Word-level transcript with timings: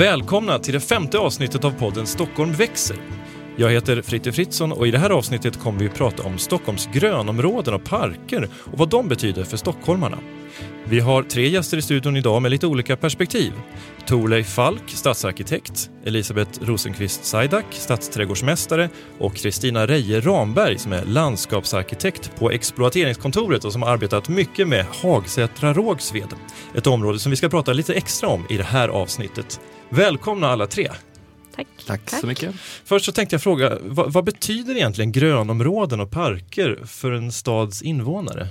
Välkomna 0.00 0.58
till 0.58 0.74
det 0.74 0.80
femte 0.80 1.18
avsnittet 1.18 1.64
av 1.64 1.70
podden 1.70 2.06
Stockholm 2.06 2.52
växer. 2.52 2.96
Jag 3.56 3.70
heter 3.70 4.02
Fritte 4.02 4.32
Fritzson 4.32 4.72
och 4.72 4.86
i 4.86 4.90
det 4.90 4.98
här 4.98 5.10
avsnittet 5.10 5.58
kommer 5.58 5.78
vi 5.78 5.86
att 5.86 5.94
prata 5.94 6.22
om 6.22 6.38
Stockholms 6.38 6.88
grönområden 6.92 7.74
och 7.74 7.84
parker 7.84 8.48
och 8.72 8.78
vad 8.78 8.88
de 8.88 9.08
betyder 9.08 9.44
för 9.44 9.56
stockholmarna. 9.56 10.18
Vi 10.84 11.00
har 11.00 11.22
tre 11.22 11.48
gäster 11.48 11.76
i 11.76 11.82
studion 11.82 12.16
idag 12.16 12.42
med 12.42 12.50
lite 12.50 12.66
olika 12.66 12.96
perspektiv. 12.96 13.52
Torleif 14.06 14.46
Falk, 14.46 14.82
stadsarkitekt, 14.86 15.90
Elisabeth 16.04 16.62
Rosenqvist 16.62 17.24
Sajdak, 17.24 17.66
stadsträdgårdsmästare 17.70 18.88
och 19.18 19.34
Kristina 19.34 19.86
Reje 19.86 20.20
Ramberg 20.20 20.78
som 20.78 20.92
är 20.92 21.04
landskapsarkitekt 21.04 22.36
på 22.38 22.50
exploateringskontoret 22.50 23.64
och 23.64 23.72
som 23.72 23.82
har 23.82 23.90
arbetat 23.90 24.28
mycket 24.28 24.68
med 24.68 24.86
Hagsätra 25.02 25.72
Rågsved. 25.72 26.34
Ett 26.74 26.86
område 26.86 27.18
som 27.18 27.30
vi 27.30 27.36
ska 27.36 27.48
prata 27.48 27.72
lite 27.72 27.94
extra 27.94 28.28
om 28.28 28.46
i 28.50 28.56
det 28.56 28.64
här 28.64 28.88
avsnittet. 28.88 29.60
Välkomna 29.92 30.48
alla 30.48 30.66
tre! 30.66 30.90
Tack. 31.54 31.66
Tack, 31.86 32.10
Tack. 32.10 32.20
så 32.20 32.26
mycket. 32.26 32.54
Först 32.84 33.04
så 33.04 33.12
tänkte 33.12 33.34
jag 33.34 33.42
fråga, 33.42 33.78
vad, 33.82 34.12
vad 34.12 34.24
betyder 34.24 34.76
egentligen 34.76 35.12
grönområden 35.12 36.00
och 36.00 36.10
parker 36.10 36.82
för 36.86 37.12
en 37.12 37.32
stads 37.32 37.82
invånare? 37.82 38.48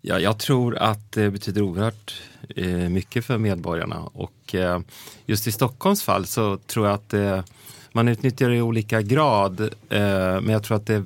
Ja, 0.00 0.18
jag 0.18 0.38
tror 0.38 0.76
att 0.76 1.12
det 1.12 1.30
betyder 1.30 1.62
oerhört 1.62 2.22
eh, 2.56 2.66
mycket 2.66 3.24
för 3.24 3.38
medborgarna 3.38 4.00
och 4.00 4.54
eh, 4.54 4.80
just 5.26 5.46
i 5.46 5.52
Stockholms 5.52 6.02
fall 6.02 6.26
så 6.26 6.56
tror 6.56 6.86
jag 6.86 6.94
att 6.94 7.14
eh, 7.14 7.44
man 7.92 8.08
utnyttjar 8.08 8.48
det 8.48 8.56
i 8.56 8.62
olika 8.62 9.02
grad 9.02 9.60
eh, 9.60 9.68
men 10.40 10.48
jag 10.48 10.62
tror 10.62 10.76
att 10.76 10.86
det 10.86 11.04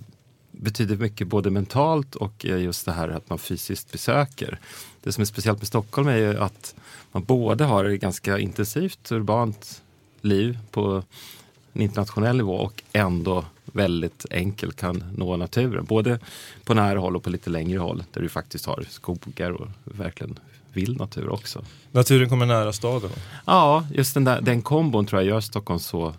betyder 0.50 0.97
mycket 0.97 1.27
både 1.28 1.50
mentalt 1.50 2.14
och 2.14 2.47
eh, 2.47 2.62
just 2.62 2.84
det 2.86 2.92
här 2.92 3.08
att 3.08 3.30
man 3.30 3.39
fysiskt 3.39 3.92
besöker. 3.92 4.61
Det 5.06 5.12
som 5.12 5.22
är 5.22 5.26
speciellt 5.26 5.58
med 5.58 5.68
Stockholm 5.68 6.08
är 6.08 6.16
ju 6.16 6.38
att 6.38 6.74
man 7.12 7.24
både 7.24 7.64
har 7.64 7.84
ett 7.84 8.00
ganska 8.00 8.38
intensivt 8.38 9.12
urbant 9.12 9.82
liv 10.20 10.58
på 10.70 11.02
en 11.72 11.82
internationell 11.82 12.36
nivå 12.36 12.54
och 12.54 12.82
ändå 12.92 13.44
väldigt 13.64 14.27
enkelt 14.30 14.77
kan 14.77 15.04
nå 15.16 15.36
naturen. 15.36 15.84
Både 15.84 16.18
på 16.64 16.74
nära 16.74 16.98
håll 16.98 17.16
och 17.16 17.22
på 17.22 17.30
lite 17.30 17.50
längre 17.50 17.78
håll 17.78 18.04
där 18.12 18.20
du 18.20 18.28
faktiskt 18.28 18.66
har 18.66 18.84
skogar 18.88 19.50
och 19.50 19.68
verkligen 19.84 20.38
vild 20.72 20.98
natur 20.98 21.28
också. 21.28 21.64
Naturen 21.92 22.28
kommer 22.28 22.46
nära 22.46 22.72
staden? 22.72 23.10
Ja, 23.44 23.86
just 23.92 24.14
den, 24.14 24.24
där, 24.24 24.40
den 24.40 24.62
kombon 24.62 25.06
tror 25.06 25.22
jag 25.22 25.28
gör 25.28 25.40
Stockholm 25.40 25.80
så 25.80 26.14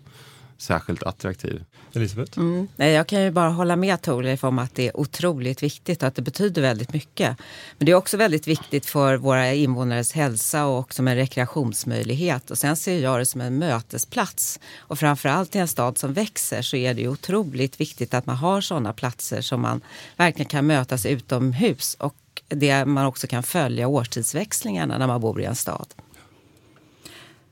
särskilt 0.58 1.03
attraktiv. 1.03 1.63
Elisabeth? 1.93 2.38
Mm. 2.38 2.67
Nej, 2.75 2.93
jag 2.93 3.07
kan 3.07 3.21
ju 3.21 3.31
bara 3.31 3.49
hålla 3.49 3.75
med 3.75 4.02
Torleif 4.02 4.43
om 4.43 4.59
att 4.59 4.75
det 4.75 4.88
är 4.88 4.97
otroligt 4.97 5.63
viktigt 5.63 6.02
och 6.02 6.07
att 6.07 6.16
det 6.16 6.21
betyder 6.21 6.61
väldigt 6.61 6.93
mycket. 6.93 7.38
Men 7.77 7.85
det 7.85 7.91
är 7.91 7.95
också 7.95 8.17
väldigt 8.17 8.47
viktigt 8.47 8.85
för 8.85 9.17
våra 9.17 9.53
invånares 9.53 10.11
hälsa 10.11 10.65
och 10.65 10.93
som 10.93 11.08
en 11.08 11.15
rekreationsmöjlighet. 11.15 12.52
Och 12.52 12.58
sen 12.58 12.75
ser 12.75 12.99
jag 12.99 13.19
det 13.19 13.25
som 13.25 13.41
en 13.41 13.58
mötesplats. 13.58 14.59
Och 14.77 14.99
framförallt 14.99 15.55
i 15.55 15.59
en 15.59 15.67
stad 15.67 15.97
som 15.97 16.13
växer 16.13 16.61
så 16.61 16.75
är 16.75 16.93
det 16.93 17.02
ju 17.02 17.09
otroligt 17.09 17.81
viktigt 17.81 18.13
att 18.13 18.25
man 18.25 18.35
har 18.35 18.61
sådana 18.61 18.93
platser 18.93 19.41
som 19.41 19.61
man 19.61 19.81
verkligen 20.15 20.49
kan 20.49 20.67
mötas 20.67 21.05
utomhus 21.05 21.95
och 21.99 22.15
det 22.47 22.85
man 22.85 23.05
också 23.05 23.27
kan 23.27 23.43
följa 23.43 23.88
årstidsväxlingarna 23.88 24.97
när 24.97 25.08
man 25.08 25.21
bor 25.21 25.41
i 25.41 25.45
en 25.45 25.55
stad. 25.55 25.93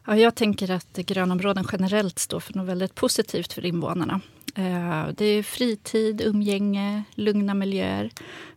Ja, 0.08 0.18
jag 0.18 0.36
tänker 0.36 0.72
att 0.72 0.94
grönområden 0.98 1.66
generellt 1.72 2.20
står 2.20 2.40
för 2.40 2.54
något 2.54 2.68
väldigt 2.68 2.96
positivt 2.96 3.54
för 3.54 3.66
invånarna. 3.66 4.22
Eh, 4.56 5.08
det 5.18 5.26
är 5.26 5.44
fritid, 5.44 6.22
umgänge, 6.22 7.04
lugna 7.16 7.54
miljöer. 7.54 8.12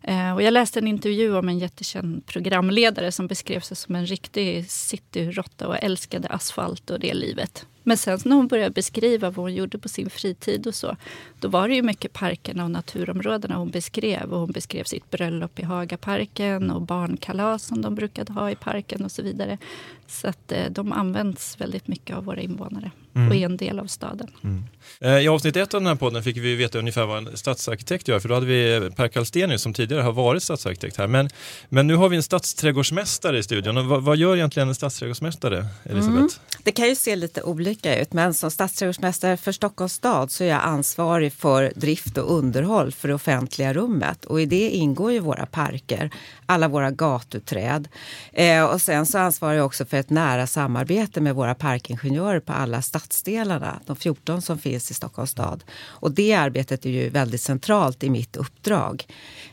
Eh, 0.08 0.34
och 0.34 0.42
jag 0.42 0.52
läste 0.52 0.78
en 0.78 0.88
intervju 0.88 1.36
om 1.36 1.48
en 1.48 1.58
jättekänd 1.58 2.26
programledare 2.26 3.12
som 3.12 3.26
beskrev 3.26 3.60
sig 3.60 3.76
som 3.76 3.94
en 3.94 4.06
riktig 4.06 4.70
cityråtta 4.70 5.68
och 5.68 5.82
älskade 5.82 6.28
asfalt 6.28 6.90
och 6.90 7.00
det 7.00 7.14
livet. 7.14 7.66
Men 7.82 7.96
sen 7.96 8.18
när 8.24 8.36
hon 8.36 8.48
började 8.48 8.70
beskriva 8.70 9.30
vad 9.30 9.44
hon 9.44 9.54
gjorde 9.54 9.78
på 9.78 9.88
sin 9.88 10.10
fritid 10.10 10.66
och 10.66 10.74
så, 10.74 10.96
då 11.40 11.48
var 11.48 11.68
det 11.68 11.74
ju 11.74 11.82
mycket 11.82 12.12
parkerna 12.12 12.64
och 12.64 12.70
naturområdena 12.70 13.56
hon 13.56 13.70
beskrev. 13.70 14.32
Och 14.32 14.40
hon 14.40 14.52
beskrev 14.52 14.84
sitt 14.84 15.10
bröllop 15.10 15.58
i 15.58 15.62
Hagaparken 15.62 16.70
och 16.70 16.82
barnkalas 16.82 17.62
som 17.62 17.82
de 17.82 17.94
brukade 17.94 18.32
ha 18.32 18.50
i 18.50 18.54
parken 18.54 19.04
och 19.04 19.12
så 19.12 19.22
vidare. 19.22 19.58
Så 20.06 20.28
att 20.28 20.52
eh, 20.52 20.70
de 20.70 20.92
används 20.92 21.60
väldigt 21.60 21.88
mycket 21.88 22.16
av 22.16 22.24
våra 22.24 22.40
invånare 22.40 22.90
mm. 23.14 23.28
och 23.28 23.34
är 23.34 23.44
en 23.44 23.56
del 23.56 23.78
av 23.78 23.86
staden. 23.86 24.28
Mm. 24.44 24.64
Eh, 25.00 25.24
I 25.24 25.28
avsnitt 25.28 25.56
ett 25.56 25.74
av 25.74 25.80
den 25.80 25.86
här 25.86 25.94
podden 25.94 26.22
fick 26.22 26.36
vi 26.36 26.56
veta 26.56 26.78
ungefär 26.78 27.06
vad 27.06 27.18
en 27.18 27.36
stadsarkitekt 27.36 28.08
gör, 28.08 28.20
för 28.20 28.28
då 28.28 28.34
hade 28.34 28.46
vi 28.46 28.90
Per 28.96 29.08
Kallstenius 29.08 29.62
som 29.62 29.72
tidigare 29.72 29.97
har 30.02 30.12
varit 30.12 30.42
stadsarkitekt 30.42 30.96
här. 30.96 31.06
Men, 31.06 31.28
men 31.68 31.86
nu 31.86 31.96
har 31.96 32.08
vi 32.08 32.16
en 32.16 32.22
stadsträdgårdsmästare 32.22 33.38
i 33.38 33.42
studion. 33.42 33.76
Och 33.76 33.84
vad, 33.84 34.02
vad 34.02 34.16
gör 34.16 34.36
egentligen 34.36 34.68
en 34.68 34.74
stadsträdgårdsmästare, 34.74 35.66
Elisabeth? 35.84 36.18
Mm. 36.18 36.28
Det 36.62 36.72
kan 36.72 36.88
ju 36.88 36.96
se 36.96 37.16
lite 37.16 37.42
olika 37.42 38.00
ut, 38.00 38.12
men 38.12 38.34
som 38.34 38.50
stadsträdgårdsmästare 38.50 39.36
för 39.36 39.52
Stockholms 39.52 39.92
stad 39.92 40.30
så 40.30 40.44
är 40.44 40.48
jag 40.48 40.62
ansvarig 40.64 41.32
för 41.32 41.72
drift 41.76 42.18
och 42.18 42.38
underhåll 42.38 42.92
för 42.92 43.08
det 43.08 43.14
offentliga 43.14 43.72
rummet. 43.72 44.24
Och 44.24 44.40
i 44.40 44.46
det 44.46 44.70
ingår 44.70 45.12
ju 45.12 45.18
våra 45.18 45.46
parker, 45.46 46.10
alla 46.46 46.68
våra 46.68 46.90
gatuträd. 46.90 47.88
Eh, 48.32 48.64
och 48.64 48.80
sen 48.80 49.06
så 49.06 49.18
ansvarar 49.18 49.54
jag 49.54 49.66
också 49.66 49.84
för 49.84 49.96
ett 49.96 50.10
nära 50.10 50.46
samarbete 50.46 51.20
med 51.20 51.34
våra 51.34 51.54
parkingenjörer 51.54 52.40
på 52.40 52.52
alla 52.52 52.82
stadsdelarna, 52.82 53.80
de 53.86 53.96
14 53.96 54.42
som 54.42 54.58
finns 54.58 54.90
i 54.90 54.94
Stockholms 54.94 55.30
stad. 55.30 55.64
Och 55.84 56.10
det 56.10 56.34
arbetet 56.34 56.86
är 56.86 56.90
ju 56.90 57.08
väldigt 57.08 57.40
centralt 57.40 58.04
i 58.04 58.10
mitt 58.10 58.36
uppdrag. 58.36 59.06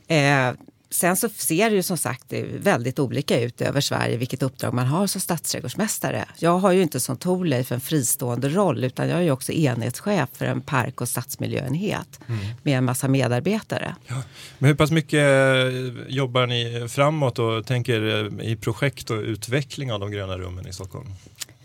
Eh, 0.08 0.52
Sen 0.96 1.18
så 1.18 1.30
ser 1.30 1.70
det 1.70 1.76
ju 1.76 1.84
som 1.84 1.98
sagt 1.98 2.34
väldigt 2.58 3.00
olika 3.00 3.42
ut 3.42 3.62
över 3.62 3.82
Sverige 3.82 4.18
vilket 4.18 4.44
uppdrag 4.44 4.74
man 4.74 4.88
har 4.88 5.08
som 5.08 5.22
stadsträdgårdsmästare. 5.22 6.26
Jag 6.38 6.60
har 6.60 6.72
ju 6.72 6.82
inte 6.82 7.00
som 7.00 7.18
Torleif 7.18 7.72
en 7.72 7.82
fristående 7.82 8.50
roll 8.50 8.84
utan 8.84 9.10
jag 9.10 9.18
är 9.18 9.24
ju 9.24 9.32
också 9.32 9.52
enhetschef 9.52 10.30
för 10.34 10.46
en 10.46 10.62
park 10.62 11.02
och 11.02 11.10
stadsmiljöenhet 11.10 12.20
mm. 12.28 12.40
med 12.64 12.78
en 12.78 12.86
massa 12.86 13.08
medarbetare. 13.08 13.96
Ja. 14.08 14.22
Men 14.58 14.68
hur 14.68 14.76
pass 14.76 14.92
mycket 14.92 15.20
eh, 15.20 16.08
jobbar 16.08 16.48
ni 16.48 16.88
framåt 16.90 17.40
och 17.40 17.66
tänker 17.66 18.26
eh, 18.42 18.52
i 18.52 18.56
projekt 18.56 19.10
och 19.10 19.18
utveckling 19.18 19.92
av 19.92 20.00
de 20.00 20.12
gröna 20.12 20.38
rummen 20.38 20.68
i 20.68 20.74
Stockholm? 20.74 21.08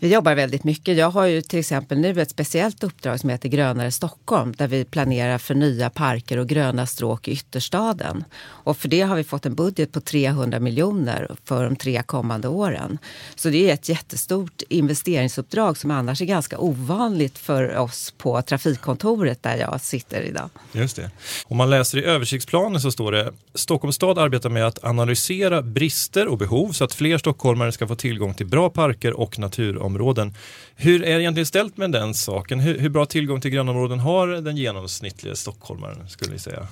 Vi 0.03 0.13
jobbar 0.13 0.35
väldigt 0.35 0.63
mycket. 0.63 0.97
Jag 0.97 1.09
har 1.09 1.25
ju 1.25 1.41
till 1.41 1.59
exempel 1.59 1.97
nu 1.97 2.21
ett 2.21 2.29
speciellt 2.29 2.83
uppdrag 2.83 3.19
som 3.19 3.29
heter 3.29 3.49
Grönare 3.49 3.91
Stockholm 3.91 4.53
där 4.57 4.67
vi 4.67 4.85
planerar 4.85 5.37
för 5.37 5.55
nya 5.55 5.89
parker 5.89 6.37
och 6.37 6.47
gröna 6.47 6.85
stråk 6.85 7.27
i 7.27 7.31
ytterstaden. 7.31 8.23
Och 8.41 8.77
för 8.77 8.87
det 8.87 9.01
har 9.01 9.15
vi 9.15 9.23
fått 9.23 9.45
en 9.45 9.55
budget 9.55 9.91
på 9.91 10.01
300 10.01 10.59
miljoner 10.59 11.31
för 11.43 11.63
de 11.63 11.75
tre 11.75 12.03
kommande 12.03 12.47
åren. 12.47 12.97
Så 13.35 13.49
det 13.49 13.69
är 13.69 13.73
ett 13.73 13.89
jättestort 13.89 14.61
investeringsuppdrag 14.69 15.77
som 15.77 15.91
annars 15.91 16.21
är 16.21 16.25
ganska 16.25 16.57
ovanligt 16.57 17.37
för 17.37 17.77
oss 17.77 18.13
på 18.17 18.41
trafikkontoret 18.41 19.43
där 19.43 19.57
jag 19.57 19.81
sitter 19.81 20.21
idag. 20.21 20.49
Just 20.71 20.95
det. 20.95 21.11
Om 21.45 21.57
man 21.57 21.69
läser 21.69 21.97
i 21.97 22.03
översiktsplanen 22.03 22.81
så 22.81 22.91
står 22.91 23.11
det 23.11 23.31
Stockholms 23.53 23.95
stad 23.95 24.19
arbetar 24.19 24.49
med 24.49 24.67
att 24.67 24.83
analysera 24.83 25.61
brister 25.61 26.27
och 26.27 26.37
behov 26.37 26.71
så 26.71 26.83
att 26.83 26.93
fler 26.93 27.17
stockholmare 27.17 27.71
ska 27.71 27.87
få 27.87 27.95
tillgång 27.95 28.33
till 28.33 28.47
bra 28.47 28.69
parker 28.69 29.13
och 29.13 29.39
naturområden 29.39 29.90
områden. 29.91 30.33
Hur 30.75 31.03
är 31.03 31.15
det 31.15 31.21
egentligen 31.21 31.45
ställt 31.45 31.77
med 31.77 31.91
den 31.91 32.13
saken? 32.13 32.59
Hur, 32.59 32.79
hur 32.79 32.89
bra 32.89 33.05
tillgång 33.05 33.41
till 33.41 33.51
grönområden 33.51 33.99
har 33.99 34.27
den 34.27 34.57
genomsnittliga 34.57 35.35
stockholmaren 35.35 36.09
skulle 36.09 36.31
ni 36.31 36.39
säga? 36.39 36.67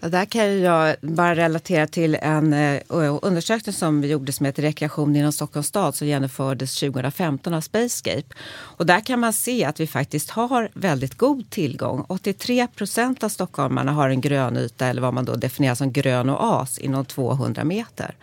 där 0.00 0.24
kan 0.24 0.60
jag 0.60 0.96
bara 1.00 1.34
relatera 1.34 1.86
till 1.86 2.14
en 2.14 2.52
eh, 2.52 2.80
undersökning 3.22 3.72
som 3.72 4.00
vi 4.00 4.08
gjorde 4.08 4.32
som 4.32 4.46
heter 4.46 4.62
Rekreation 4.62 5.16
inom 5.16 5.32
Stockholms 5.32 5.66
stad 5.66 5.94
som 5.94 6.06
genomfördes 6.06 6.80
2015 6.80 7.54
av 7.54 7.60
Spacescape. 7.60 8.34
Och 8.48 8.86
där 8.86 9.00
kan 9.00 9.20
man 9.20 9.32
se 9.32 9.64
att 9.64 9.80
vi 9.80 9.86
faktiskt 9.86 10.30
har 10.30 10.68
väldigt 10.74 11.14
god 11.14 11.50
tillgång. 11.50 12.04
83 12.08 12.66
procent 12.66 13.24
av 13.24 13.28
stockholmarna 13.28 13.92
har 13.92 14.08
en 14.08 14.20
grönyta 14.20 14.86
eller 14.86 15.02
vad 15.02 15.14
man 15.14 15.24
då 15.24 15.34
definierar 15.34 15.74
som 15.74 15.92
grön 15.92 16.30
oas 16.30 16.78
inom 16.78 17.04
200 17.04 17.64
meter. 17.64 18.14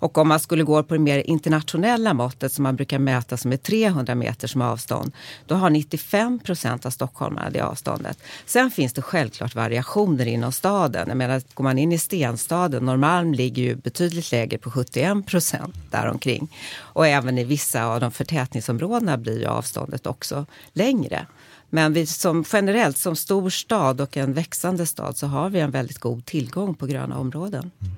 Och 0.00 0.18
om 0.18 0.28
man 0.28 0.40
skulle 0.40 0.62
gå 0.64 0.82
på 0.82 0.94
det 0.94 1.00
mer 1.00 1.18
internationella 1.18 2.14
måttet 2.14 2.52
som 2.52 2.62
man 2.62 2.76
brukar 2.76 2.98
mäta 2.98 3.36
som 3.36 3.52
är 3.52 3.56
300 3.56 4.14
meter 4.14 4.48
som 4.48 4.62
avstånd, 4.62 5.12
då 5.46 5.54
har 5.54 5.70
95 5.70 6.38
procent 6.38 6.86
av 6.86 6.90
stockholmarna 6.90 7.50
det 7.50 7.60
avståndet. 7.60 8.18
Sen 8.46 8.70
finns 8.70 8.92
det 8.92 9.02
självklart 9.02 9.54
variationer 9.54 10.26
inom 10.26 10.52
staden. 10.52 11.08
Jag 11.08 11.16
menar, 11.16 11.42
går 11.54 11.64
man 11.64 11.78
in 11.78 11.92
i 11.92 11.98
stenstaden, 11.98 12.84
Norrmalm 12.84 13.34
ligger 13.34 13.62
ju 13.62 13.74
betydligt 13.74 14.32
lägre 14.32 14.58
på 14.58 14.70
71 14.70 15.26
procent 15.26 15.74
däromkring. 15.90 16.48
Och 16.78 17.06
även 17.06 17.38
i 17.38 17.44
vissa 17.44 17.84
av 17.84 18.00
de 18.00 18.10
förtätningsområdena 18.10 19.18
blir 19.18 19.38
ju 19.40 19.46
avståndet 19.46 20.06
också 20.06 20.46
längre. 20.72 21.26
Men 21.70 21.92
vi 21.92 22.06
som 22.06 22.44
generellt 22.52 22.98
som 22.98 23.16
stor 23.16 23.50
stad 23.50 24.00
och 24.00 24.16
en 24.16 24.32
växande 24.32 24.86
stad 24.86 25.16
så 25.16 25.26
har 25.26 25.50
vi 25.50 25.60
en 25.60 25.70
väldigt 25.70 25.98
god 25.98 26.24
tillgång 26.24 26.74
på 26.74 26.86
gröna 26.86 27.18
områden. 27.18 27.70
Mm. 27.80 27.94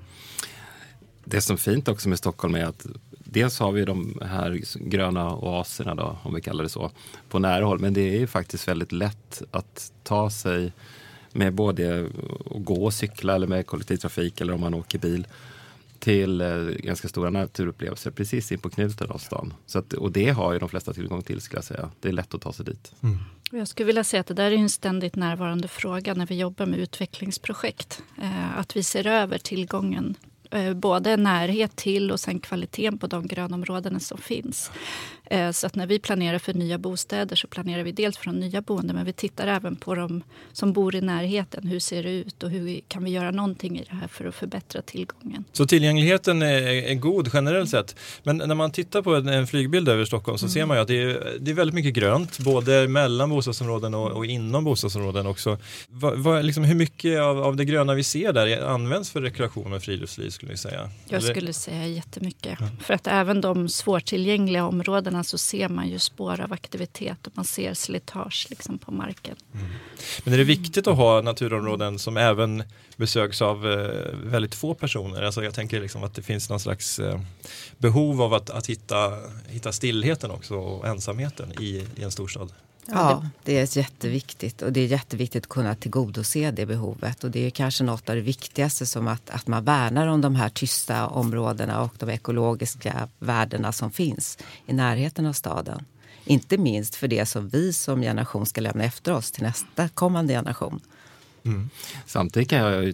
Det 1.25 1.41
som 1.41 1.55
är 1.55 1.59
fint 1.59 1.89
också 1.89 2.09
med 2.09 2.19
Stockholm 2.19 2.55
är 2.55 2.65
att 2.65 2.87
dels 3.25 3.59
har 3.59 3.73
vi 3.73 3.85
de 3.85 4.19
här 4.23 4.61
gröna 4.75 5.37
oaserna, 5.37 5.95
då, 5.95 6.19
om 6.23 6.35
vi 6.35 6.41
kallar 6.41 6.63
det 6.63 6.69
så, 6.69 6.91
på 7.29 7.39
nära 7.39 7.65
håll. 7.65 7.79
Men 7.79 7.95
det 7.95 8.23
är 8.23 8.27
faktiskt 8.27 8.69
väldigt 8.69 8.93
lätt 8.93 9.43
att 9.51 9.93
ta 10.03 10.31
sig 10.31 10.73
med 11.33 11.55
både 11.55 12.11
att 12.51 12.65
gå 12.65 12.85
och 12.85 12.95
cykla 12.95 13.35
eller 13.35 13.47
med 13.47 13.67
kollektivtrafik 13.67 14.41
eller 14.41 14.53
om 14.53 14.61
man 14.61 14.75
åker 14.75 14.99
bil 14.99 15.27
till 15.99 16.41
eh, 16.41 16.57
ganska 16.59 17.09
stora 17.09 17.31
naturupplevelser 17.31 18.11
precis 18.11 18.53
in 18.53 18.59
på 18.59 18.71
knuten 18.71 19.11
av 19.11 19.19
stan. 19.19 19.55
Så 19.67 19.79
att, 19.79 19.93
och 19.93 20.13
det 20.13 20.31
har 20.31 20.53
ju 20.53 20.59
de 20.59 20.69
flesta 20.69 20.93
tillgång 20.93 21.23
till 21.23 21.41
skulle 21.41 21.59
jag 21.59 21.65
säga. 21.65 21.91
Det 22.01 22.09
är 22.09 22.13
lätt 22.13 22.35
att 22.35 22.41
ta 22.41 22.53
sig 22.53 22.65
dit. 22.65 22.93
Mm. 23.03 23.19
Jag 23.51 23.69
skulle 23.69 23.87
vilja 23.87 24.05
säga 24.05 24.21
att 24.21 24.27
det 24.27 24.35
där 24.35 24.51
är 24.51 24.57
en 24.57 24.69
ständigt 24.69 25.17
närvarande 25.17 25.69
fråga 25.69 26.15
när 26.15 26.27
vi 26.27 26.35
jobbar 26.39 26.67
med 26.67 26.79
utvecklingsprojekt. 26.79 28.03
Eh, 28.23 28.59
att 28.59 28.77
vi 28.77 28.83
ser 28.83 29.07
över 29.07 29.39
tillgången 29.39 30.17
Eh, 30.53 30.75
både 30.75 31.17
närhet 31.17 31.77
till 31.77 32.11
och 32.11 32.21
sen 32.21 32.41
kvaliteten 32.41 32.99
på 32.99 33.07
de 33.07 33.27
grönområdena 33.27 34.01
som 34.01 34.19
finns. 34.19 34.71
Eh, 35.33 35.51
så 35.51 35.67
att 35.67 35.75
när 35.75 35.87
vi 35.87 35.99
planerar 35.99 36.39
för 36.39 36.55
nya 36.55 36.79
bostäder 36.79 37.37
så 37.37 37.47
planerar 37.47 37.83
vi 37.83 37.93
dels 37.93 38.19
för 38.19 38.27
de 38.27 38.41
nya 38.41 38.61
boende 38.61 38.95
men 38.95 39.05
vi 39.05 39.13
tittar 39.13 39.47
även 39.47 39.77
på 39.77 39.95
de 39.95 40.23
som 40.53 40.73
bor 40.73 40.95
i 40.95 41.01
närheten. 41.01 41.67
Hur 41.67 41.81
ser 41.81 42.03
det 42.03 42.11
ut 42.11 42.43
och 42.43 42.51
hur 42.51 42.81
kan 42.89 43.05
vi 43.05 43.11
göra 43.11 43.31
någonting 43.31 43.79
i 43.79 43.85
det 43.91 43.97
här 43.97 44.09
för 44.09 44.25
att 44.25 44.35
förbättra 44.35 44.83
tillgången? 44.83 45.45
Så 45.53 45.67
tillgängligheten 45.67 46.43
är, 46.43 46.63
är 46.63 46.95
god 46.95 47.31
generellt 47.33 47.71
sett. 47.71 47.97
Men 48.23 48.37
när 48.37 48.55
man 48.55 48.71
tittar 48.71 49.03
på 49.03 49.15
en, 49.15 49.29
en 49.29 49.47
flygbild 49.47 49.89
över 49.89 50.05
Stockholm 50.05 50.39
så 50.39 50.47
mm. 50.47 50.53
ser 50.53 50.67
man 50.67 50.77
ju 50.77 50.81
att 50.83 50.89
det 50.89 51.03
är, 51.03 51.39
det 51.41 51.51
är 51.51 51.55
väldigt 51.55 51.75
mycket 51.75 51.95
grönt 51.95 52.39
både 52.39 52.89
mellan 52.89 53.31
bostadsområden 53.31 53.95
och, 53.95 54.11
och 54.11 54.27
inom 54.27 54.65
bostadsområden 54.65 55.27
också. 55.27 55.59
Va, 55.89 56.15
va, 56.17 56.41
liksom, 56.41 56.65
hur 56.65 56.75
mycket 56.75 57.21
av, 57.21 57.43
av 57.43 57.57
det 57.57 57.65
gröna 57.65 57.95
vi 57.95 58.05
ser 58.05 58.33
där 58.33 58.67
används 58.67 59.11
för 59.11 59.21
rekreation 59.23 59.73
och 59.73 59.83
friluftsliv 59.83 60.31
skulle 60.31 60.53
ni 60.53 60.59
säga? 60.59 60.91
Jag 61.09 61.19
Eller? 61.19 61.31
skulle 61.31 61.53
säga 61.53 61.87
jättemycket. 61.87 62.59
Ja. 62.61 62.67
För 62.81 62.95
att 62.95 63.07
även 63.07 63.41
de 63.41 63.69
svårtillgängliga 63.69 64.65
områdena 64.67 65.22
så 65.25 65.39
ser 65.39 65.69
man 65.69 65.89
ju 65.89 65.99
spår 65.99 66.41
av 66.41 66.53
aktivitet 66.53 67.27
och 67.27 67.33
man 67.37 67.45
ser 67.45 67.75
slitage 67.75 68.47
liksom 68.51 68.79
på 68.79 68.93
marken. 68.93 69.37
Mm. 69.55 69.67
Men 70.25 70.35
är 70.35 70.39
det 70.39 70.45
viktigt 70.45 70.87
att 70.87 70.97
ha 70.97 71.21
naturområden 71.21 71.99
som 71.99 72.17
även 72.17 72.65
besöks 72.97 73.43
av 73.43 73.71
eh, 73.71 74.15
väldigt 74.25 74.55
få 74.55 74.75
personer? 74.75 75.23
Alltså 75.23 75.45
jag 75.45 75.55
tänker 75.55 75.81
liksom 75.81 76.05
att 76.05 76.15
det 76.15 76.23
finns 76.23 76.51
någon 76.51 76.61
slags 76.61 76.99
eh, 76.99 77.21
behov 77.79 78.23
av 78.23 78.35
att, 78.35 78.51
att 78.51 78.67
hitta, 78.67 79.19
hitta 79.49 79.73
stillheten 79.73 80.31
också 80.31 80.55
och 80.55 80.87
ensamheten 80.87 81.53
i, 81.61 81.87
i 81.97 82.03
en 82.03 82.11
storstad. 82.11 82.53
Ja, 82.87 83.27
det 83.45 83.59
är 83.59 83.79
jätteviktigt 83.79 84.63
och 84.63 84.73
det 84.73 84.81
är 84.81 84.87
jätteviktigt 84.87 85.45
att 85.45 85.49
kunna 85.49 85.75
tillgodose 85.75 86.51
det 86.51 86.67
behovet. 86.67 87.25
Och 87.25 87.31
det 87.31 87.47
är 87.47 87.51
kanske 87.51 87.85
något 87.85 88.09
av 88.09 88.17
det 88.17 88.23
viktigaste 88.23 88.87
som 88.87 89.09
att, 89.09 89.31
att 89.31 89.47
man 89.47 89.65
värnar 89.65 90.07
om 90.07 90.21
de 90.21 90.35
här 90.35 90.49
tysta 90.49 91.07
områdena 91.07 91.83
och 91.83 91.95
de 91.99 92.11
ekologiska 92.11 93.09
värdena 93.19 93.73
som 93.73 93.91
finns 93.91 94.39
i 94.67 94.73
närheten 94.73 95.27
av 95.27 95.33
staden. 95.33 95.85
Inte 96.25 96.59
minst 96.59 96.95
för 96.95 97.09
det 97.09 97.27
som 97.27 97.49
vi 97.49 97.73
som 97.73 98.01
generation 98.01 98.47
ska 98.47 98.61
lämna 98.61 98.85
efter 98.85 99.13
oss 99.13 99.31
till 99.31 99.43
nästa 99.43 99.89
kommande 99.89 100.33
generation. 100.33 100.81
Mm. 101.45 101.71
Samtidigt 102.07 102.49
kan 102.49 102.59
jag 102.59 102.85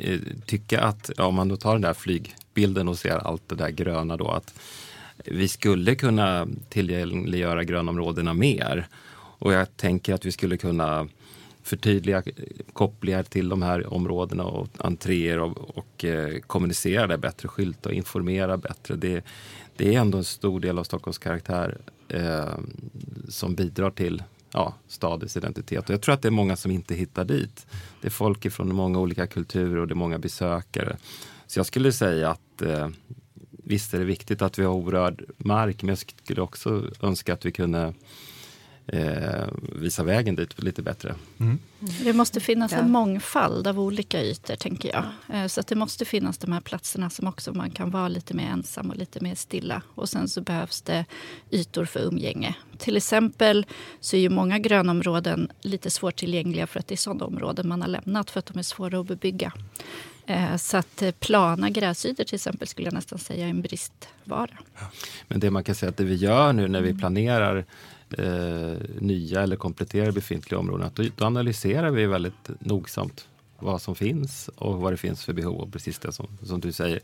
eh, 0.00 0.20
tycka 0.46 0.80
att 0.80 1.10
ja, 1.16 1.24
om 1.24 1.34
man 1.34 1.48
då 1.48 1.56
tar 1.56 1.72
den 1.72 1.82
där 1.82 1.94
flygbilden 1.94 2.88
och 2.88 2.98
ser 2.98 3.26
allt 3.26 3.48
det 3.48 3.54
där 3.54 3.70
gröna 3.70 4.16
då 4.16 4.30
att 4.30 4.54
vi 5.24 5.48
skulle 5.48 5.94
kunna 5.94 6.48
tillgängliggöra 6.68 7.64
grönområdena 7.64 8.34
mer. 8.34 8.88
Och 9.42 9.52
jag 9.52 9.76
tänker 9.76 10.14
att 10.14 10.26
vi 10.26 10.32
skulle 10.32 10.56
kunna 10.56 11.08
förtydliga 11.62 12.22
kopplingar 12.72 13.22
till 13.22 13.48
de 13.48 13.62
här 13.62 13.94
områdena 13.94 14.44
och 14.44 14.68
entréer 14.78 15.38
och, 15.38 15.78
och 15.78 16.04
eh, 16.04 16.38
kommunicera 16.38 17.06
det 17.06 17.18
bättre, 17.18 17.48
skylta 17.48 17.88
och 17.88 17.94
informera 17.94 18.56
bättre. 18.56 18.96
Det, 18.96 19.24
det 19.76 19.94
är 19.94 20.00
ändå 20.00 20.18
en 20.18 20.24
stor 20.24 20.60
del 20.60 20.78
av 20.78 20.84
Stockholms 20.84 21.18
karaktär 21.18 21.78
eh, 22.08 22.54
som 23.28 23.54
bidrar 23.54 23.90
till 23.90 24.22
ja, 24.52 24.74
stadens 24.88 25.36
identitet. 25.36 25.88
Och 25.88 25.94
jag 25.94 26.02
tror 26.02 26.14
att 26.14 26.22
det 26.22 26.28
är 26.28 26.30
många 26.30 26.56
som 26.56 26.70
inte 26.70 26.94
hittar 26.94 27.24
dit. 27.24 27.66
Det 28.00 28.08
är 28.08 28.10
folk 28.10 28.52
från 28.52 28.74
många 28.74 28.98
olika 28.98 29.26
kulturer 29.26 29.76
och 29.76 29.88
det 29.88 29.92
är 29.92 29.96
många 29.96 30.18
besökare. 30.18 30.96
Så 31.46 31.58
jag 31.58 31.66
skulle 31.66 31.92
säga 31.92 32.30
att 32.30 32.62
eh, 32.62 32.88
visst 33.48 33.94
är 33.94 33.98
det 33.98 34.04
viktigt 34.04 34.42
att 34.42 34.58
vi 34.58 34.64
har 34.64 34.74
orörd 34.74 35.24
mark, 35.36 35.82
men 35.82 35.88
jag 35.88 35.98
skulle 35.98 36.40
också 36.40 36.90
önska 37.00 37.32
att 37.32 37.46
vi 37.46 37.52
kunde 37.52 37.94
eh, 38.86 39.46
visa 39.76 40.02
vägen 40.02 40.36
dit 40.36 40.62
lite 40.62 40.82
bättre. 40.82 41.14
Mm. 41.38 41.58
Det 42.04 42.12
måste 42.12 42.40
finnas 42.40 42.72
en 42.72 42.90
mångfald 42.90 43.66
av 43.66 43.80
olika 43.80 44.22
ytor, 44.22 44.56
tänker 44.56 44.88
jag. 44.88 45.04
Eh, 45.36 45.46
så 45.46 45.60
att 45.60 45.66
det 45.66 45.74
måste 45.74 46.04
finnas 46.04 46.38
de 46.38 46.52
här 46.52 46.60
platserna 46.60 47.10
som 47.10 47.28
också 47.28 47.52
man 47.52 47.70
kan 47.70 47.90
vara 47.90 48.08
lite 48.08 48.34
mer 48.34 48.46
ensam 48.46 48.90
och 48.90 48.96
lite 48.96 49.20
mer 49.20 49.34
stilla. 49.34 49.82
Och 49.94 50.08
sen 50.08 50.28
så 50.28 50.40
behövs 50.40 50.82
det 50.82 51.04
ytor 51.50 51.84
för 51.84 52.00
umgänge. 52.00 52.54
Till 52.78 52.96
exempel 52.96 53.66
så 54.00 54.16
är 54.16 54.20
ju 54.20 54.28
många 54.28 54.58
grönområden 54.58 55.48
lite 55.60 55.90
svårtillgängliga 55.90 56.66
för 56.66 56.80
att 56.80 56.86
det 56.86 56.94
är 56.94 56.96
sådana 56.96 57.24
områden 57.24 57.68
man 57.68 57.82
har 57.82 57.88
lämnat 57.88 58.30
för 58.30 58.38
att 58.38 58.46
de 58.46 58.58
är 58.58 58.62
svåra 58.62 59.00
att 59.00 59.06
bebygga. 59.06 59.52
Eh, 60.26 60.56
så 60.56 60.76
att 60.76 61.02
plana 61.20 61.70
gräsytor 61.70 62.24
till 62.24 62.34
exempel 62.34 62.68
skulle 62.68 62.86
jag 62.86 62.94
nästan 62.94 63.18
säga 63.18 63.46
är 63.46 63.50
en 63.50 63.62
bristvara. 63.62 64.58
Men 65.28 65.40
det 65.40 65.50
man 65.50 65.64
kan 65.64 65.74
säga 65.74 65.90
att 65.90 65.96
det 65.96 66.04
vi 66.04 66.14
gör 66.14 66.52
nu 66.52 66.68
när 66.68 66.80
vi 66.80 66.94
planerar 66.94 67.64
eh, 68.18 68.76
nya 68.98 69.42
eller 69.42 69.56
kompletterar 69.56 70.12
befintliga 70.12 70.58
områden, 70.58 70.86
att 70.86 70.96
då, 70.96 71.04
då, 71.16 71.24
analyserar 71.24 71.90
vi 71.90 72.06
väldigt 72.06 72.50
nogsamt 72.58 73.28
vad 73.58 73.82
som 73.82 73.94
finns 73.94 74.50
och 74.56 74.80
vad 74.80 74.92
det 74.92 74.96
finns 74.96 75.24
för 75.24 75.32
behov. 75.32 75.60
Och 75.60 75.72
precis 75.72 75.98
det 75.98 76.12
som, 76.12 76.38
som 76.42 76.60
du 76.60 76.72
säger, 76.72 77.00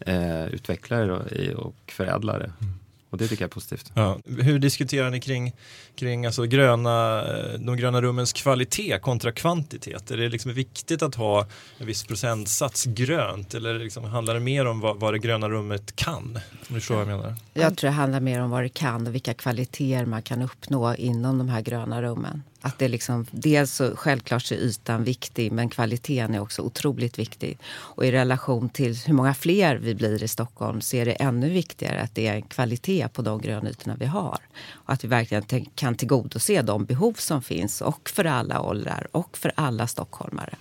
eh, 0.00 0.46
utvecklar 0.46 1.08
och, 1.08 1.32
och 1.56 1.92
förädlar 1.92 2.38
det. 2.38 2.52
Mm. 2.60 2.79
Och 3.10 3.18
det 3.18 3.28
tycker 3.28 3.42
jag 3.42 3.48
är 3.48 3.52
positivt. 3.52 3.92
Ja. 3.94 4.18
Hur 4.24 4.58
diskuterar 4.58 5.10
ni 5.10 5.20
kring, 5.20 5.52
kring 5.94 6.26
alltså 6.26 6.42
gröna, 6.42 7.24
de 7.58 7.76
gröna 7.76 8.02
rummens 8.02 8.32
kvalitet 8.32 8.98
kontra 8.98 9.32
kvantitet? 9.32 10.10
Är 10.10 10.16
det 10.16 10.28
liksom 10.28 10.52
viktigt 10.52 11.02
att 11.02 11.14
ha 11.14 11.46
en 11.78 11.86
viss 11.86 12.04
procentsats 12.04 12.84
grönt 12.84 13.54
eller 13.54 13.78
liksom 13.78 14.04
handlar 14.04 14.34
det 14.34 14.40
mer 14.40 14.66
om 14.66 14.80
vad, 14.80 15.00
vad 15.00 15.14
det 15.14 15.18
gröna 15.18 15.48
rummet 15.48 15.96
kan? 15.96 16.18
Om 16.24 16.40
du 16.68 16.74
förstår 16.74 16.94
vad 16.94 17.08
jag 17.08 17.18
menar. 17.18 17.34
Jag 17.52 17.76
tror 17.76 17.90
det 17.90 17.96
handlar 17.96 18.20
mer 18.20 18.40
om 18.40 18.50
vad 18.50 18.62
det 18.62 18.68
kan 18.68 19.06
och 19.06 19.14
vilka 19.14 19.34
kvaliteter 19.34 20.06
man 20.06 20.22
kan 20.22 20.42
uppnå 20.42 20.94
inom 20.94 21.38
de 21.38 21.48
här 21.48 21.60
gröna 21.60 22.02
rummen. 22.02 22.42
Att 22.62 22.78
det 22.78 22.88
liksom, 22.88 23.26
dels 23.30 23.74
så 23.74 23.96
självklart 23.96 24.42
så 24.42 24.54
är 24.54 24.58
ytan 24.58 25.04
viktig 25.04 25.52
men 25.52 25.68
kvaliteten 25.68 26.34
är 26.34 26.40
också 26.40 26.62
otroligt 26.62 27.18
viktig. 27.18 27.58
Och 27.66 28.06
i 28.06 28.12
relation 28.12 28.68
till 28.68 28.96
hur 28.96 29.14
många 29.14 29.34
fler 29.34 29.76
vi 29.76 29.94
blir 29.94 30.22
i 30.22 30.28
Stockholm 30.28 30.80
så 30.80 30.96
är 30.96 31.04
det 31.04 31.12
ännu 31.12 31.48
viktigare 31.48 32.00
att 32.00 32.14
det 32.14 32.26
är 32.26 32.34
en 32.34 32.42
kvalitet 32.42 33.08
på 33.08 33.22
de 33.22 33.40
grönytorna 33.40 33.96
vi 33.98 34.06
har. 34.06 34.38
Och 34.72 34.92
att 34.92 35.04
vi 35.04 35.08
verkligen 35.08 35.66
kan 35.74 35.94
tillgodose 35.94 36.62
de 36.62 36.84
behov 36.84 37.12
som 37.12 37.42
finns 37.42 37.80
och 37.80 38.10
för 38.10 38.24
alla 38.24 38.60
åldrar 38.60 39.06
och 39.12 39.38
för 39.38 39.52
alla 39.54 39.86
stockholmare. 39.86 40.54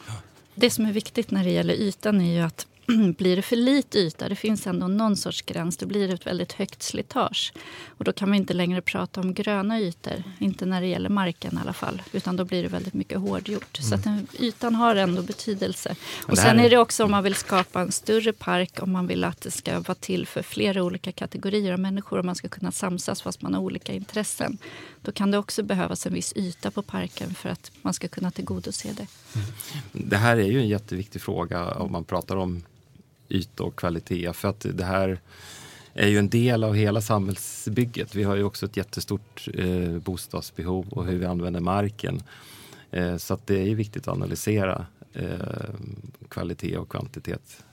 Det 0.56 0.70
som 0.70 0.86
är 0.86 0.92
viktigt 0.92 1.32
när 1.32 1.44
det 1.44 1.52
gäller 1.52 1.74
ytan 1.74 2.22
är 2.22 2.34
ju 2.34 2.42
att 2.42 2.68
blir 3.18 3.36
det 3.36 3.42
för 3.42 3.56
lite 3.56 4.00
yta, 4.00 4.30
det 4.30 4.36
finns 4.36 4.68
ändå 4.68 4.88
någon 4.88 5.18
sorts 5.18 5.42
gräns, 5.42 5.78
då 5.78 5.86
blir 5.86 6.08
det 6.08 6.14
ett 6.14 6.28
väldigt 6.28 6.54
högt 6.54 6.84
slitage. 6.84 7.54
Och 7.88 8.04
då 8.04 8.12
kan 8.12 8.32
vi 8.32 8.38
inte 8.38 8.54
längre 8.54 8.82
prata 8.82 9.22
om 9.22 9.34
gröna 9.34 9.80
ytor, 9.80 10.24
inte 10.40 10.66
när 10.66 10.82
det 10.82 10.88
gäller 10.88 11.10
marken 11.10 11.58
i 11.58 11.62
alla 11.62 11.74
fall. 11.74 12.02
Utan 12.12 12.36
då 12.36 12.46
blir 12.46 12.64
det 12.64 12.70
väldigt 12.70 12.94
mycket 12.94 13.20
hårdgjort. 13.20 13.80
Mm. 13.80 13.90
Så 13.90 13.96
att 13.96 14.04
den, 14.04 14.28
ytan 14.40 14.76
har 14.76 14.96
ändå 14.96 15.22
betydelse. 15.22 15.96
Och 16.28 16.38
sen 16.38 16.60
är 16.60 16.70
det 16.70 16.78
också 16.78 17.04
om 17.04 17.12
man 17.12 17.24
vill 17.24 17.36
skapa 17.36 17.82
en 17.82 17.92
större 17.92 18.34
park, 18.34 18.80
om 18.82 18.92
man 18.92 19.08
vill 19.08 19.24
att 19.24 19.42
det 19.42 19.52
ska 19.52 19.80
vara 19.80 19.96
till 19.96 20.28
för 20.28 20.42
flera 20.42 20.84
olika 20.84 21.12
kategorier 21.12 21.74
av 21.74 21.80
människor, 21.80 22.20
och 22.20 22.26
man 22.26 22.36
ska 22.36 22.48
kunna 22.48 22.72
samsas 22.72 23.22
fast 23.22 23.42
man 23.42 23.54
har 23.54 23.62
olika 23.62 23.94
intressen. 23.94 24.58
Då 25.02 25.12
kan 25.12 25.32
det 25.32 25.38
också 25.38 25.64
behövas 25.64 26.06
en 26.06 26.14
viss 26.14 26.34
yta 26.36 26.72
på 26.72 26.82
parken 26.82 27.34
för 27.34 27.50
att 27.50 27.72
man 27.82 27.94
ska 27.94 28.08
kunna 28.08 28.32
tillgodose 28.32 28.88
det. 28.94 29.08
Mm. 29.36 29.48
Det 29.92 30.18
här 30.18 30.38
är 30.38 30.48
ju 30.48 30.60
en 30.60 30.68
jätteviktig 30.68 31.22
fråga 31.22 31.72
om 31.72 31.92
man 31.92 32.04
pratar 32.04 32.36
om 32.36 32.64
yta 33.30 33.64
och 33.64 33.76
kvalitet. 33.76 34.34
För 34.34 34.48
att 34.48 34.66
det 34.74 34.84
här 34.84 35.20
är 35.94 36.08
ju 36.08 36.20
en 36.20 36.30
del 36.30 36.64
av 36.64 36.74
hela 36.74 37.02
samhällsbygget. 37.02 38.16
Vi 38.16 38.24
har 38.24 38.36
ju 38.36 38.44
också 38.44 38.66
ett 38.66 38.78
jättestort 38.78 39.48
eh, 39.54 39.98
bostadsbehov 39.98 40.88
och 40.90 41.06
hur 41.06 41.18
vi 41.18 41.26
använder 41.26 41.60
marken. 41.60 42.24
Eh, 42.92 43.18
så 43.18 43.34
att 43.34 43.48
det 43.48 43.60
är 43.60 43.66
ju 43.66 43.76
viktigt 43.76 44.08
att 44.08 44.14
analysera 44.14 44.86
eh, 45.14 45.30
kvalitet 46.30 46.78
och 46.78 46.90
kvantitet 46.90 47.64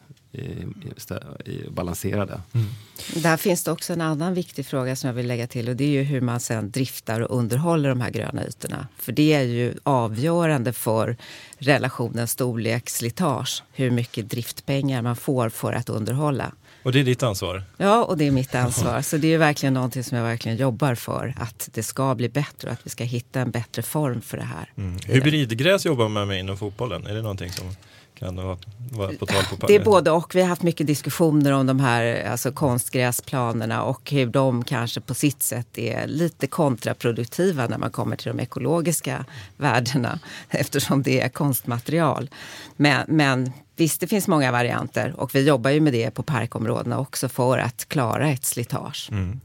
balanserade. 1.70 2.40
Mm. 2.52 2.66
Där 3.14 3.36
finns 3.36 3.64
det 3.64 3.70
också 3.70 3.92
en 3.92 4.00
annan 4.00 4.34
viktig 4.34 4.66
fråga 4.66 4.96
som 4.96 5.08
jag 5.08 5.14
vill 5.14 5.26
lägga 5.26 5.46
till 5.46 5.68
och 5.68 5.76
det 5.76 5.84
är 5.84 5.88
ju 5.88 6.02
hur 6.02 6.20
man 6.20 6.40
sen 6.40 6.70
driftar 6.70 7.20
och 7.20 7.38
underhåller 7.38 7.88
de 7.88 8.00
här 8.00 8.10
gröna 8.10 8.46
ytorna. 8.46 8.88
För 8.98 9.12
det 9.12 9.32
är 9.32 9.42
ju 9.42 9.74
avgörande 9.82 10.72
för 10.72 11.16
relationen 11.58 12.28
storlek-slitage, 12.28 13.62
hur 13.72 13.90
mycket 13.90 14.30
driftpengar 14.30 15.02
man 15.02 15.16
får 15.16 15.48
för 15.48 15.72
att 15.72 15.88
underhålla. 15.88 16.52
Och 16.82 16.92
det 16.92 17.00
är 17.00 17.04
ditt 17.04 17.22
ansvar? 17.22 17.62
Ja, 17.76 18.04
och 18.04 18.18
det 18.18 18.26
är 18.26 18.30
mitt 18.30 18.54
ansvar. 18.54 19.02
Så 19.02 19.16
det 19.16 19.34
är 19.34 19.38
verkligen 19.38 19.74
någonting 19.74 20.04
som 20.04 20.18
jag 20.18 20.24
verkligen 20.24 20.56
jobbar 20.56 20.94
för. 20.94 21.34
Att 21.38 21.68
det 21.72 21.82
ska 21.82 22.14
bli 22.14 22.28
bättre 22.28 22.68
och 22.68 22.72
att 22.72 22.86
vi 22.86 22.90
ska 22.90 23.04
hitta 23.04 23.40
en 23.40 23.50
bättre 23.50 23.82
form 23.82 24.20
för 24.20 24.36
det 24.36 24.42
här. 24.42 24.72
Mm. 24.76 24.98
Hybridgräs 25.06 25.86
jobbar 25.86 26.08
man 26.08 26.28
med 26.28 26.40
inom 26.40 26.56
fotbollen. 26.56 27.06
Är 27.06 27.14
det 27.14 27.22
någonting 27.22 27.52
som 27.52 27.76
kan 28.18 28.36
vara, 28.36 28.58
vara 28.92 29.12
på 29.12 29.26
tal 29.26 29.44
på 29.44 29.66
Det 29.66 29.74
är 29.74 29.84
både 29.84 30.10
och. 30.10 30.34
Vi 30.34 30.40
har 30.40 30.48
haft 30.48 30.62
mycket 30.62 30.86
diskussioner 30.86 31.52
om 31.52 31.66
de 31.66 31.80
här 31.80 32.30
alltså 32.30 32.52
konstgräsplanerna 32.52 33.82
och 33.82 34.10
hur 34.10 34.26
de 34.26 34.64
kanske 34.64 35.00
på 35.00 35.14
sitt 35.14 35.42
sätt 35.42 35.78
är 35.78 36.06
lite 36.06 36.46
kontraproduktiva 36.46 37.66
när 37.66 37.78
man 37.78 37.90
kommer 37.90 38.16
till 38.16 38.28
de 38.28 38.40
ekologiska 38.40 39.24
värdena 39.56 40.18
eftersom 40.50 41.02
det 41.02 41.20
är 41.20 41.28
konstmaterial. 41.28 42.30
Men, 42.76 43.04
men 43.08 43.52
visst, 43.76 44.00
det 44.00 44.06
finns 44.06 44.28
många 44.28 44.52
varianter 44.52 45.14
och 45.16 45.34
vi 45.34 45.46
jobbar 45.46 45.70
ju 45.70 45.80
med 45.80 45.92
det 45.92 46.10
på 46.10 46.22
parkområdena 46.22 46.98
också 46.98 47.28
för 47.28 47.58
att 47.58 47.88
klara 47.88 48.28
ett 48.28 48.44
slitage. 48.44 49.08
Mm. 49.10 49.40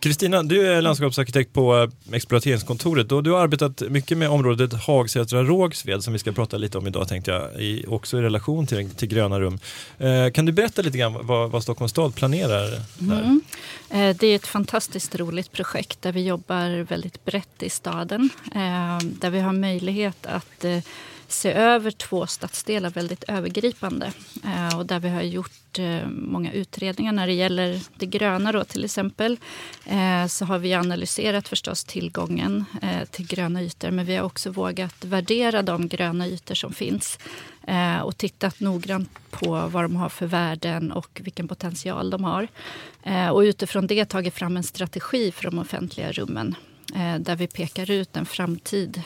Kristina, 0.00 0.42
du 0.42 0.72
är 0.72 0.82
landskapsarkitekt 0.82 1.52
på 1.52 1.76
eh, 1.76 2.14
exploateringskontoret 2.16 3.12
och 3.12 3.22
du 3.22 3.30
har 3.30 3.40
arbetat 3.40 3.80
mycket 3.80 4.18
med 4.18 4.30
området 4.30 4.72
Hagsätra-Rågsved 4.72 6.00
som 6.00 6.12
vi 6.12 6.18
ska 6.18 6.32
prata 6.32 6.56
lite 6.56 6.78
om 6.78 6.86
idag 6.86 7.08
tänkte 7.08 7.30
jag, 7.30 7.62
i, 7.62 7.84
också 7.88 8.18
i 8.18 8.22
relation 8.22 8.66
till, 8.66 8.90
till 8.90 9.08
gröna 9.08 9.40
rum. 9.40 9.58
Eh, 9.98 10.30
kan 10.30 10.44
du 10.44 10.52
berätta 10.52 10.82
lite 10.82 10.98
grann 10.98 11.26
vad, 11.26 11.50
vad 11.50 11.62
Stockholms 11.62 11.90
stad 11.90 12.14
planerar 12.14 12.70
där? 12.70 12.82
Mm. 13.00 13.40
Eh, 13.90 14.16
det 14.16 14.26
är 14.26 14.36
ett 14.36 14.46
fantastiskt 14.46 15.14
roligt 15.14 15.52
projekt 15.52 16.02
där 16.02 16.12
vi 16.12 16.26
jobbar 16.26 16.82
väldigt 16.82 17.24
brett 17.24 17.62
i 17.62 17.70
staden. 17.70 18.30
Eh, 18.54 18.98
där 19.20 19.30
vi 19.30 19.40
har 19.40 19.52
möjlighet 19.52 20.26
att 20.26 20.64
se 21.32 21.52
över 21.52 21.90
två 21.90 22.26
stadsdelar 22.26 22.90
väldigt 22.90 23.24
övergripande. 23.28 24.12
Eh, 24.44 24.78
och 24.78 24.86
där 24.86 25.00
vi 25.00 25.08
har 25.08 25.22
gjort 25.22 25.78
eh, 25.78 26.08
många 26.08 26.52
utredningar 26.52 27.12
när 27.12 27.26
det 27.26 27.32
gäller 27.32 27.80
det 27.96 28.06
gröna 28.06 28.52
då, 28.52 28.64
till 28.64 28.84
exempel. 28.84 29.38
Eh, 29.84 30.26
så 30.26 30.44
har 30.44 30.58
vi 30.58 30.74
analyserat 30.74 31.48
förstås 31.48 31.84
tillgången 31.84 32.64
eh, 32.82 33.04
till 33.10 33.26
gröna 33.26 33.62
ytor 33.62 33.90
men 33.90 34.06
vi 34.06 34.16
har 34.16 34.24
också 34.24 34.50
vågat 34.50 35.04
värdera 35.04 35.62
de 35.62 35.88
gröna 35.88 36.26
ytor 36.26 36.54
som 36.54 36.72
finns 36.72 37.18
eh, 37.66 38.00
och 38.00 38.16
tittat 38.16 38.60
noggrant 38.60 39.10
på 39.30 39.68
vad 39.68 39.84
de 39.84 39.96
har 39.96 40.08
för 40.08 40.26
värden 40.26 40.92
och 40.92 41.20
vilken 41.24 41.48
potential 41.48 42.10
de 42.10 42.24
har. 42.24 42.48
Eh, 43.02 43.28
och 43.28 43.40
utifrån 43.40 43.86
det 43.86 44.04
tagit 44.04 44.34
fram 44.34 44.56
en 44.56 44.62
strategi 44.62 45.32
för 45.32 45.44
de 45.44 45.58
offentliga 45.58 46.12
rummen 46.12 46.54
där 47.18 47.36
vi 47.36 47.46
pekar 47.46 47.90
ut 47.90 48.16
en 48.16 48.26
framtid 48.26 49.02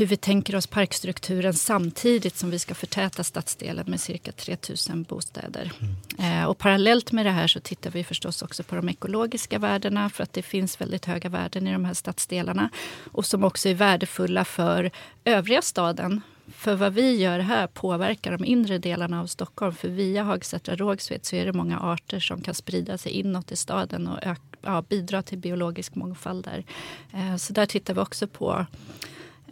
hur 0.00 0.06
vi 0.06 0.16
tänker 0.16 0.56
oss 0.56 0.66
parkstrukturen 0.66 1.54
samtidigt 1.54 2.36
som 2.36 2.50
vi 2.50 2.58
ska 2.58 2.74
förtäta 2.74 3.24
stadsdelen 3.24 3.90
med 3.90 4.00
cirka 4.00 4.32
3000 4.32 5.02
bostäder. 5.02 5.72
Mm. 5.80 6.40
Eh, 6.40 6.44
och 6.44 6.58
parallellt 6.58 7.12
med 7.12 7.26
det 7.26 7.30
här 7.30 7.46
så 7.46 7.60
tittar 7.60 7.90
vi 7.90 8.04
förstås 8.04 8.42
också 8.42 8.62
på 8.62 8.76
de 8.76 8.88
ekologiska 8.88 9.58
värdena 9.58 10.10
för 10.10 10.22
att 10.22 10.32
det 10.32 10.42
finns 10.42 10.80
väldigt 10.80 11.06
höga 11.06 11.28
värden 11.28 11.66
i 11.66 11.72
de 11.72 11.84
här 11.84 11.94
stadsdelarna 11.94 12.70
och 13.12 13.26
som 13.26 13.44
också 13.44 13.68
är 13.68 13.74
värdefulla 13.74 14.44
för 14.44 14.90
övriga 15.24 15.62
staden. 15.62 16.20
För 16.54 16.74
vad 16.74 16.92
vi 16.92 17.16
gör 17.16 17.38
här 17.38 17.66
påverkar 17.66 18.32
de 18.32 18.44
inre 18.44 18.78
delarna 18.78 19.20
av 19.20 19.26
Stockholm. 19.26 19.74
För 19.74 19.88
via 19.88 20.22
Hagsätra 20.22 20.76
Rågsved 20.76 21.26
så 21.26 21.36
är 21.36 21.46
det 21.46 21.52
många 21.52 21.80
arter 21.80 22.20
som 22.20 22.40
kan 22.40 22.54
sprida 22.54 22.98
sig 22.98 23.12
inåt 23.12 23.52
i 23.52 23.56
staden 23.56 24.08
och 24.08 24.18
ja, 24.62 24.82
bidra 24.88 25.22
till 25.22 25.38
biologisk 25.38 25.94
mångfald 25.94 26.44
där. 26.44 26.64
Eh, 27.12 27.36
så 27.36 27.52
där 27.52 27.66
tittar 27.66 27.94
vi 27.94 28.00
också 28.00 28.26
på 28.26 28.66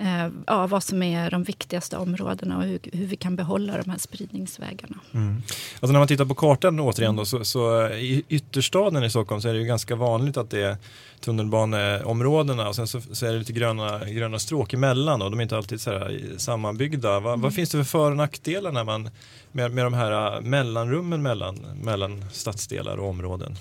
eh, 0.01 0.29
ja, 0.47 0.67
vad 0.67 0.83
som 0.83 1.03
är 1.03 1.31
de 1.31 1.43
viktigaste 1.43 1.97
områdena 1.97 2.57
och 2.57 2.63
hur, 2.63 2.81
hur 2.93 3.07
vi 3.07 3.17
kan 3.17 3.37
behålla 3.37 3.77
de 3.83 3.91
här 3.91 3.99
spridningsvägarna. 3.99 4.97
Mm. 5.15 5.43
Alltså 5.81 5.93
när 5.93 5.99
man 5.99 6.09
tittar 6.09 6.25
på 6.25 6.35
kartan 6.35 6.81
återigen 6.81 7.17
då, 7.17 7.25
så, 7.25 7.45
så, 7.45 7.89
i 7.89 8.25
ytterstaden 8.29 9.05
i 9.05 9.11
Stockholm 9.11 9.41
så 9.41 9.49
är 9.49 9.53
det 9.53 9.59
ju 9.59 9.67
ganska 9.67 9.97
vanligt 9.97 10.37
att 10.37 10.51
det 10.51 10.63
är 10.63 10.77
tunnelbaneområdena 11.21 12.69
och 12.69 12.77
sen 12.77 12.87
så, 12.87 13.01
så 13.01 13.27
är 13.27 13.33
det 13.33 13.39
lite 13.39 13.53
gröna, 13.53 14.05
gröna 14.05 14.39
stråk 14.39 14.73
emellan 14.73 15.23
och 15.23 15.31
de 15.31 15.41
är 15.41 15.43
inte 15.43 15.57
alltid 15.57 15.81
så 15.81 15.91
här 15.91 16.23
sammanbyggda. 16.37 17.21
Va, 17.21 17.31
mm. 17.31 17.41
Vad 17.41 17.55
finns 17.55 17.71
det 17.71 17.77
för 17.77 17.85
för 17.85 18.11
och 18.11 18.17
nackdelar 18.17 18.73
när 18.73 18.85
man, 18.85 19.11
med, 19.53 19.73
med 19.73 19.85
de 19.85 19.95
här 19.95 20.37
äh, 20.37 20.41
mellanrummen 20.41 21.23
mellan, 21.23 21.57
mellan 21.83 22.25
stadsdelar 22.33 22.97
och 22.97 23.09
områden? 23.09 23.57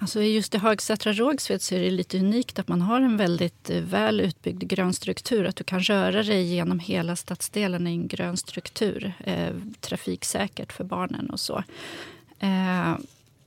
Alltså 0.00 0.22
just 0.22 0.54
i 0.54 0.58
Hagsätra 0.58 1.12
Rågsved 1.12 1.62
så 1.62 1.74
är 1.74 1.80
det 1.80 1.90
lite 1.90 2.18
unikt 2.18 2.58
att 2.58 2.68
man 2.68 2.82
har 2.82 3.00
en 3.00 3.16
väldigt 3.16 3.70
eh, 3.70 3.80
väl 3.80 4.20
utbyggd 4.20 4.62
grön 4.62 4.92
struktur. 4.92 5.44
Att 5.44 5.56
du 5.56 5.64
kan 5.64 5.80
röra 5.80 6.22
dig 6.22 6.42
genom 6.42 6.78
hela 6.78 7.16
stadsdelen 7.16 7.86
i 7.86 7.90
en 7.90 8.08
grön 8.08 8.36
struktur. 8.36 9.12
Eh, 9.24 9.54
trafiksäkert 9.80 10.72
för 10.72 10.84
barnen 10.84 11.30
och 11.30 11.40
så. 11.40 11.62
Eh, 12.38 12.94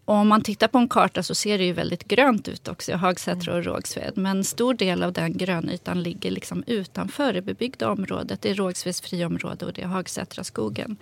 och 0.05 0.15
om 0.15 0.27
man 0.27 0.41
tittar 0.41 0.67
på 0.67 0.77
en 0.77 0.89
karta 0.89 1.23
så 1.23 1.35
ser 1.35 1.57
det 1.57 1.63
ju 1.63 1.73
väldigt 1.73 2.03
grönt 2.03 2.47
ut 2.47 2.67
också 2.67 2.91
i 2.91 2.95
Hagsätra 2.95 3.55
och 3.55 3.63
Rågsved. 3.63 4.13
Men 4.15 4.37
en 4.37 4.43
stor 4.43 4.73
del 4.73 5.03
av 5.03 5.13
den 5.13 5.37
grönytan 5.37 6.03
ligger 6.03 6.31
liksom 6.31 6.63
utanför 6.67 7.33
det 7.33 7.41
bebyggda 7.41 7.89
området. 7.91 8.41
Det 8.41 8.49
är 8.49 8.55
Rågsveds 8.55 9.01
friområde 9.01 9.65
och 9.65 9.73
det 9.73 9.81
är 9.81 9.87
Hagsätra 9.87 10.43
skogen. 10.43 10.97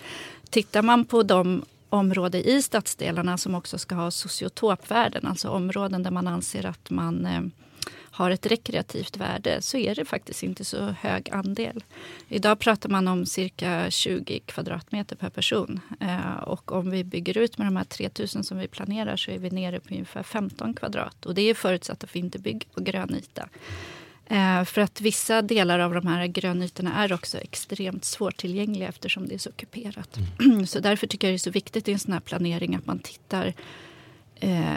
Tittar 0.50 0.82
man 0.82 1.06
på 1.06 1.24
de 1.24 1.66
område 1.90 2.50
i 2.50 2.62
stadsdelarna 2.62 3.38
som 3.38 3.56
också 3.56 3.78
ska 3.78 3.96
ha 3.96 4.12
sociotopvärden, 4.12 5.28
alltså 5.28 5.50
områden 5.50 6.04
där 6.04 6.12
man 6.12 6.28
anser 6.28 6.66
att 6.66 6.90
man 6.90 7.26
eh, 7.26 7.42
har 8.12 8.32
ett 8.32 8.46
rekreativt 8.46 9.18
värde, 9.18 9.62
så 9.62 9.78
är 9.78 9.96
det 9.96 10.06
faktiskt 10.06 10.44
inte 10.44 10.66
så 10.66 10.86
hög 10.86 11.30
andel. 11.32 11.84
Idag 12.28 12.60
pratar 12.60 12.90
man 12.90 13.08
om 13.08 13.26
cirka 13.26 13.92
20 13.92 14.40
kvadratmeter 14.40 15.16
per 15.16 15.30
person. 15.30 15.80
Eh, 16.00 16.40
och 16.44 16.72
om 16.72 16.90
vi 16.90 17.04
bygger 17.04 17.38
ut 17.38 17.58
med 17.58 17.68
de 17.68 17.76
här 17.76 17.84
3000 17.84 18.44
som 18.44 18.58
vi 18.58 18.68
planerar 18.68 19.16
så 19.16 19.32
är 19.32 19.38
vi 19.40 19.50
nere 19.50 19.80
på 19.80 19.94
ungefär 19.94 20.24
15 20.24 20.74
kvadrat. 20.74 21.26
Och 21.26 21.36
det 21.36 21.42
är 21.42 21.54
förutsatt 21.54 22.04
att 22.04 22.16
vi 22.16 22.20
inte 22.20 22.40
bygger 22.40 22.68
på 22.74 22.82
grön 22.82 23.16
yta. 23.16 23.50
Eh, 24.30 24.64
för 24.64 24.82
att 24.82 25.02
vissa 25.02 25.42
delar 25.42 25.80
av 25.80 25.94
de 25.94 26.08
här 26.08 26.28
grönytorna 26.28 27.04
är 27.04 27.14
också 27.14 27.38
extremt 27.38 28.06
svårtillgängliga 28.06 28.88
eftersom 28.88 29.28
det 29.28 29.34
är 29.34 29.40
så 29.40 29.52
kuperat. 29.52 30.20
Mm. 30.40 30.66
Så 30.68 30.80
därför 30.80 31.08
tycker 31.08 31.28
jag 31.28 31.32
det 31.32 31.36
är 31.36 31.38
så 31.38 31.52
viktigt 31.52 31.88
i 31.88 31.92
en 31.92 32.00
sån 32.00 32.14
här 32.14 32.20
planering 32.20 32.76
att 32.76 32.86
man 32.86 33.00
tittar 33.00 33.54
eh, 34.36 34.74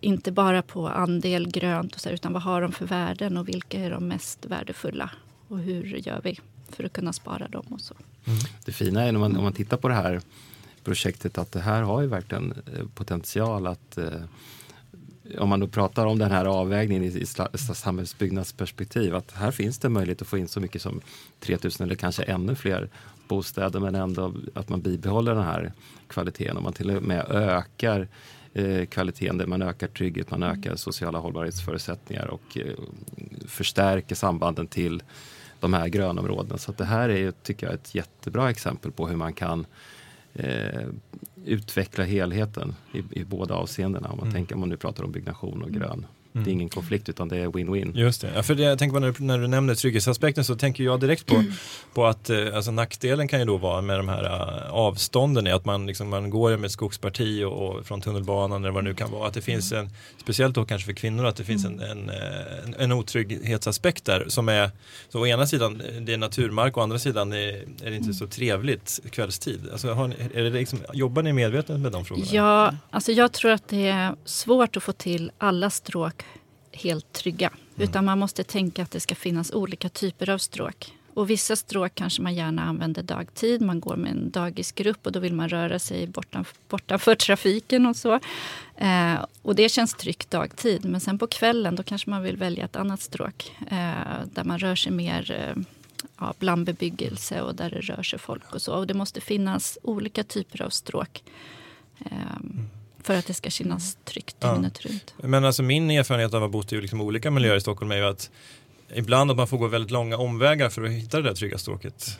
inte 0.00 0.32
bara 0.32 0.62
på 0.62 0.88
andel 0.88 1.50
grönt 1.50 1.94
och 1.94 2.00
så, 2.00 2.08
utan 2.08 2.32
vad 2.32 2.42
har 2.42 2.62
de 2.62 2.72
för 2.72 2.86
värden 2.86 3.36
och 3.36 3.48
vilka 3.48 3.80
är 3.80 3.90
de 3.90 4.08
mest 4.08 4.46
värdefulla 4.46 5.10
och 5.48 5.58
hur 5.58 5.84
gör 5.84 6.20
vi 6.24 6.40
för 6.68 6.84
att 6.84 6.92
kunna 6.92 7.12
spara 7.12 7.48
dem 7.48 7.66
och 7.70 7.80
så. 7.80 7.94
Mm. 8.24 8.38
Det 8.64 8.72
fina 8.72 9.02
är 9.02 9.12
när 9.12 9.20
man, 9.20 9.36
om 9.36 9.44
man 9.44 9.52
tittar 9.52 9.76
på 9.76 9.88
det 9.88 9.94
här 9.94 10.20
projektet 10.84 11.38
att 11.38 11.52
det 11.52 11.60
här 11.60 11.82
har 11.82 12.00
ju 12.00 12.06
verkligen 12.06 12.52
eh, 12.52 12.86
potential 12.94 13.66
att 13.66 13.98
eh, 13.98 14.08
om 15.38 15.48
man 15.48 15.60
då 15.60 15.66
pratar 15.66 16.06
om 16.06 16.18
den 16.18 16.30
här 16.30 16.44
avvägningen 16.44 17.04
i, 17.04 17.06
i 17.06 17.26
samhällsbyggnadsperspektiv, 17.74 19.14
att 19.14 19.32
här 19.32 19.50
finns 19.50 19.78
det 19.78 19.88
möjlighet 19.88 20.22
att 20.22 20.28
få 20.28 20.38
in 20.38 20.48
så 20.48 20.60
mycket 20.60 20.82
som 20.82 21.00
3000 21.40 21.86
eller 21.86 21.94
kanske 21.94 22.22
ännu 22.22 22.54
fler 22.54 22.88
bostäder, 23.28 23.80
men 23.80 23.94
ändå 23.94 24.34
att 24.54 24.68
man 24.68 24.80
bibehåller 24.80 25.34
den 25.34 25.44
här 25.44 25.72
kvaliteten 26.08 26.56
och 26.56 26.62
man 26.62 26.72
till 26.72 26.90
och 26.90 27.02
med 27.02 27.26
ökar 27.30 28.08
eh, 28.54 28.86
kvaliteten, 28.86 29.38
där 29.38 29.46
man 29.46 29.62
ökar 29.62 29.86
trygghet, 29.86 30.30
man 30.30 30.42
ökar 30.42 30.76
sociala 30.76 31.18
hållbarhetsförutsättningar 31.18 32.26
och 32.26 32.58
eh, 32.58 32.74
förstärker 33.46 34.14
sambanden 34.14 34.66
till 34.66 35.02
de 35.60 35.74
här 35.74 35.88
grönområdena. 35.88 36.58
Så 36.58 36.72
det 36.72 36.84
här 36.84 37.08
är, 37.08 37.30
tycker 37.30 37.66
jag, 37.66 37.74
ett 37.74 37.94
jättebra 37.94 38.50
exempel 38.50 38.92
på 38.92 39.08
hur 39.08 39.16
man 39.16 39.32
kan 39.32 39.66
eh, 40.34 40.88
utveckla 41.44 42.04
helheten 42.04 42.74
i, 42.92 43.20
i 43.20 43.24
båda 43.24 43.54
avseendena. 43.54 44.08
Om 44.08 44.16
man 44.16 44.26
mm. 44.26 44.34
tänker 44.34 44.54
om 44.54 44.60
man 44.60 44.68
nu 44.68 44.76
pratar 44.76 45.04
om 45.04 45.12
byggnation 45.12 45.62
och 45.62 45.70
grön 45.70 46.06
Mm. 46.34 46.44
Det 46.44 46.50
är 46.50 46.52
ingen 46.52 46.68
konflikt 46.68 47.08
utan 47.08 47.28
det 47.28 47.38
är 47.38 47.46
win-win. 47.46 47.98
Just 47.98 48.20
det. 48.20 48.32
Ja, 48.34 48.42
för 48.42 48.54
det, 48.54 48.62
jag 48.62 48.78
tänker 48.78 49.00
när, 49.00 49.12
du, 49.12 49.24
när 49.24 49.38
du 49.38 49.46
nämner 49.46 49.74
trygghetsaspekten 49.74 50.44
så 50.44 50.56
tänker 50.56 50.84
jag 50.84 51.00
direkt 51.00 51.26
på, 51.26 51.34
mm. 51.34 51.52
på 51.94 52.06
att 52.06 52.30
eh, 52.30 52.38
alltså, 52.54 52.70
nackdelen 52.70 53.28
kan 53.28 53.38
ju 53.38 53.44
då 53.44 53.56
vara 53.56 53.80
med 53.80 53.98
de 53.98 54.08
här 54.08 54.24
uh, 54.24 54.72
avstånden 54.72 55.46
i 55.46 55.50
att 55.50 55.64
man, 55.64 55.86
liksom, 55.86 56.08
man 56.08 56.30
går 56.30 56.56
med 56.56 56.64
ett 56.64 56.72
skogsparti 56.72 57.44
och, 57.44 57.68
och, 57.68 57.86
från 57.86 58.00
tunnelbanan 58.00 58.62
eller 58.62 58.72
vad 58.72 58.84
det 58.84 58.88
nu 58.88 58.94
kan 58.94 59.10
vara. 59.10 59.28
Att 59.28 59.34
det 59.34 59.40
finns 59.40 59.72
en, 59.72 59.90
speciellt 60.16 60.54
då 60.54 60.64
kanske 60.64 60.86
för 60.86 60.92
kvinnor, 60.92 61.26
att 61.26 61.36
det 61.36 61.44
finns 61.44 61.64
en, 61.64 61.80
en, 61.80 62.10
en, 62.64 62.74
en 62.78 62.92
otrygghetsaspekt 62.92 64.04
där 64.04 64.24
som 64.28 64.48
är, 64.48 64.70
så 65.08 65.20
å 65.20 65.26
ena 65.26 65.46
sidan 65.46 65.82
det 66.00 66.12
är 66.12 66.18
naturmark 66.18 66.76
och 66.76 66.80
å 66.80 66.82
andra 66.82 66.98
sidan 66.98 67.32
är, 67.32 67.64
är 67.82 67.90
det 67.90 67.96
inte 67.96 68.14
så 68.14 68.26
trevligt 68.26 69.00
kvällstid. 69.10 69.60
Alltså, 69.72 69.92
har 69.92 70.08
ni, 70.08 70.14
är 70.34 70.42
det 70.42 70.50
liksom, 70.50 70.78
jobbar 70.92 71.22
ni 71.22 71.32
medvetet 71.32 71.80
med 71.80 71.92
de 71.92 72.04
frågorna? 72.04 72.28
Ja, 72.32 72.74
alltså 72.90 73.12
jag 73.12 73.32
tror 73.32 73.50
att 73.50 73.68
det 73.68 73.88
är 73.88 74.14
svårt 74.24 74.76
att 74.76 74.82
få 74.82 74.92
till 74.92 75.30
alla 75.38 75.70
stråk 75.70 76.23
helt 76.74 77.12
trygga. 77.12 77.48
Mm. 77.48 77.88
Utan 77.88 78.04
man 78.04 78.18
måste 78.18 78.44
tänka 78.44 78.82
att 78.82 78.90
det 78.90 79.00
ska 79.00 79.14
finnas 79.14 79.52
olika 79.52 79.88
typer 79.88 80.30
av 80.30 80.38
stråk. 80.38 80.92
Och 81.14 81.30
vissa 81.30 81.56
stråk 81.56 81.94
kanske 81.94 82.22
man 82.22 82.34
gärna 82.34 82.62
använder 82.62 83.02
dagtid. 83.02 83.62
Man 83.62 83.80
går 83.80 83.96
med 83.96 84.10
en 84.10 84.30
dagisgrupp 84.30 85.06
och 85.06 85.12
då 85.12 85.20
vill 85.20 85.34
man 85.34 85.48
röra 85.48 85.78
sig 85.78 86.06
bortanför, 86.06 86.56
bortanför 86.68 87.14
trafiken 87.14 87.86
och 87.86 87.96
så. 87.96 88.20
Eh, 88.76 89.24
och 89.42 89.54
det 89.54 89.68
känns 89.68 89.94
tryggt 89.94 90.30
dagtid. 90.30 90.84
Men 90.84 91.00
sen 91.00 91.18
på 91.18 91.26
kvällen 91.26 91.76
då 91.76 91.82
kanske 91.82 92.10
man 92.10 92.22
vill 92.22 92.36
välja 92.36 92.64
ett 92.64 92.76
annat 92.76 93.00
stråk. 93.00 93.56
Eh, 93.60 94.24
där 94.32 94.44
man 94.44 94.58
rör 94.58 94.74
sig 94.74 94.92
mer 94.92 95.30
eh, 95.30 95.62
ja, 96.18 96.34
bland 96.38 96.66
bebyggelse 96.66 97.42
och 97.42 97.54
där 97.54 97.70
det 97.70 97.80
rör 97.80 98.02
sig 98.02 98.18
folk 98.18 98.54
och 98.54 98.62
så. 98.62 98.74
Och 98.74 98.86
det 98.86 98.94
måste 98.94 99.20
finnas 99.20 99.78
olika 99.82 100.24
typer 100.24 100.62
av 100.62 100.70
stråk. 100.70 101.22
Eh, 101.98 102.36
mm. 102.36 102.68
För 103.04 103.14
att 103.14 103.26
det 103.26 103.34
ska 103.34 103.50
kännas 103.50 103.98
tryggt 104.04 104.40
dygnet 104.40 104.80
ja. 104.82 104.90
runt. 104.90 105.14
Men 105.16 105.44
alltså 105.44 105.62
min 105.62 105.90
erfarenhet 105.90 106.34
av 106.34 106.42
att 106.42 106.42
ha 106.42 106.48
bott 106.48 106.72
i 106.72 106.80
liksom 106.80 107.00
olika 107.00 107.30
miljöer 107.30 107.56
i 107.56 107.60
Stockholm 107.60 107.90
är 107.90 107.96
ju 107.96 108.04
att 108.04 108.30
ibland 108.94 109.30
att 109.30 109.36
man 109.36 109.48
får 109.48 109.58
gå 109.58 109.66
väldigt 109.66 109.90
långa 109.90 110.16
omvägar 110.16 110.68
för 110.68 110.84
att 110.84 110.90
hitta 110.90 111.16
det 111.16 111.28
där 111.28 111.34
trygga 111.34 111.58
stråket. 111.58 112.18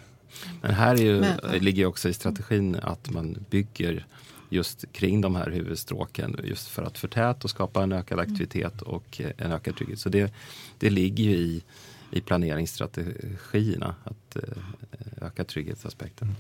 Men 0.63 0.75
här 0.75 0.95
är 0.95 1.03
ju, 1.03 1.21
Men, 1.21 1.39
ligger 1.65 1.87
också 1.87 2.09
i 2.09 2.15
strategin 2.15 2.77
att 2.83 3.11
man 3.11 3.45
bygger 3.51 4.07
just 4.49 4.93
kring 4.93 5.21
de 5.21 5.37
här 5.37 5.51
huvudstråken 5.51 6.41
just 6.45 6.69
för 6.69 6.83
att 6.83 6.99
förtäta 6.99 7.39
och 7.43 7.51
skapa 7.51 7.83
en 7.83 7.93
ökad 7.93 8.19
mm. 8.19 8.33
aktivitet 8.33 8.83
och 8.83 9.21
en 9.39 9.53
ökad 9.53 9.77
trygghet. 9.77 9.99
Så 9.99 10.09
det, 10.09 10.33
det 10.79 10.91
ligger 10.91 11.25
ju 11.25 11.37
i, 11.37 11.63
i 12.11 12.21
planeringsstrategierna 12.21 13.95
att 14.05 14.24
att 14.37 14.49
eh, 14.49 15.27
öka 15.27 15.45
trygghetsaspekten. 15.45 16.37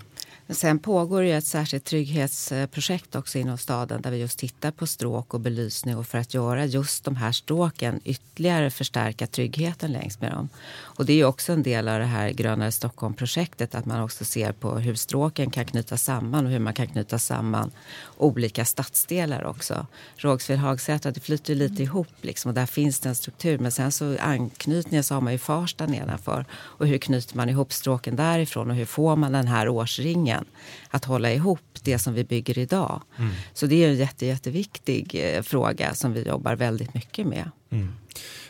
Sen 0.48 0.78
pågår 0.78 1.22
ju 1.22 1.32
ett 1.32 1.46
särskilt 1.46 1.84
trygghetsprojekt 1.84 3.14
också 3.14 3.38
inom 3.38 3.58
staden 3.58 4.02
där 4.02 4.10
vi 4.10 4.16
just 4.16 4.38
tittar 4.38 4.70
på 4.70 4.86
stråk 4.86 5.34
och 5.34 5.40
belysning 5.40 5.96
och 5.96 6.06
för 6.06 6.18
att 6.18 6.34
göra 6.34 6.64
just 6.64 7.04
de 7.04 7.16
här 7.16 7.32
stråken 7.32 8.00
ytterligare 8.04 8.70
förstärka 8.70 9.26
tryggheten 9.26 9.92
längs 9.92 10.20
med 10.20 10.32
dem. 10.32 10.48
Och 10.76 11.06
det 11.06 11.12
är 11.12 11.16
ju 11.16 11.24
också 11.24 11.52
en 11.52 11.62
del 11.62 11.88
av 11.88 11.98
det 11.98 12.04
här 12.04 12.30
Grönare 12.30 12.72
Stockholm-projektet 12.72 13.74
att 13.74 13.86
man 13.86 14.00
också 14.00 14.24
ser 14.24 14.52
på 14.52 14.78
hur 14.78 14.94
stråken 14.94 15.50
kan 15.50 15.64
knytas 15.64 16.02
samman 16.02 16.46
och 16.46 16.52
hur 16.52 16.58
man 16.58 16.74
kan 16.74 16.86
knyta 16.86 17.18
samman 17.18 17.70
olika 18.16 18.64
stadsdelar 18.64 19.44
också. 19.44 19.86
Rågsved 20.16 20.58
Hagsätra, 20.58 21.12
det 21.12 21.20
flyter 21.20 21.54
ju 21.54 21.58
lite 21.58 21.82
ihop 21.82 22.08
liksom 22.20 22.48
och 22.48 22.54
där 22.54 22.66
finns 22.66 23.00
det 23.00 23.08
en 23.08 23.14
struktur 23.14 23.58
men 23.58 23.72
sen 23.72 23.92
så 23.92 24.16
anknytningen 24.18 25.04
så 25.04 25.14
har 25.14 25.20
man 25.20 25.32
ju 25.32 25.38
Farsta 25.38 25.86
nedanför 25.86 26.44
och 26.52 26.86
hur 26.86 26.98
knyter 26.98 27.36
man 27.36 27.48
ihop 27.48 27.72
stråken 27.84 28.16
därifrån 28.16 28.70
och 28.70 28.76
hur 28.76 28.84
får 28.84 29.16
man 29.16 29.32
den 29.32 29.46
här 29.46 29.68
årsringen 29.68 30.44
att 30.90 31.04
hålla 31.04 31.32
ihop 31.32 31.60
det 31.82 31.98
som 31.98 32.14
vi 32.14 32.24
bygger 32.24 32.58
idag. 32.58 33.02
Mm. 33.18 33.30
Så 33.54 33.66
det 33.66 33.84
är 33.84 33.88
en 33.88 33.96
jätte, 33.96 34.26
jätteviktig 34.26 35.14
eh, 35.14 35.42
fråga 35.42 35.94
som 35.94 36.12
vi 36.12 36.22
jobbar 36.22 36.56
väldigt 36.56 36.94
mycket 36.94 37.26
med. 37.26 37.50
Mm. 37.70 37.92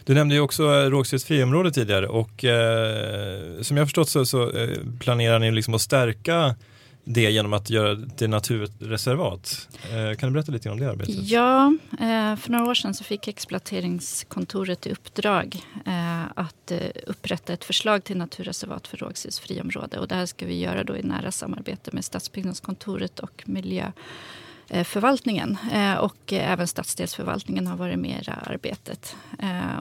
Du 0.05 0.15
nämnde 0.15 0.35
ju 0.35 0.41
också 0.41 0.63
eh, 0.63 0.91
Rågsveds 0.91 1.25
friområde 1.25 1.71
tidigare 1.71 2.07
och 2.07 2.45
eh, 2.45 3.63
som 3.63 3.77
jag 3.77 3.87
förstått 3.87 4.09
så, 4.09 4.27
så 4.27 4.51
eh, 4.51 4.79
planerar 5.01 5.39
ni 5.39 5.51
liksom 5.51 5.75
att 5.75 5.81
stärka 5.81 6.55
det 7.05 7.31
genom 7.31 7.53
att 7.53 7.71
göra 7.71 7.95
det 7.95 8.29
naturreservat. 8.29 9.69
Eh, 9.93 10.15
kan 10.17 10.29
du 10.29 10.33
berätta 10.33 10.53
lite 10.53 10.71
om 10.71 10.81
det 10.81 10.91
arbetet? 10.91 11.15
Ja, 11.15 11.67
eh, 11.93 12.37
för 12.37 12.51
några 12.51 12.71
år 12.71 12.75
sedan 12.75 12.95
så 12.95 13.05
fick 13.05 13.29
exploateringskontoret 13.29 14.87
i 14.87 14.91
uppdrag 14.91 15.57
eh, 15.87 16.25
att 16.37 16.73
upprätta 17.07 17.53
ett 17.53 17.65
förslag 17.65 18.05
till 18.05 18.17
naturreservat 18.17 18.87
för 18.87 18.97
Rågsveds 18.97 19.41
friområde. 19.41 19.99
Och 19.99 20.09
det 20.09 20.15
här 20.15 20.27
ska 20.27 20.47
vi 20.47 20.59
göra 20.59 20.85
då 20.85 20.97
i 20.97 21.03
nära 21.03 21.33
samarbete 21.33 21.91
med 21.93 22.05
Stadsbyggnadskontoret 22.05 23.21
och 23.21 23.43
miljöförvaltningen. 23.47 25.57
Och 26.01 26.33
även 26.33 26.67
stadsdelsförvaltningen 26.67 27.67
har 27.67 27.77
varit 27.77 27.99
med 27.99 28.21
i 28.21 28.25
det 28.25 28.31
här 28.31 28.53
arbetet. 28.53 29.17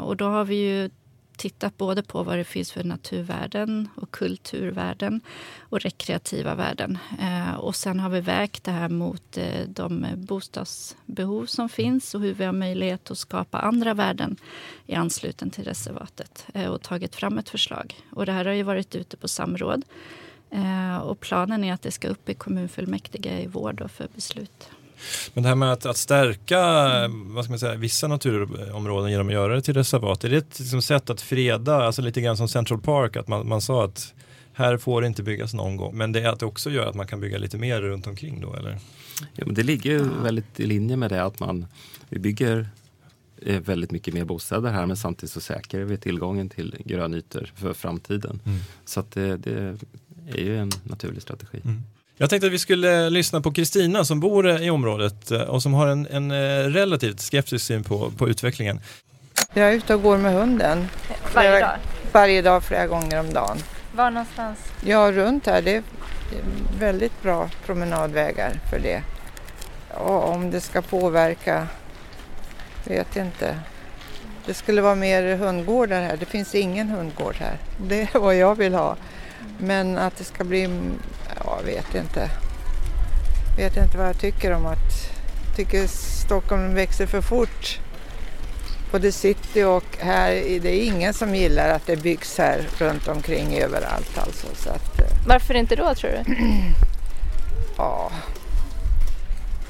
Och 0.01 0.17
då 0.17 0.25
har 0.25 0.45
vi 0.45 0.55
ju 0.55 0.89
tittat 1.37 1.77
både 1.77 2.03
på 2.03 2.23
vad 2.23 2.37
det 2.37 2.43
finns 2.43 2.71
för 2.71 2.83
naturvärden 2.83 3.89
och 3.95 4.11
kulturvärden 4.11 5.21
och 5.59 5.79
rekreativa 5.79 6.55
värden. 6.55 6.97
Eh, 7.19 7.53
och 7.53 7.75
sen 7.75 7.99
har 7.99 8.09
vi 8.09 8.21
vägt 8.21 8.63
det 8.63 8.71
här 8.71 8.89
mot 8.89 9.37
eh, 9.37 9.67
de 9.67 10.05
bostadsbehov 10.15 11.45
som 11.45 11.69
finns 11.69 12.15
och 12.15 12.21
hur 12.21 12.33
vi 12.33 12.45
har 12.45 12.53
möjlighet 12.53 13.11
att 13.11 13.17
skapa 13.17 13.59
andra 13.59 13.93
värden 13.93 14.35
i 14.85 14.95
anslutning 14.95 15.49
till 15.49 15.63
reservatet 15.63 16.45
eh, 16.53 16.67
och 16.67 16.81
tagit 16.81 17.15
fram 17.15 17.37
ett 17.37 17.49
förslag. 17.49 17.95
Och 18.09 18.25
det 18.25 18.31
här 18.31 18.45
har 18.45 18.53
ju 18.53 18.63
varit 18.63 18.95
ute 18.95 19.17
på 19.17 19.27
samråd. 19.27 19.83
Eh, 20.49 20.97
och 20.97 21.19
planen 21.19 21.63
är 21.63 21.73
att 21.73 21.81
det 21.81 21.91
ska 21.91 22.07
upp 22.07 22.29
i 22.29 22.33
kommunfullmäktige 22.33 23.41
i 23.41 23.47
vår 23.47 23.87
för 23.87 24.07
beslut. 24.15 24.69
Men 25.33 25.43
det 25.43 25.49
här 25.49 25.55
med 25.55 25.73
att, 25.73 25.85
att 25.85 25.97
stärka 25.97 26.61
vad 27.07 27.43
ska 27.43 27.51
man 27.51 27.59
säga, 27.59 27.75
vissa 27.75 28.07
naturområden 28.07 29.11
genom 29.11 29.27
att 29.27 29.33
göra 29.33 29.55
det 29.55 29.61
till 29.61 29.73
reservat, 29.73 30.23
är 30.23 30.29
det 30.29 30.37
ett 30.37 30.59
liksom, 30.59 30.81
sätt 30.81 31.09
att 31.09 31.21
freda, 31.21 31.75
alltså 31.75 32.01
lite 32.01 32.21
grann 32.21 32.37
som 32.37 32.47
Central 32.47 32.81
Park, 32.81 33.15
att 33.15 33.27
man, 33.27 33.47
man 33.47 33.61
sa 33.61 33.85
att 33.85 34.13
här 34.53 34.77
får 34.77 35.01
det 35.01 35.07
inte 35.07 35.23
byggas 35.23 35.53
någon 35.53 35.77
gång. 35.77 35.97
Men 35.97 36.11
det 36.11 36.21
är 36.21 36.29
att 36.29 36.39
det 36.39 36.45
också 36.45 36.69
gör 36.69 36.85
att 36.85 36.95
man 36.95 37.07
kan 37.07 37.19
bygga 37.19 37.37
lite 37.37 37.57
mer 37.57 37.81
runt 37.81 38.07
omkring 38.07 38.41
då 38.41 38.53
eller? 38.53 38.79
Ja, 39.35 39.43
men 39.45 39.55
det 39.55 39.63
ligger 39.63 39.91
ju 39.91 40.09
väldigt 40.23 40.59
i 40.59 40.65
linje 40.65 40.97
med 40.97 41.11
det 41.11 41.23
att 41.23 41.39
man 41.39 41.65
vi 42.09 42.19
bygger 42.19 42.69
eh, 43.41 43.59
väldigt 43.59 43.91
mycket 43.91 44.13
mer 44.13 44.25
bostäder 44.25 44.71
här 44.71 44.85
men 44.85 44.97
samtidigt 44.97 45.31
så 45.31 45.41
säkrar 45.41 45.81
vi 45.81 45.97
tillgången 45.97 46.49
till 46.49 46.75
grönytor 46.85 47.51
för 47.55 47.73
framtiden. 47.73 48.39
Mm. 48.45 48.59
Så 48.85 48.99
att 48.99 49.11
det, 49.11 49.37
det, 49.37 49.77
är 50.27 50.43
ju 50.43 50.57
en 50.57 50.71
naturlig 50.83 51.21
strategi. 51.21 51.61
Mm. 51.63 51.83
Jag 52.17 52.29
tänkte 52.29 52.47
att 52.47 52.53
vi 52.53 52.59
skulle 52.59 53.09
lyssna 53.09 53.41
på 53.41 53.51
Kristina 53.51 54.05
som 54.05 54.19
bor 54.19 54.61
i 54.61 54.69
området 54.69 55.31
eh, 55.31 55.41
och 55.41 55.63
som 55.63 55.73
har 55.73 55.87
en, 55.87 56.07
en 56.07 56.31
eh, 56.31 56.69
relativt 56.69 57.19
skeptisk 57.19 57.65
syn 57.65 57.83
på, 57.83 58.11
på 58.17 58.29
utvecklingen. 58.29 58.79
Jag 59.53 59.69
är 59.69 59.73
ute 59.73 59.95
och 59.95 60.01
går 60.01 60.17
med 60.17 60.33
hunden. 60.33 60.87
Varje 61.33 61.59
dag? 61.59 61.77
Varje 62.11 62.41
dag, 62.41 62.63
flera 62.63 62.87
gånger 62.87 63.19
om 63.19 63.33
dagen. 63.33 63.57
Var 63.95 64.11
någonstans? 64.11 64.59
Ja, 64.85 65.11
runt 65.11 65.45
här. 65.45 65.61
Det 65.61 65.75
är 65.75 65.83
väldigt 66.79 67.21
bra 67.21 67.49
promenadvägar 67.65 68.59
för 68.69 68.79
det. 68.79 69.03
Och 69.93 70.29
om 70.29 70.51
det 70.51 70.61
ska 70.61 70.81
påverka, 70.81 71.67
vet 72.85 73.15
inte. 73.15 73.59
Det 74.45 74.53
skulle 74.53 74.81
vara 74.81 74.95
mer 74.95 75.35
hundgårdar 75.35 76.01
här. 76.01 76.17
Det 76.17 76.25
finns 76.25 76.55
ingen 76.55 76.89
hundgård 76.89 77.35
här. 77.39 77.57
Det 77.87 78.01
är 78.01 78.19
vad 78.19 78.35
jag 78.35 78.55
vill 78.55 78.73
ha. 78.73 78.95
Men 79.57 79.97
att 79.97 80.17
det 80.17 80.23
ska 80.23 80.43
bli 80.43 80.69
jag 81.59 81.65
vet 81.65 81.95
inte. 81.95 82.29
Vet 83.57 83.77
inte 83.77 83.97
vad 83.97 84.07
jag 84.07 84.19
tycker 84.19 84.51
om 84.51 84.65
att 84.65 85.13
tycker 85.55 85.87
Stockholm 85.87 86.73
växer 86.73 87.05
för 87.05 87.21
fort. 87.21 87.79
Både 88.91 89.11
city 89.11 89.63
och 89.63 89.97
här, 89.99 90.31
det 90.59 90.69
är 90.69 90.85
ingen 90.85 91.13
som 91.13 91.35
gillar 91.35 91.69
att 91.69 91.85
det 91.85 91.95
byggs 91.95 92.37
här 92.37 92.67
runt 92.77 93.07
omkring 93.07 93.57
överallt 93.57 94.17
alltså. 94.17 94.47
Så 94.55 94.69
att, 94.69 94.99
eh. 94.99 95.05
Varför 95.27 95.53
inte 95.53 95.75
då 95.75 95.95
tror 95.95 96.11
du? 96.11 96.35
ja, 97.77 98.11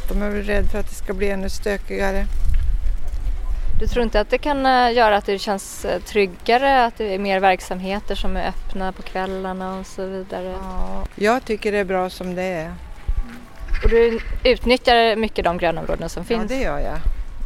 de 0.09 0.21
är 0.21 0.29
väl 0.29 0.43
rädda 0.43 0.67
för 0.67 0.79
att 0.79 0.89
det 0.89 0.95
ska 0.95 1.13
bli 1.13 1.29
ännu 1.29 1.49
stökigare. 1.49 2.25
Du 3.79 3.87
tror 3.87 4.03
inte 4.03 4.19
att 4.19 4.29
det 4.29 4.37
kan 4.37 4.65
eh, 4.65 4.93
göra 4.93 5.17
att 5.17 5.25
det 5.25 5.39
känns 5.39 5.85
eh, 5.85 6.01
tryggare, 6.01 6.85
att 6.85 6.97
det 6.97 7.13
är 7.15 7.19
mer 7.19 7.39
verksamheter 7.39 8.15
som 8.15 8.37
är 8.37 8.47
öppna 8.47 8.91
på 8.91 9.01
kvällarna 9.01 9.79
och 9.79 9.85
så 9.85 10.05
vidare? 10.05 10.55
Ja, 10.61 11.05
jag 11.15 11.45
tycker 11.45 11.71
det 11.71 11.77
är 11.77 11.85
bra 11.85 12.09
som 12.09 12.35
det 12.35 12.43
är. 12.43 12.73
Och 13.83 13.89
du 13.89 14.19
utnyttjar 14.43 15.15
mycket 15.15 15.45
de 15.45 15.57
grönområden 15.57 16.09
som 16.09 16.25
finns? 16.25 16.51
Ja, 16.51 16.57
det 16.57 16.63
gör 16.63 16.79
jag. 16.79 16.99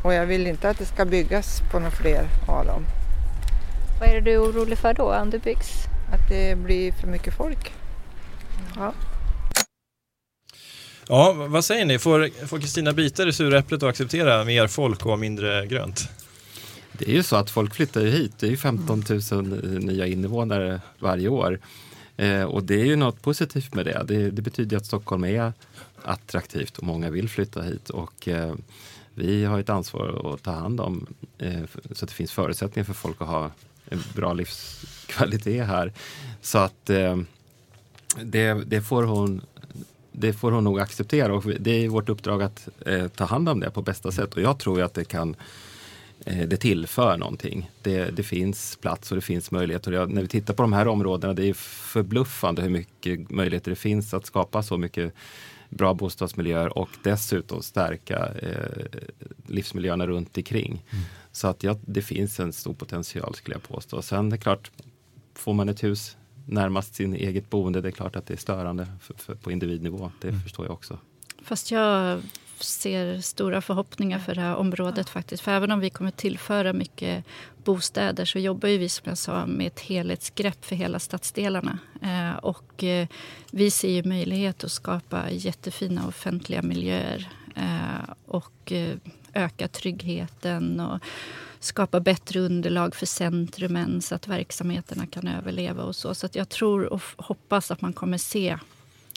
Och 0.04 0.14
jag 0.14 0.26
vill 0.26 0.48
inte 0.48 0.70
att 0.70 0.78
det 0.78 0.86
ska 0.86 1.06
byggas 1.06 1.62
på 1.72 1.80
några 1.80 1.92
fler 1.92 2.28
av 2.48 2.66
dem. 2.66 2.84
Vad 4.00 4.10
är 4.10 4.14
det 4.14 4.22
du 4.22 4.34
är 4.34 4.44
orolig 4.44 4.78
för 4.78 4.94
då, 4.94 5.14
om 5.16 5.30
det 5.30 5.40
byggs? 5.40 5.86
Att 6.14 6.30
det 6.30 6.58
blir 6.58 6.92
för 6.92 7.08
mycket 7.08 7.34
folk. 7.34 7.74
Ja. 8.76 8.94
Ja, 11.10 11.34
vad 11.34 11.66
säger 11.66 11.86
ni? 11.86 12.00
Får 12.00 12.60
Kristina 12.60 12.94
bita 12.94 13.26
det 13.26 13.34
sura 13.34 13.60
äpplet 13.60 13.84
och 13.84 13.90
acceptera 13.90 14.44
mer 14.44 14.68
folk 14.68 15.06
och 15.06 15.20
mindre 15.20 15.66
grönt? 15.66 16.10
Det 16.92 17.10
är 17.10 17.14
ju 17.14 17.24
så 17.24 17.36
att 17.36 17.50
folk 17.50 17.76
flyttar 17.76 18.02
ju 18.02 18.10
hit. 18.10 18.34
Det 18.40 18.48
är 18.48 18.50
ju 18.50 18.58
15 18.58 19.04
000 19.32 19.44
nya 19.84 20.08
invånare 20.08 20.82
varje 21.00 21.30
år. 21.30 21.60
Eh, 22.18 22.44
och 22.44 22.64
det 22.64 22.82
är 22.82 22.86
ju 22.86 22.96
något 22.96 23.22
positivt 23.22 23.74
med 23.74 23.86
det. 23.86 24.04
det. 24.08 24.32
det. 24.32 24.42
betyder 24.42 24.78
att 24.78 24.86
Stockholm 24.86 25.24
är 25.24 25.54
attraktivt 26.04 26.78
och 26.78 26.84
många 26.84 27.10
vill 27.10 27.30
flytta 27.30 27.62
hit. 27.62 27.90
Och 27.90 28.28
eh, 28.28 28.56
vi 29.14 29.46
har 29.46 29.60
ett 29.60 29.70
ansvar 29.70 30.34
att 30.34 30.44
ta 30.44 30.52
hand 30.52 30.82
om 30.82 31.08
eh, 31.38 31.62
så 31.92 32.06
att 32.06 32.10
det 32.10 32.16
finns 32.16 32.32
förutsättningar 32.32 32.86
för 32.86 32.94
folk 32.94 33.22
att 33.22 33.28
ha 33.28 33.52
en 33.90 34.04
bra 34.16 34.34
livskvalitet 34.34 35.68
här. 35.68 35.94
Så 36.42 36.58
att 36.58 36.90
eh, 36.90 37.18
det, 38.24 38.54
det, 38.54 38.82
får 38.82 39.04
hon 39.04 39.42
det 40.20 40.34
får 40.34 40.52
hon 40.52 40.64
nog 40.64 40.80
acceptera 40.80 41.34
och 41.34 41.44
det 41.60 41.72
är 41.72 41.90
vårt 41.90 42.10
uppdrag 42.10 42.44
att 42.44 42.70
eh, 42.86 43.08
ta 43.08 43.26
hand 43.26 43.50
om 43.50 43.60
det 43.60 43.72
på 43.72 43.82
bästa 43.82 44.12
sätt. 44.12 44.34
Och 44.34 44.42
jag 44.42 44.60
tror 44.60 44.82
att 44.82 44.94
det 44.94 45.06
kan 45.06 45.36
eh, 46.26 46.48
det 46.48 46.58
tillför 46.58 47.18
någonting. 47.18 47.70
Det, 47.82 48.06
det, 48.06 48.24
finns 48.24 48.78
plats 48.82 49.12
och 49.12 49.16
det 49.16 49.22
finns 49.22 49.52
möjligheter. 49.52 49.92
Jag, 49.92 50.12
när 50.12 50.22
vi 50.22 50.28
tittar 50.28 50.54
på 50.54 50.64
de 50.64 50.74
här 50.74 50.88
områdena, 50.88 51.34
det 51.34 51.50
är 51.50 51.54
förbluffande 51.54 52.62
hur 52.62 52.70
mycket 52.70 53.30
möjligheter 53.30 53.72
det 53.72 53.76
finns 53.76 54.14
att 54.14 54.26
skapa 54.26 54.64
så 54.64 54.78
mycket 54.78 55.14
bra 55.70 55.94
bostadsmiljöer 55.94 56.78
och 56.78 56.90
dessutom 57.04 57.62
stärka 57.62 58.30
eh, 58.42 58.86
livsmiljöerna 59.48 60.08
runt 60.08 60.38
omkring. 60.38 60.86
Mm. 60.90 61.04
Så 61.32 61.48
att 61.48 61.64
ja, 61.64 61.76
det 61.82 62.02
finns 62.02 62.40
en 62.40 62.54
stor 62.54 62.74
potential 62.74 63.36
skulle 63.36 63.56
jag 63.56 63.64
påstå. 63.64 64.02
Sen 64.02 64.28
är 64.28 64.32
det 64.32 64.38
klart, 64.38 64.72
får 65.36 65.54
man 65.54 65.70
ett 65.70 65.84
hus 65.84 66.17
närmast 66.48 66.96
sin 66.96 67.14
eget 67.14 67.50
boende, 67.50 67.82
det 67.82 67.88
är 67.88 67.92
klart 67.92 68.16
att 68.16 68.26
det 68.26 68.34
är 68.34 68.38
störande 68.38 68.88
för, 69.02 69.14
för, 69.14 69.36
på 69.36 69.52
individnivå. 69.52 70.12
Det 70.22 70.28
mm. 70.28 70.42
förstår 70.42 70.66
jag 70.66 70.74
också. 70.74 71.00
Fast 71.42 71.72
jag 71.72 72.22
ser 72.60 73.22
stora 73.22 73.62
förhoppningar 73.62 74.20
för 74.20 74.36
det 74.36 74.42
här 74.42 74.56
området 74.56 75.10
faktiskt. 75.10 75.44
För 75.44 75.52
även 75.52 75.72
om 75.72 75.80
vi 75.80 75.90
kommer 75.90 76.12
tillföra 76.12 76.74
mycket 76.74 77.26
bostäder 77.64 78.26
så 78.26 78.40
jobbar 78.40 78.70
ju 78.70 78.78
vi 78.78 78.90
som 78.90 79.10
jag 79.10 79.18
sa 79.18 79.46
med 79.46 79.68
ett 79.68 79.80
helhetsgrepp 79.80 80.66
för 80.66 80.76
hela 80.76 81.00
stadsdelarna. 81.00 81.80
Eh, 82.02 82.38
och 82.38 82.84
eh, 82.84 83.08
vi 83.52 83.72
ser 83.72 83.90
ju 83.92 84.04
möjlighet 84.04 84.64
att 84.64 84.72
skapa 84.72 85.32
jättefina 85.32 86.08
offentliga 86.08 86.62
miljöer 86.62 87.30
eh, 87.56 88.14
och 88.26 88.72
eh, 88.72 88.96
öka 89.34 89.68
tryggheten 89.68 90.80
och 90.80 91.00
skapa 91.68 92.00
bättre 92.00 92.40
underlag 92.40 92.96
för 92.96 93.06
centrumen 93.06 94.02
så 94.02 94.16
att 94.16 94.28
verksamheterna 94.28 95.08
kan 95.08 95.28
överleva 95.28 95.84
och 95.84 95.96
så. 95.96 96.16
Så 96.16 96.28
jag 96.32 96.50
tror 96.50 96.94
och 96.94 97.02
hoppas 97.18 97.72
att 97.72 97.82
man 97.82 97.94
kommer 97.94 98.18
se 98.18 98.58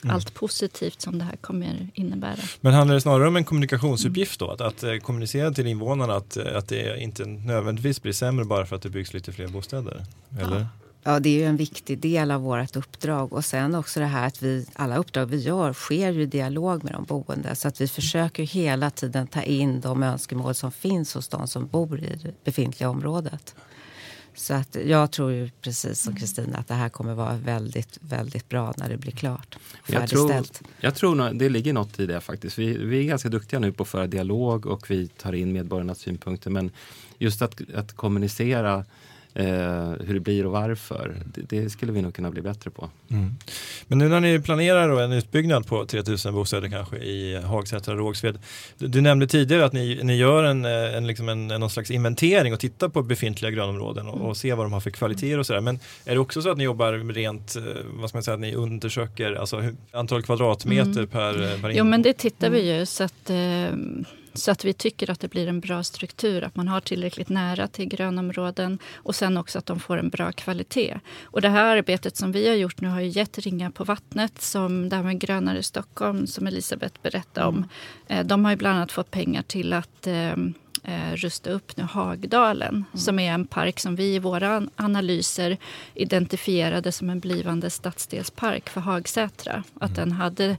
Mm. 0.05 0.15
allt 0.17 0.35
positivt 0.35 1.01
som 1.01 1.19
det 1.19 1.25
här 1.25 1.37
kommer 1.37 1.89
innebära. 1.95 2.37
Men 2.61 2.75
handlar 2.75 2.95
det 2.95 3.01
snarare 3.01 3.29
om 3.29 3.37
en 3.37 3.45
kommunikationsuppgift 3.45 4.41
då? 4.41 4.51
Att, 4.51 4.61
att 4.61 4.83
eh, 4.83 4.97
kommunicera 4.97 5.51
till 5.53 5.67
invånarna 5.67 6.15
att, 6.15 6.37
eh, 6.37 6.57
att 6.57 6.69
det 6.69 7.01
inte 7.01 7.25
nödvändigtvis 7.25 8.03
blir 8.03 8.13
sämre 8.13 8.45
bara 8.45 8.67
för 8.67 8.77
att 8.77 8.83
det 8.83 8.89
byggs 8.91 9.13
lite 9.15 9.33
fler 9.33 9.49
bostäder? 9.49 10.05
Eller? 10.41 10.61
Ja. 10.61 10.67
Ja, 11.03 11.21
det 11.21 11.29
är 11.29 11.39
ju 11.39 11.45
en 11.45 11.57
viktig 11.57 11.99
del 11.99 12.31
av 12.31 12.41
vårt 12.41 12.77
uppdrag. 12.77 13.33
Och 13.33 13.45
sen 13.45 13.75
också 13.75 14.01
det 14.01 14.07
här 14.07 14.27
att 14.27 14.43
vi, 14.43 14.67
alla 14.73 14.97
uppdrag 14.97 15.27
vi 15.27 15.37
gör 15.37 15.73
sker 15.73 16.11
ju 16.13 16.23
i 16.23 16.27
dialog 16.27 16.85
med 16.85 16.93
de 16.93 17.05
boende. 17.05 17.55
Så 17.55 17.69
att 17.69 17.81
vi 17.81 17.89
försöker 17.89 18.43
hela 18.43 18.91
tiden 18.91 19.27
ta 19.27 19.43
in 19.43 19.81
de 19.81 20.03
önskemål 20.03 20.55
som 20.55 20.73
finns 20.73 21.15
hos 21.15 21.29
de 21.29 21.47
som 21.49 21.67
bor 21.67 22.01
i 22.01 22.19
det 22.23 22.45
befintliga 22.45 22.91
området. 22.91 23.55
Så 24.35 24.55
att 24.55 24.77
jag 24.87 25.11
tror 25.11 25.33
ju 25.33 25.51
precis 25.61 26.01
som 26.01 26.17
Kristina 26.17 26.59
att 26.59 26.69
det 26.69 26.75
här 26.75 26.89
kommer 26.89 27.15
vara 27.15 27.37
väldigt, 27.37 27.99
väldigt 28.01 28.49
bra 28.49 28.75
när 28.77 28.89
det 28.89 28.97
blir 28.97 29.13
klart. 29.13 29.59
Jag 29.87 30.09
tror, 30.09 30.45
jag 30.81 30.95
tror 30.95 31.33
det 31.33 31.49
ligger 31.49 31.73
något 31.73 32.01
i 32.01 32.07
det 32.07 32.21
faktiskt. 32.21 32.59
Vi, 32.59 32.79
vi 32.79 33.01
är 33.01 33.05
ganska 33.05 33.29
duktiga 33.29 33.61
nu 33.61 33.73
på 33.73 33.83
att 33.83 33.89
föra 33.89 34.07
dialog 34.07 34.67
och 34.67 34.91
vi 34.91 35.09
tar 35.09 35.33
in 35.33 35.53
medborgarnas 35.53 35.99
synpunkter. 35.99 36.51
Men 36.51 36.71
just 37.19 37.43
att, 37.43 37.61
att 37.75 37.93
kommunicera 37.93 38.85
Eh, 39.35 39.93
hur 40.07 40.15
det 40.15 40.21
blir 40.21 40.47
och 40.47 40.53
varför. 40.53 41.17
Det, 41.25 41.43
det, 41.49 41.71
skulle 41.71 41.93
vi 41.93 42.03
nog 42.03 42.15
kunna 42.15 42.31
bli 42.31 42.43
bättre 42.43 42.71
på. 42.71 42.91
Mm. 43.11 43.35
Men 43.87 43.99
nu 43.99 44.09
när 44.09 44.21
ni 44.21 44.41
planerar 44.41 45.01
en 45.01 45.13
utbyggnad 45.13 45.67
på 45.67 45.87
3000 45.87 46.35
bostäder 46.35 46.69
kanske 46.69 46.97
i 46.97 47.41
Hagsätra 47.43 47.93
och 47.93 47.99
Rågsved. 47.99 48.39
Du, 48.79 48.87
du, 48.87 49.01
nämnde 49.01 49.27
tidigare 49.27 49.65
att 49.65 49.73
ni, 49.73 50.01
ni 50.03 50.17
gör 50.17 50.45
en, 50.45 50.65
eh, 50.65 50.97
en, 50.97 51.07
liksom 51.07 51.29
en, 51.29 51.49
någon 51.49 51.71
slags 51.71 51.91
inventering 51.91 52.53
och 52.53 52.61
tittar 52.61 52.89
på 52.89 53.03
befintliga 53.03 53.51
grönområden 53.51 54.07
och, 54.07 54.29
och 54.29 54.37
ser 54.37 54.55
vad 54.55 54.65
de 54.65 54.73
har 54.73 54.81
för 54.81 54.91
kvaliteter 54.91 55.39
och 55.39 55.47
sådär. 55.47 55.61
Men 55.61 55.79
är 56.05 56.15
det 56.15 56.21
också 56.21 56.43
så 56.43 56.51
att 56.51 56.59
ni 56.59 56.65
jobbar 56.65 57.13
rent, 57.13 57.57
eh, 57.57 57.63
vad 57.95 58.09
ska 58.09 58.17
man 58.17 58.23
säga, 58.23 58.35
att 58.35 58.41
ni 58.41 58.55
undersöker 58.55 59.33
alltså, 59.33 59.65
antal 59.93 60.23
kvadratmeter 60.23 60.91
mm. 60.91 61.07
per, 61.07 61.63
per 61.63 61.71
Jo 61.71 61.85
men 61.85 62.03
det 62.03 62.13
tittar 62.13 62.51
vi 62.51 62.77
ju 62.77 62.87
så 62.87 63.05
att 63.05 63.31
eh, 63.31 63.37
så 64.35 64.51
att 64.51 64.65
vi 64.65 64.73
tycker 64.73 65.11
att 65.11 65.21
det 65.21 65.29
blir 65.29 65.49
en 65.49 65.61
bra 65.61 65.83
struktur, 65.83 66.45
att 66.45 66.57
man 66.57 66.69
har 66.69 66.81
tillräckligt 66.81 67.29
nära 67.29 67.69
till 67.69 67.89
grönområden 67.89 68.79
och 68.95 69.15
sen 69.15 69.37
också 69.37 69.59
att 69.59 69.67
de 69.67 69.81
får 69.81 69.99
en 69.99 70.09
bra 70.09 70.33
kvalitet. 70.33 71.01
Och 71.23 71.41
det 71.41 71.49
här 71.49 71.77
arbetet 71.77 72.17
som 72.17 72.33
vi 72.33 72.49
har 72.49 72.55
gjort 72.55 72.81
nu 72.81 72.89
har 72.89 73.01
ju 73.01 73.09
gett 73.09 73.39
Ringar 73.39 73.71
på 73.71 73.85
vattnet, 73.85 74.43
som 74.43 74.89
det 74.89 74.97
här 74.97 75.03
med 75.03 75.19
Grönare 75.19 75.63
Stockholm 75.63 76.27
som 76.27 76.47
Elisabeth 76.47 76.95
berättade 77.03 77.47
om. 77.47 77.69
Mm. 78.09 78.27
De 78.27 78.45
har 78.45 78.53
ju 78.53 78.57
bland 78.57 78.77
annat 78.77 78.93
fått 78.93 79.11
pengar 79.11 79.43
till 79.43 79.73
att 79.73 80.07
eh, 80.07 80.33
eh, 80.85 81.15
rusta 81.15 81.51
upp 81.51 81.77
nu 81.77 81.83
Hagdalen 81.83 82.75
mm. 82.75 82.85
som 82.95 83.19
är 83.19 83.33
en 83.33 83.47
park 83.47 83.81
som 83.81 83.97
vi 83.97 84.15
i 84.15 84.19
våra 84.19 84.63
analyser 84.77 85.57
identifierade 85.95 86.93
som 86.93 87.11
en 87.11 87.21
blivande 87.21 87.71
stadsdelspark 87.71 88.69
för 88.69 88.81
Hagsätra. 88.81 89.65
Att 89.81 89.99
mm. 89.99 90.09
den 90.09 90.13
hade 90.13 90.57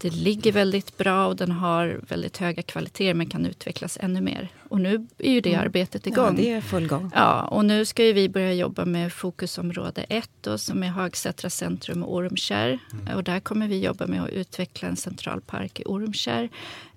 det 0.00 0.10
ligger 0.10 0.52
väldigt 0.52 0.96
bra 0.96 1.26
och 1.26 1.36
den 1.36 1.52
har 1.52 2.00
väldigt 2.08 2.36
höga 2.36 2.62
kvaliteter 2.62 3.14
men 3.14 3.26
kan 3.28 3.46
utvecklas 3.46 3.98
ännu 4.00 4.20
mer. 4.20 4.48
Och 4.68 4.80
nu 4.80 5.06
är 5.18 5.32
ju 5.32 5.40
det 5.40 5.52
mm. 5.54 5.64
arbetet 5.64 6.06
igång. 6.06 6.36
Ja, 6.36 6.42
det 6.42 6.50
är 6.50 6.60
full 6.60 6.86
gång. 6.86 7.10
Ja, 7.14 7.42
och 7.42 7.64
nu 7.64 7.84
ska 7.84 8.02
vi 8.02 8.28
börja 8.28 8.52
jobba 8.52 8.84
med 8.84 9.12
fokusområde 9.12 10.02
1 10.08 10.30
som 10.56 10.82
är 10.82 10.88
Hagsätra 10.88 11.50
centrum 11.50 12.02
och 12.02 12.14
Ormkärr. 12.14 12.78
Mm. 12.92 13.16
Och 13.16 13.24
där 13.24 13.40
kommer 13.40 13.68
vi 13.68 13.84
jobba 13.84 14.06
med 14.06 14.22
att 14.22 14.30
utveckla 14.30 14.88
en 14.88 14.96
centralpark 14.96 15.80
i 15.80 15.82
Ormkärr. 15.86 16.48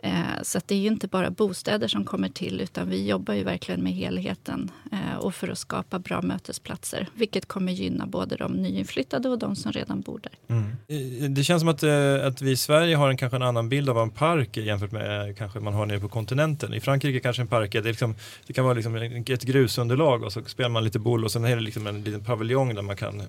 Eh, 0.03 0.41
så 0.41 0.59
det 0.65 0.75
är 0.75 0.79
ju 0.79 0.87
inte 0.87 1.07
bara 1.07 1.29
bostäder 1.29 1.87
som 1.87 2.05
kommer 2.05 2.29
till 2.29 2.61
utan 2.61 2.89
vi 2.89 3.07
jobbar 3.07 3.33
ju 3.33 3.43
verkligen 3.43 3.83
med 3.83 3.93
helheten 3.93 4.71
eh, 4.91 5.17
och 5.17 5.35
för 5.35 5.47
att 5.47 5.57
skapa 5.57 5.99
bra 5.99 6.21
mötesplatser. 6.21 7.07
Vilket 7.13 7.45
kommer 7.45 7.71
gynna 7.71 8.05
både 8.05 8.35
de 8.35 8.51
nyinflyttade 8.53 9.29
och 9.29 9.39
de 9.39 9.55
som 9.55 9.71
redan 9.71 10.01
bor 10.01 10.21
där. 10.23 10.55
Mm. 10.55 11.33
Det 11.33 11.43
känns 11.43 11.61
som 11.61 11.69
att, 11.69 11.83
eh, 11.83 12.27
att 12.27 12.41
vi 12.41 12.51
i 12.51 12.57
Sverige 12.57 12.95
har 12.95 13.09
en 13.09 13.17
kanske 13.17 13.35
en 13.35 13.41
annan 13.41 13.69
bild 13.69 13.89
av 13.89 13.95
vad 13.95 14.03
en 14.03 14.09
park 14.09 14.57
är 14.57 14.61
jämfört 14.61 14.91
med 14.91 15.37
kanske 15.37 15.59
man 15.59 15.73
har 15.73 15.85
nere 15.85 15.99
på 15.99 16.09
kontinenten. 16.09 16.73
I 16.73 16.79
Frankrike 16.79 17.19
kanske 17.19 17.41
en 17.41 17.47
park 17.47 17.60
parker. 17.61 17.81
Det, 17.81 17.89
liksom, 17.89 18.15
det 18.47 18.53
kan 18.53 18.63
vara 18.63 18.73
liksom 18.73 18.95
ett 18.95 19.43
grusunderlag 19.43 20.23
och 20.23 20.33
så 20.33 20.43
spelar 20.43 20.69
man 20.69 20.83
lite 20.83 20.99
boll 20.99 21.23
och 21.25 21.31
sen 21.31 21.45
är 21.45 21.55
det 21.55 21.61
liksom 21.61 21.87
en 21.87 22.03
liten 22.03 22.23
paviljong 22.23 22.75
där 22.75 22.81
man 22.81 22.95
kan 22.95 23.21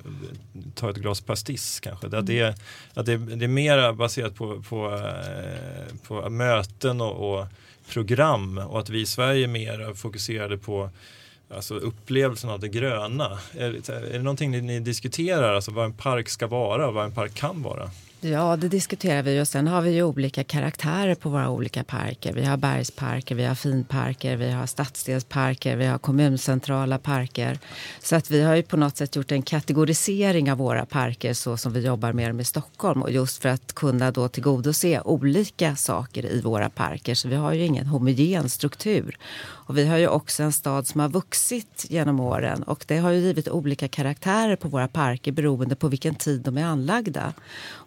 ta 0.74 0.90
ett 0.90 0.96
glas 0.96 1.20
pastis 1.20 1.80
kanske. 1.80 2.06
Mm. 2.06 2.18
Att 2.18 2.26
det, 2.26 2.40
är, 2.40 2.54
att 2.94 3.06
det, 3.06 3.16
det 3.16 3.44
är 3.44 3.48
mer 3.48 3.92
baserat 3.92 4.34
på, 4.34 4.62
på, 4.62 4.94
eh, 4.94 5.96
på 6.06 6.30
möten 6.30 7.00
och, 7.00 7.34
och 7.34 7.46
program 7.92 8.58
och 8.58 8.80
att 8.80 8.90
vi 8.90 9.00
i 9.00 9.06
Sverige 9.06 9.44
är 9.44 9.48
mer 9.48 9.94
fokuserade 9.94 10.58
på 10.58 10.90
alltså 11.54 11.74
upplevelsen 11.74 12.50
av 12.50 12.60
det 12.60 12.68
gröna. 12.68 13.38
Är, 13.58 13.90
är 13.90 14.12
det 14.12 14.22
någonting 14.22 14.50
ni, 14.50 14.60
ni 14.60 14.80
diskuterar, 14.80 15.54
alltså 15.54 15.70
vad 15.70 15.84
en 15.84 15.92
park 15.92 16.28
ska 16.28 16.46
vara 16.46 16.88
och 16.88 16.94
vad 16.94 17.04
en 17.04 17.12
park 17.12 17.34
kan 17.34 17.62
vara? 17.62 17.90
Ja, 18.24 18.56
det 18.56 18.68
diskuterar 18.68 19.22
vi 19.22 19.40
och 19.40 19.48
sen 19.48 19.66
har 19.66 19.82
vi 19.82 19.90
ju 19.90 20.02
olika 20.02 20.44
karaktärer 20.44 21.14
på 21.14 21.28
våra 21.28 21.50
olika 21.50 21.84
parker. 21.84 22.32
Vi 22.32 22.44
har 22.44 22.56
bergsparker, 22.56 23.34
vi 23.34 23.44
har 23.44 23.54
finparker, 23.54 24.36
vi 24.36 24.50
har 24.50 24.66
stadsdelsparker, 24.66 25.76
vi 25.76 25.86
har 25.86 25.98
kommuncentrala 25.98 26.98
parker. 26.98 27.58
Så 28.02 28.16
att 28.16 28.30
vi 28.30 28.42
har 28.42 28.54
ju 28.54 28.62
på 28.62 28.76
något 28.76 28.96
sätt 28.96 29.16
gjort 29.16 29.32
en 29.32 29.42
kategorisering 29.42 30.52
av 30.52 30.58
våra 30.58 30.86
parker 30.86 31.34
så 31.34 31.56
som 31.56 31.72
vi 31.72 31.80
jobbar 31.80 32.12
med 32.12 32.30
dem 32.30 32.40
i 32.40 32.44
Stockholm 32.44 33.02
och 33.02 33.10
just 33.10 33.42
för 33.42 33.48
att 33.48 33.72
kunna 33.72 34.10
då 34.10 34.28
tillgodose 34.28 35.00
olika 35.00 35.76
saker 35.76 36.26
i 36.26 36.40
våra 36.40 36.70
parker. 36.70 37.14
Så 37.14 37.28
vi 37.28 37.36
har 37.36 37.52
ju 37.52 37.64
ingen 37.64 37.86
homogen 37.86 38.48
struktur. 38.48 39.18
Och 39.72 39.78
vi 39.78 39.86
har 39.86 39.98
ju 39.98 40.08
också 40.08 40.42
en 40.42 40.52
stad 40.52 40.86
som 40.86 41.00
har 41.00 41.08
vuxit 41.08 41.86
genom 41.88 42.20
åren 42.20 42.62
och 42.62 42.84
det 42.88 42.98
har 42.98 43.10
ju 43.10 43.20
givit 43.20 43.48
olika 43.48 43.88
karaktärer 43.88 44.56
på 44.56 44.68
våra 44.68 44.88
parker 44.88 45.32
beroende 45.32 45.76
på 45.76 45.88
vilken 45.88 46.14
tid 46.14 46.40
de 46.40 46.58
är 46.58 46.64
anlagda. 46.64 47.32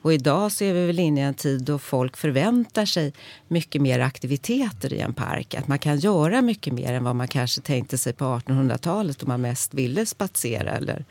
Och 0.05 0.13
idag 0.25 0.51
så 0.51 0.63
är 0.63 0.73
vi 0.73 0.85
väl 0.85 0.99
inne 0.99 1.21
i 1.21 1.23
en 1.23 1.33
tid 1.33 1.63
då 1.63 1.79
folk 1.79 2.17
förväntar 2.17 2.85
sig 2.85 3.13
mycket 3.47 3.81
mer 3.81 3.99
aktiviteter 3.99 4.93
i 4.93 4.99
en 4.99 5.13
park. 5.13 5.53
Att 5.53 5.67
man 5.67 5.79
kan 5.79 5.99
göra 5.99 6.41
mycket 6.41 6.73
mer 6.73 6.93
än 6.93 7.03
vad 7.03 7.15
man 7.15 7.27
kanske 7.27 7.61
tänkte 7.61 7.97
sig 7.97 8.13
på 8.13 8.25
1800-talet 8.25 9.19
då 9.19 9.27
man 9.27 9.41
mest 9.41 9.73
ville 9.73 10.05
spatsera 10.05 10.71
eller 10.71 11.05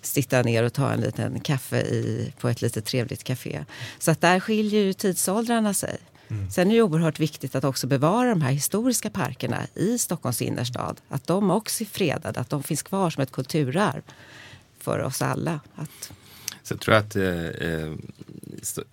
sitta 0.00 0.42
ner 0.42 0.62
och 0.62 0.72
ta 0.72 0.92
en 0.92 1.00
liten 1.00 1.40
kaffe 1.40 1.80
i, 1.80 2.32
på 2.40 2.48
ett 2.48 2.62
lite 2.62 2.80
trevligt 2.80 3.24
café. 3.24 3.64
Så 3.98 4.10
att 4.10 4.20
där 4.20 4.40
skiljer 4.40 4.82
ju 4.82 4.92
tidsåldrarna 4.92 5.74
sig. 5.74 5.96
Mm. 6.28 6.50
Sen 6.50 6.70
är 6.70 6.74
det 6.74 6.82
oerhört 6.82 7.20
viktigt 7.20 7.54
att 7.54 7.64
också 7.64 7.86
bevara 7.86 8.28
de 8.28 8.42
här 8.42 8.52
historiska 8.52 9.10
parkerna 9.10 9.66
i 9.74 9.98
Stockholms 9.98 10.42
innerstad. 10.42 11.00
Att 11.08 11.26
de 11.26 11.50
också 11.50 11.84
är 11.84 11.86
fredade, 11.86 12.40
att 12.40 12.50
de 12.50 12.62
finns 12.62 12.82
kvar 12.82 13.10
som 13.10 13.22
ett 13.22 13.32
kulturarv 13.32 14.02
för 14.78 14.98
oss 14.98 15.22
alla. 15.22 15.60
Att... 15.74 16.12
Så 16.62 16.74
jag 16.74 16.80
tror 16.80 16.94
att 16.94 17.16
eh, 17.16 17.46
eh 17.46 17.94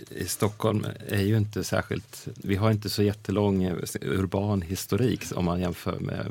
i 0.09 0.25
Stockholm 0.25 0.85
är 1.07 1.21
ju 1.21 1.37
inte 1.37 1.63
särskilt, 1.63 2.27
vi 2.35 2.55
har 2.55 2.71
inte 2.71 2.89
så 2.89 3.03
jättelång 3.03 3.63
eh, 3.63 3.75
urban 4.01 4.61
historik 4.61 5.23
om 5.35 5.45
man 5.45 5.59
jämför 5.59 5.99
med 5.99 6.25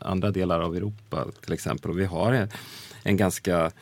andra 0.00 0.30
delar 0.30 0.60
av 0.60 0.76
Europa 0.76 1.26
till 1.44 1.52
exempel. 1.52 1.90
Och 1.90 1.98
vi 1.98 2.04
har 2.04 2.32
en, 2.32 2.48
en 3.02 3.16
ganska 3.16 3.72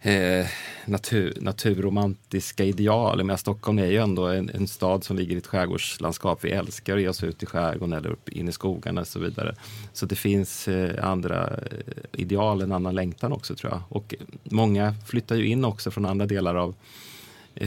eh, 0.00 0.46
natur, 0.86 1.38
naturromantiska 1.40 2.64
ideal. 2.64 3.24
Men 3.24 3.38
Stockholm 3.38 3.78
är 3.78 3.86
ju 3.86 3.96
ändå 3.96 4.26
en, 4.26 4.50
en, 4.54 4.68
stad 4.68 5.04
som 5.04 5.16
ligger 5.16 5.34
i 5.34 5.38
ett 5.38 5.46
skärgårdslandskap. 5.46 6.44
Vi 6.44 6.50
älskar 6.50 6.96
att 6.96 7.02
ge 7.02 7.08
oss 7.08 7.24
ut 7.24 7.42
i 7.42 7.46
skärgården 7.46 7.92
eller 7.92 8.10
upp 8.10 8.28
in 8.28 8.48
i 8.48 8.52
skogarna 8.52 9.00
och 9.00 9.06
så 9.06 9.18
vidare. 9.18 9.54
Så 9.92 10.06
det 10.06 10.16
finns 10.16 10.68
eh, 10.68 11.04
andra 11.04 11.46
eh, 11.46 12.20
ideal, 12.20 12.62
en 12.62 12.72
annan 12.72 12.94
längtan 12.94 13.32
också 13.32 13.54
tror 13.54 13.72
jag. 13.72 13.82
Och 13.88 14.14
många 14.44 14.94
flyttar 15.06 15.36
ju 15.36 15.46
in 15.46 15.64
också 15.64 15.90
från 15.90 16.06
andra 16.06 16.26
delar 16.26 16.54
av 16.54 16.74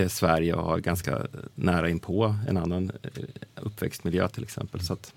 Sverige 0.09 0.53
och 0.53 0.63
har 0.63 0.79
ganska 0.79 1.27
nära 1.55 1.89
inpå 1.89 2.35
en 2.47 2.57
annan 2.57 2.91
eh, 3.03 3.09
uppväxtmiljö 3.55 4.27
till 4.27 4.43
exempel. 4.43 4.81
Så 4.81 4.93
att, 4.93 5.13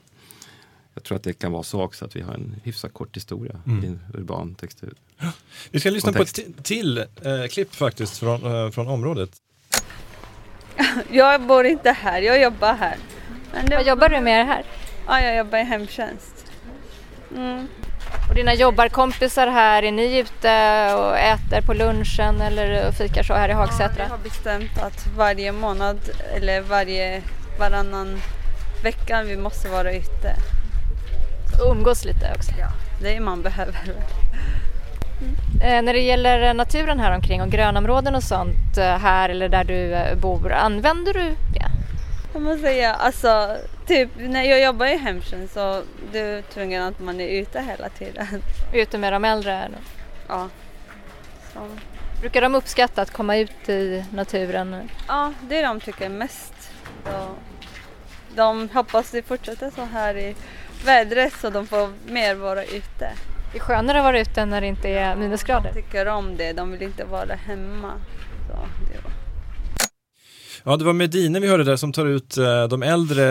jag 0.95 1.05
tror 1.05 1.17
att 1.17 1.23
det 1.23 1.33
kan 1.33 1.53
vara 1.53 1.63
så 1.63 1.83
också 1.83 2.05
att 2.05 2.17
vi 2.17 2.21
har 2.21 2.35
en 2.35 2.61
hyfsat 2.65 2.93
kort 2.93 3.17
historia 3.17 3.61
mm. 3.67 3.85
i 3.85 3.87
en 3.87 4.01
urban 4.15 4.55
textur. 4.55 4.95
Ja. 5.19 5.33
Vi 5.71 5.81
ska 5.81 5.91
lyssna 5.91 6.13
Kontext. 6.13 6.37
på 6.37 6.51
ett 6.51 6.65
till 6.65 6.99
eh, 6.99 7.47
klipp 7.51 7.75
faktiskt 7.75 8.19
från, 8.19 8.65
eh, 8.65 8.71
från 8.71 8.89
området. 8.89 9.31
Jag 11.11 11.47
bor 11.47 11.67
inte 11.67 11.91
här, 11.91 12.23
jag 12.23 12.43
jobbar 12.43 12.75
här. 12.75 12.97
Men 13.53 13.67
det... 13.67 13.77
Vad 13.77 13.87
jobbar 13.87 14.09
du 14.09 14.21
med 14.21 14.47
här? 14.47 14.65
Ja, 15.07 15.21
jag 15.21 15.37
jobbar 15.37 15.59
i 15.59 15.63
hemtjänst. 15.63 16.53
Mm. 17.37 17.69
Och 18.29 18.35
dina 18.35 18.55
jobbarkompisar 18.55 19.47
här, 19.47 19.83
är 19.83 19.93
ni 19.93 20.19
ute 20.19 20.95
och 20.95 21.19
äter 21.19 21.61
på 21.61 21.75
lunchen 21.75 22.41
eller 22.41 22.93
fikar 22.93 23.23
så 23.23 23.35
här 23.35 23.49
i 23.49 23.53
Hagsätra? 23.53 23.89
Ja, 23.99 24.05
vi 24.05 24.11
har 24.11 24.19
bestämt 24.19 24.83
att 24.83 25.07
varje 25.17 25.53
månad 25.53 25.99
eller 26.37 26.61
varje 26.61 27.23
varannan 27.59 28.21
vecka 28.83 29.23
vi 29.23 29.37
måste 29.37 29.69
vara 29.69 29.93
ute 29.93 30.37
umgås 31.71 32.05
lite 32.05 32.33
också. 32.37 32.53
Ja, 32.59 32.69
det 33.01 33.17
är 33.17 33.21
man 33.21 33.43
behöver. 33.43 33.81
Mm. 35.21 35.61
Eh, 35.63 35.83
när 35.83 35.93
det 35.93 36.01
gäller 36.01 36.55
naturen 36.55 37.01
här 37.01 37.15
omkring 37.15 37.43
och 37.43 37.49
grönområden 37.49 38.15
och 38.15 38.23
sånt 38.23 38.79
eh, 38.79 38.85
här 38.85 39.29
eller 39.29 39.49
där 39.49 39.65
du 39.65 39.93
eh, 39.95 40.17
bor, 40.17 40.53
använder 40.53 41.15
du 41.15 41.37
det? 41.55 41.71
Jag 42.33 42.43
måste 42.43 42.63
säga, 42.63 42.95
alltså 42.95 43.57
typ 43.87 44.11
när 44.17 44.43
jag 44.43 44.63
jobbar 44.63 44.87
i 44.87 44.97
hemtjänst 44.97 45.55
så 45.55 45.83
det 46.13 46.19
är 46.19 46.43
tvungen 46.43 46.83
att 46.83 47.01
man 47.01 47.21
är 47.21 47.29
ute 47.29 47.61
hela 47.61 47.89
tiden. 47.89 48.27
Ute 48.73 48.99
med 48.99 49.13
de 49.13 49.25
äldre? 49.25 49.69
Ja. 50.29 50.49
Så. 51.53 51.61
Brukar 52.21 52.41
de 52.41 52.55
uppskatta 52.55 53.03
att 53.03 53.11
komma 53.11 53.37
ut 53.37 53.69
i 53.69 54.05
naturen? 54.13 54.91
Ja, 55.09 55.33
det 55.43 55.61
är 55.61 55.69
de 55.69 55.81
tycker 55.81 56.09
mest. 56.09 56.55
Så 57.05 57.35
de 58.37 58.69
hoppas 58.69 59.11
det 59.11 59.23
fortsätter 59.23 59.71
så 59.71 59.85
här 59.85 60.17
i 60.17 60.35
vädret 60.85 61.33
så 61.41 61.51
de 61.51 61.67
får 61.67 61.93
mer 62.07 62.35
vara 62.35 62.65
ute. 62.65 63.13
Det 63.53 63.59
är 63.59 63.61
skönare 63.61 63.99
att 63.99 64.05
vara 64.05 64.21
ute 64.21 64.45
när 64.45 64.61
det 64.61 64.67
inte 64.67 64.89
är 64.89 65.17
minusgrader. 65.17 65.73
De 65.75 65.83
tycker 65.83 66.09
om 66.09 66.37
det, 66.37 66.53
de 66.53 66.71
vill 66.71 66.83
inte 66.83 67.05
vara 67.05 67.35
hemma. 67.35 67.93
Så 68.49 68.57
det. 68.93 69.04
Ja, 70.67 70.77
det 70.77 70.85
var 70.85 70.93
Medine 70.93 71.41
vi 71.41 71.49
hörde 71.49 71.65
där 71.65 71.77
som 71.77 71.93
tar 71.93 72.07
ut 72.07 72.37
eh, 72.37 72.69
de 72.69 72.83
äldre 72.83 73.25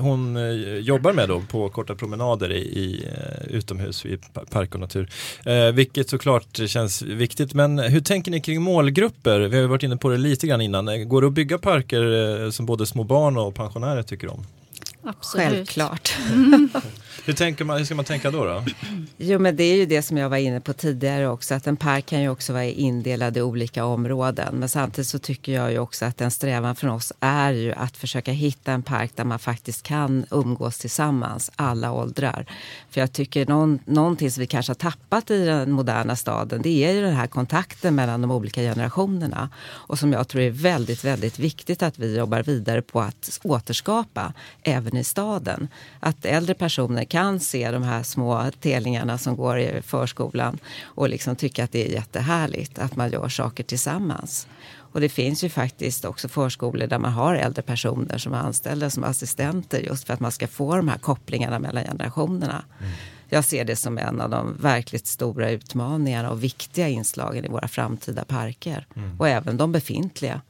hon 0.00 0.36
eh, 0.36 0.74
jobbar 0.78 1.12
med 1.12 1.28
då 1.28 1.42
på 1.50 1.68
korta 1.68 1.94
promenader 1.94 2.52
i, 2.52 2.58
i 2.58 3.04
eh, 3.06 3.56
utomhus 3.56 4.06
i 4.06 4.18
park 4.50 4.74
och 4.74 4.80
natur. 4.80 5.10
Eh, 5.46 5.72
vilket 5.72 6.10
såklart 6.10 6.60
känns 6.66 7.02
viktigt. 7.02 7.54
Men 7.54 7.78
hur 7.78 8.00
tänker 8.00 8.30
ni 8.30 8.40
kring 8.40 8.62
målgrupper? 8.62 9.40
Vi 9.40 9.56
har 9.56 9.62
ju 9.62 9.68
varit 9.68 9.82
inne 9.82 9.96
på 9.96 10.08
det 10.08 10.18
lite 10.18 10.46
grann 10.46 10.60
innan. 10.60 11.08
Går 11.08 11.20
det 11.20 11.26
att 11.26 11.32
bygga 11.32 11.58
parker 11.58 12.50
som 12.50 12.66
både 12.66 12.86
små 12.86 13.04
barn 13.04 13.36
och 13.36 13.54
pensionärer 13.54 14.02
tycker 14.02 14.32
om? 14.32 14.46
Absolut. 15.02 15.46
Självklart. 15.46 16.16
Hur, 17.24 17.32
tänker 17.32 17.64
man, 17.64 17.78
hur 17.78 17.84
ska 17.84 17.94
man 17.94 18.04
tänka 18.04 18.30
då? 18.30 18.44
då? 18.44 18.64
Jo, 19.16 19.38
men 19.38 19.56
det 19.56 19.64
är 19.64 19.76
ju 19.76 19.86
det 19.86 20.02
som 20.02 20.16
jag 20.16 20.28
var 20.28 20.36
inne 20.36 20.60
på 20.60 20.72
tidigare 20.72 21.28
också, 21.28 21.54
att 21.54 21.66
en 21.66 21.76
park 21.76 22.06
kan 22.06 22.22
ju 22.22 22.28
också 22.28 22.52
vara 22.52 22.64
indelad 22.64 23.36
i 23.36 23.42
olika 23.42 23.84
områden. 23.84 24.54
Men 24.56 24.68
samtidigt 24.68 25.08
så 25.08 25.18
tycker 25.18 25.52
jag 25.52 25.72
ju 25.72 25.78
också 25.78 26.04
att 26.04 26.20
en 26.20 26.30
strävan 26.30 26.76
från 26.76 26.90
oss 26.90 27.12
är 27.20 27.52
ju 27.52 27.72
att 27.72 27.96
försöka 27.96 28.32
hitta 28.32 28.72
en 28.72 28.82
park 28.82 29.12
där 29.14 29.24
man 29.24 29.38
faktiskt 29.38 29.82
kan 29.82 30.26
umgås 30.30 30.78
tillsammans, 30.78 31.50
alla 31.56 31.92
åldrar. 31.92 32.46
För 32.90 33.00
jag 33.00 33.12
tycker 33.12 33.46
någon, 33.46 33.78
någonting 33.84 34.30
som 34.30 34.40
vi 34.40 34.46
kanske 34.46 34.70
har 34.70 34.74
tappat 34.74 35.30
i 35.30 35.44
den 35.44 35.72
moderna 35.72 36.16
staden, 36.16 36.62
det 36.62 36.84
är 36.84 36.92
ju 36.92 37.02
den 37.02 37.14
här 37.14 37.26
kontakten 37.26 37.94
mellan 37.94 38.20
de 38.20 38.30
olika 38.30 38.60
generationerna. 38.60 39.48
Och 39.60 39.98
som 39.98 40.12
jag 40.12 40.28
tror 40.28 40.42
är 40.42 40.50
väldigt, 40.50 41.04
väldigt 41.04 41.38
viktigt 41.38 41.82
att 41.82 41.98
vi 41.98 42.16
jobbar 42.16 42.42
vidare 42.42 42.82
på 42.82 43.00
att 43.00 43.40
återskapa 43.42 44.32
även 44.62 44.89
i 44.96 45.04
staden. 45.04 45.68
Att 46.00 46.24
äldre 46.24 46.54
personer 46.54 47.04
kan 47.04 47.40
se 47.40 47.70
de 47.70 47.82
här 47.82 48.02
små 48.02 48.50
telningarna 48.60 49.18
som 49.18 49.36
går 49.36 49.58
i 49.58 49.82
förskolan 49.82 50.58
och 50.82 51.08
liksom 51.08 51.36
tycka 51.36 51.64
att 51.64 51.72
det 51.72 51.88
är 51.88 51.92
jättehärligt 51.92 52.78
att 52.78 52.96
man 52.96 53.10
gör 53.10 53.28
saker 53.28 53.64
tillsammans. 53.64 54.46
Och 54.92 55.00
det 55.00 55.08
finns 55.08 55.44
ju 55.44 55.48
faktiskt 55.48 56.04
också 56.04 56.28
förskolor 56.28 56.86
där 56.86 56.98
man 56.98 57.12
har 57.12 57.34
äldre 57.34 57.62
personer 57.62 58.18
som 58.18 58.34
är 58.34 58.38
anställda 58.38 58.90
som 58.90 59.04
assistenter 59.04 59.80
just 59.80 60.06
för 60.06 60.14
att 60.14 60.20
man 60.20 60.32
ska 60.32 60.46
få 60.46 60.76
de 60.76 60.88
här 60.88 60.98
kopplingarna 60.98 61.58
mellan 61.58 61.84
generationerna. 61.84 62.64
Mm. 62.80 62.92
Jag 63.32 63.44
ser 63.44 63.64
det 63.64 63.76
som 63.76 63.98
en 63.98 64.20
av 64.20 64.30
de 64.30 64.56
verkligt 64.60 65.06
stora 65.06 65.50
utmaningarna 65.50 66.30
och 66.30 66.44
viktiga 66.44 66.88
inslagen 66.88 67.44
i 67.44 67.48
våra 67.48 67.68
framtida 67.68 68.24
parker. 68.24 68.86
Och 69.18 69.28
även 69.28 69.56
de 69.56 69.72
befintliga. 69.72 70.40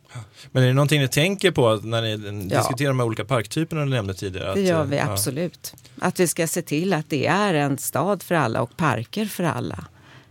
Men 0.53 0.63
är 0.63 0.67
det 0.67 0.73
någonting 0.73 1.01
ni 1.01 1.09
tänker 1.09 1.51
på 1.51 1.77
när 1.77 2.03
ni 2.03 2.49
Ja. 2.51 2.59
diskuterar 2.59 2.89
de 2.89 2.99
här 2.99 3.07
olika 3.07 3.25
parktyperna 3.25 3.85
du 3.85 3.91
nämnde 3.91 4.15
tidigare? 4.15 4.55
Det 4.55 4.61
gör 4.61 4.81
eh, 4.81 4.87
vi 4.87 4.97
ja. 4.97 5.13
absolut. 5.13 5.75
Att 5.99 6.21
vi 6.21 6.27
ska 6.27 6.47
se 6.47 6.63
till 6.63 6.93
att 6.93 7.09
det 7.11 7.27
är 7.27 7.55
en 7.55 7.79
stad 7.79 8.23
för 8.23 8.35
alla 8.35 8.63
och 8.63 8.77
parker 8.77 9.27
för 9.27 9.45
alla. 9.45 9.85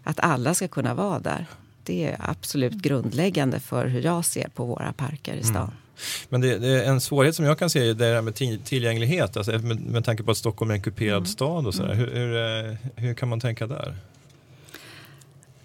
Att 0.03 0.19
alla 0.19 0.53
ska 0.53 0.67
kunna 0.67 0.93
vara 0.93 1.19
där. 1.19 1.45
Det 1.83 2.05
är 2.05 2.15
absolut 2.19 2.73
grundläggande 2.73 3.59
för 3.59 3.85
hur 3.87 4.01
jag 4.01 4.25
ser 4.25 4.49
på 4.49 4.65
våra 4.65 4.93
parker 4.93 5.33
i 5.33 5.43
stan. 5.43 5.71
Men 6.29 6.41
det, 6.41 6.57
det 6.57 6.67
är 6.67 6.89
en 6.89 7.01
svårighet 7.01 7.35
som 7.35 7.45
jag 7.45 7.59
kan 7.59 7.69
se 7.69 7.89
är 7.89 7.93
det 7.93 8.05
här 8.05 8.21
med 8.21 8.33
ti- 8.33 8.63
tillgänglighet, 8.63 9.37
alltså 9.37 9.51
med, 9.51 9.79
med 9.79 10.05
tanke 10.05 10.23
på 10.23 10.31
att 10.31 10.37
Stockholm 10.37 10.71
är 10.71 10.75
en 10.75 10.81
kuperad 10.81 11.27
stad 11.27 11.67
och 11.67 11.73
sådär. 11.73 11.93
Hur, 11.93 12.11
hur, 12.15 12.35
eh, 12.69 12.75
hur 12.95 13.13
kan 13.13 13.29
man 13.29 13.39
tänka 13.39 13.67
där? 13.67 13.95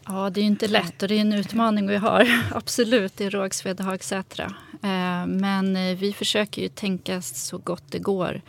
Ja, 0.07 0.31
det 0.31 0.41
är 0.41 0.43
ju 0.43 0.49
inte 0.49 0.69
lätt 0.69 1.03
och 1.03 1.09
det 1.09 1.15
är 1.15 1.21
en 1.21 1.33
utmaning 1.33 1.87
vi 1.89 1.97
har. 1.97 2.29
Absolut, 2.55 3.21
i 3.21 3.31
Rågsved 3.31 3.81
och 3.81 3.87
Hagsätra. 3.87 4.45
Eh, 4.83 5.27
Men 5.27 5.77
eh, 5.77 5.97
vi 5.97 6.13
försöker 6.13 6.63
ju 6.63 6.69
tänka 6.69 7.23
så 7.23 7.59
gott 7.59 7.83
det 7.91 7.99
går 7.99 8.41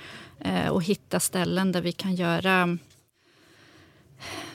och 0.72 0.84
hitta 0.84 1.20
ställen 1.20 1.72
där 1.72 1.82
vi 1.82 1.92
kan 1.92 2.16
göra 2.16 2.78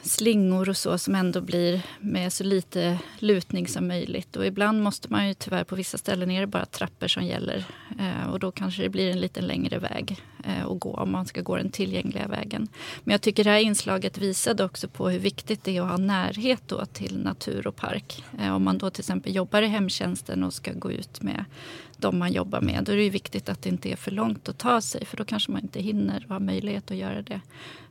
slingor 0.02 0.68
och 0.68 0.76
så 0.76 0.98
som 0.98 1.14
ändå 1.14 1.40
blir 1.40 1.82
med 2.00 2.32
så 2.32 2.44
lite 2.44 2.98
lutning 3.18 3.68
som 3.68 3.88
möjligt. 3.88 4.36
Och 4.36 4.46
ibland 4.46 4.82
måste 4.82 5.12
man 5.12 5.28
ju 5.28 5.34
tyvärr 5.34 5.64
på 5.64 5.76
vissa 5.76 5.98
ställen 5.98 6.30
är 6.30 6.40
det 6.40 6.46
bara 6.46 6.64
trappor 6.64 7.08
som 7.08 7.24
gäller. 7.24 7.64
Eh, 7.98 8.30
och 8.30 8.38
då 8.38 8.50
kanske 8.50 8.82
det 8.82 8.88
blir 8.88 9.10
en 9.10 9.20
lite 9.20 9.40
längre 9.40 9.78
väg 9.78 10.22
eh, 10.44 10.66
att 10.66 10.80
gå 10.80 10.94
om 10.94 11.12
man 11.12 11.26
ska 11.26 11.40
gå 11.40 11.56
den 11.56 11.70
tillgängliga 11.70 12.28
vägen. 12.28 12.68
Men 13.04 13.12
jag 13.12 13.20
tycker 13.20 13.44
det 13.44 13.50
här 13.50 13.58
inslaget 13.58 14.18
visade 14.18 14.64
också 14.64 14.88
på 14.88 15.08
hur 15.08 15.18
viktigt 15.18 15.64
det 15.64 15.76
är 15.76 15.82
att 15.82 15.88
ha 15.88 15.96
närhet 15.96 16.62
då 16.66 16.86
till 16.86 17.18
natur 17.18 17.66
och 17.66 17.76
park. 17.76 18.24
Eh, 18.40 18.54
om 18.54 18.64
man 18.64 18.78
då 18.78 18.90
till 18.90 19.02
exempel 19.02 19.34
jobbar 19.34 19.62
i 19.62 19.66
hemtjänsten 19.66 20.44
och 20.44 20.54
ska 20.54 20.72
gå 20.72 20.92
ut 20.92 21.22
med 21.22 21.44
de 21.96 22.18
man 22.18 22.32
jobbar 22.32 22.60
med. 22.60 22.84
Då 22.84 22.92
är 22.92 22.96
det 22.96 23.02
ju 23.02 23.10
viktigt 23.10 23.48
att 23.48 23.62
det 23.62 23.68
inte 23.68 23.88
är 23.88 23.96
för 23.96 24.10
långt 24.10 24.48
att 24.48 24.58
ta 24.58 24.80
sig 24.80 25.04
för 25.04 25.16
då 25.16 25.24
kanske 25.24 25.52
man 25.52 25.62
inte 25.62 25.80
hinner 25.80 26.24
och 26.28 26.32
har 26.32 26.40
möjlighet 26.40 26.90
att 26.90 26.96
göra 26.96 27.22
det. 27.22 27.40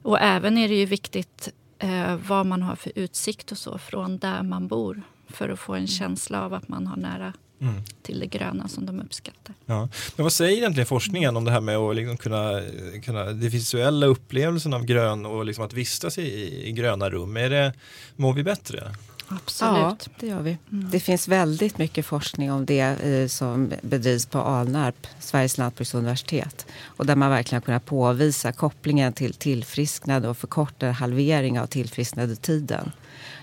Och 0.01 0.19
även 0.21 0.57
är 0.57 0.67
det 0.67 0.75
ju 0.75 0.85
viktigt 0.85 1.53
eh, 1.79 2.15
vad 2.15 2.45
man 2.45 2.61
har 2.61 2.75
för 2.75 2.91
utsikt 2.95 3.51
och 3.51 3.57
så 3.57 3.77
från 3.77 4.17
där 4.17 4.43
man 4.43 4.67
bor. 4.67 5.01
För 5.27 5.49
att 5.49 5.59
få 5.59 5.73
en 5.73 5.87
känsla 5.87 6.45
av 6.45 6.53
att 6.53 6.67
man 6.67 6.87
har 6.87 6.97
nära 6.97 7.33
Mm. 7.61 7.73
till 8.01 8.19
det 8.19 8.25
gröna 8.25 8.67
som 8.67 8.85
de 8.85 8.99
uppskattar. 8.99 9.55
Ja. 9.65 9.89
Men 10.15 10.23
vad 10.23 10.33
säger 10.33 10.57
egentligen 10.57 10.87
forskningen 10.87 11.37
om 11.37 11.45
det 11.45 11.51
här 11.51 11.61
med 11.61 11.77
att 11.77 11.95
liksom 11.95 12.17
kunna, 12.17 12.61
kunna, 13.03 13.23
det 13.23 13.49
visuella 13.49 14.05
upplevelsen 14.05 14.73
av 14.73 14.85
grön 14.85 15.25
och 15.25 15.45
liksom 15.45 15.65
att 15.65 15.73
vistas 15.73 16.17
i, 16.17 16.67
i 16.67 16.71
gröna 16.71 17.09
rum? 17.09 17.37
Är 17.37 17.49
det, 17.49 17.73
mår 18.15 18.33
vi 18.33 18.43
bättre? 18.43 18.95
Ja, 19.29 19.35
Absolut. 19.35 20.09
det 20.19 20.27
gör 20.27 20.41
vi. 20.41 20.57
Det 20.69 20.99
finns 20.99 21.27
väldigt 21.27 21.77
mycket 21.77 22.05
forskning 22.05 22.51
om 22.51 22.65
det 22.65 22.79
eh, 22.79 23.27
som 23.27 23.73
bedrivs 23.81 24.25
på 24.25 24.39
Alnarp, 24.39 25.07
Sveriges 25.19 25.57
lantbruksuniversitet. 25.57 26.65
Och 26.83 27.05
där 27.05 27.15
man 27.15 27.29
verkligen 27.29 27.61
har 27.61 27.65
kunnat 27.65 27.85
påvisa 27.85 28.51
kopplingen 28.51 29.13
till 29.13 29.33
tillfrisknad 29.33 30.25
och 30.25 30.37
förkortad 30.37 30.91
halvering 30.91 31.59
av 31.59 31.67
tillfrisknadetiden. 31.67 32.91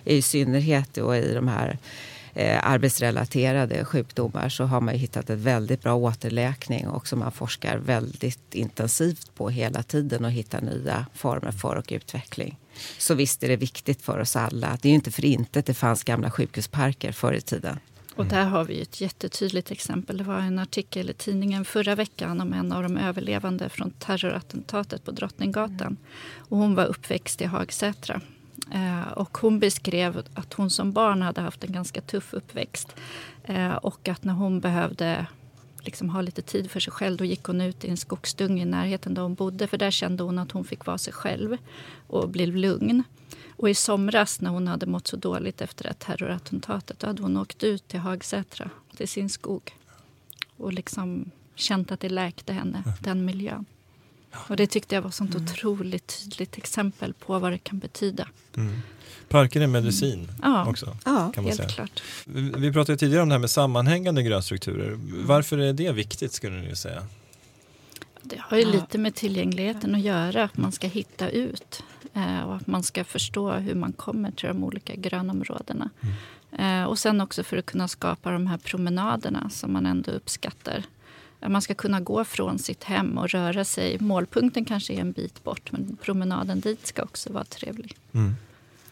I 0.05 0.23
synnerhet 0.23 0.95
då 0.95 1.17
i 1.17 1.35
de 1.35 1.49
här 1.49 1.79
eh, 2.37 2.61
arbetsrelaterade 2.63 3.85
sjukdomar 3.85 4.49
så 4.49 4.65
har 4.65 4.81
man 4.81 4.95
ju 4.95 5.01
hittat 5.01 5.31
en 5.31 5.43
väldigt 5.43 5.83
bra 5.83 5.95
återläkning 5.95 6.89
och 6.89 7.07
som 7.07 7.19
man 7.19 7.33
forskar 7.33 7.79
väldigt 7.79 8.55
intensivt 8.55 9.35
på 9.35 9.51
hela 9.51 9.83
tiden 9.83 10.25
och 10.25 10.31
hittar 10.31 10.61
nya 10.61 11.07
former 11.15 11.51
för 11.51 11.77
och 11.77 11.93
utveckling. 11.93 12.59
Så 12.99 13.15
visst 13.15 13.43
är 13.43 13.49
det 13.49 13.57
viktigt 13.57 14.03
för 14.03 14.19
oss 14.19 14.37
alla. 14.37 14.79
Det 14.83 14.89
är 14.89 14.91
ju 14.91 14.95
inte 14.95 15.11
för 15.11 15.25
intet 15.25 15.67
det 15.67 15.75
fanns 15.75 16.05
gamla 16.05 16.31
sjukhusparker 16.31 17.13
förr 17.13 17.33
i 17.33 17.41
tiden. 17.41 17.79
Och 18.17 18.27
där 18.27 18.45
har 18.45 18.65
vi 18.65 18.81
ett 18.81 19.01
jättetydligt 19.01 19.71
exempel. 19.71 20.17
Det 20.17 20.25
var 20.25 20.39
en 20.39 20.59
artikel 20.59 21.11
i 21.11 21.13
tidningen 21.13 21.65
förra 21.65 21.95
veckan 21.95 22.41
om 22.41 22.53
en 22.53 22.73
av 22.73 22.83
de 22.83 22.97
överlevande 22.97 23.69
från 23.69 23.91
terrorattentatet 23.91 25.05
på 25.05 25.11
Drottninggatan. 25.11 25.97
Och 26.37 26.59
hon 26.59 26.75
var 26.75 26.85
uppväxt 26.85 27.41
i 27.41 27.45
Hagsätra. 27.45 28.21
Eh, 28.71 29.09
och 29.09 29.39
hon 29.39 29.59
beskrev 29.59 30.23
att 30.35 30.53
hon 30.53 30.71
som 30.71 30.93
barn 30.93 31.23
hade 31.23 31.41
haft 31.41 31.65
en 31.65 31.73
ganska 31.73 32.01
tuff 32.01 32.35
uppväxt. 32.35 32.97
Eh, 33.45 33.75
och 33.75 34.09
att 34.09 34.25
när 34.25 34.35
hon 34.35 34.61
behövde 34.61 35.27
liksom 35.79 36.11
ha 36.11 36.21
lite 36.21 36.43
tid 36.43 36.71
för 36.71 36.81
sig 36.81 36.93
själv 36.93 37.17
då 37.17 37.25
gick 37.25 37.45
hon 37.45 37.61
ut 37.61 37.85
i 37.85 37.89
en 37.89 37.97
skogsdunge 37.97 38.63
i 38.63 38.65
närheten 38.65 39.15
där 39.15 39.23
hon 39.23 39.35
bodde. 39.35 39.67
För 39.67 39.79
där 39.79 39.91
kände 39.91 40.23
hon 40.23 40.39
att 40.39 40.53
hon 40.53 40.65
fick 40.65 40.87
vara 40.87 40.99
sig 40.99 41.13
själv 41.13 41.57
och 42.07 42.29
blev 42.29 42.57
lugn. 42.57 43.03
Och 43.57 43.71
i 43.71 43.75
somras 43.75 44.41
när 44.41 44.51
hon 44.51 44.69
hade 44.69 44.87
mått 44.87 45.07
så 45.07 45.17
dåligt 45.17 45.61
efter 45.61 45.85
det 45.85 45.95
terrorattentatet 45.95 46.99
då 46.99 47.07
hade 47.07 47.23
hon 47.23 47.37
åkt 47.37 47.63
ut 47.63 47.89
till 47.89 48.01
Hagsätra, 48.01 48.71
till 48.97 49.09
sin 49.09 49.29
skog 49.29 49.77
och 50.57 50.73
liksom 50.73 51.31
känt 51.55 51.93
att 51.93 52.01
det 52.01 52.09
läkte 52.09 52.53
henne, 52.53 52.83
den 53.01 53.25
miljön. 53.25 53.65
Och 54.49 54.57
det 54.57 54.67
tyckte 54.67 54.95
jag 54.95 55.03
var 55.03 55.09
ett 55.09 55.15
sånt 55.15 55.35
otroligt 55.37 56.07
tydligt 56.25 56.59
exempel 56.59 57.13
på 57.13 57.39
vad 57.39 57.53
det 57.53 57.59
kan 57.59 57.79
betyda. 57.79 58.29
Parker 59.29 59.61
är 59.61 59.67
medicin 59.67 60.29
Ja, 60.43 60.67
också. 60.69 60.97
Ja, 61.05 61.33
Kan 61.35 61.45
man 61.45 61.45
helt 61.45 61.57
säga. 61.57 61.69
klart. 61.69 62.03
Vi 62.57 62.73
pratade 62.73 62.99
tidigare 62.99 63.23
om 63.23 63.29
det 63.29 63.35
här 63.35 63.41
med 63.41 63.51
sammanhängande 63.51 64.23
grönstrukturer. 64.23 64.99
Varför 65.27 65.59
är 65.59 65.73
det 65.73 65.93
viktigt 65.93 66.33
skulle 66.33 66.57
ni 66.57 66.77
säga? 66.77 67.03
Det 68.23 68.41
har 68.41 68.57
ju 68.57 68.63
Ja. 68.63 68.69
lite 68.71 68.99
med 68.99 69.15
tillgängligheten 69.15 69.95
att 69.95 70.01
göra, 70.01 70.45
att 70.45 70.57
man 70.57 70.73
ska 70.73 70.87
hitta 70.87 71.29
ut 71.29 71.83
eh, 72.15 72.41
och 72.41 72.57
att 72.57 72.67
man 72.67 72.83
ska 72.83 73.05
förstå 73.05 73.53
hur 73.53 73.75
man 73.75 73.93
kommer 73.93 74.31
till 74.31 74.49
de 74.49 74.65
olika 74.65 74.95
grönområdena. 74.95 75.91
Eh, 76.59 76.85
och 76.85 76.99
sen 76.99 77.21
också 77.21 77.43
för 77.45 77.57
att 77.57 77.67
kunna 77.67 77.89
skapa 77.89 78.31
de 78.31 78.47
här 78.47 78.59
promenaderna 78.59 79.51
som 79.51 79.73
man 79.73 79.87
ändå 79.87 80.11
uppskattar. 80.11 80.83
Att 81.41 81.51
Man 81.51 81.63
ska 81.63 81.75
kunna 81.75 82.01
gå 82.01 82.25
från 82.25 82.59
sitt 82.59 82.85
hem 82.85 83.19
och 83.19 83.29
röra 83.29 83.65
sig. 83.65 83.99
Målpunkten 84.01 84.65
kanske 84.65 84.95
är 84.95 85.01
en 85.01 85.13
bit 85.13 85.45
bort 85.45 85.73
men 85.73 85.97
promenaden 86.03 86.61
dit 86.61 86.87
ska 86.87 87.03
också 87.03 87.33
vara 87.33 87.45
trevlig. 87.45 87.97
Mm. 88.13 88.35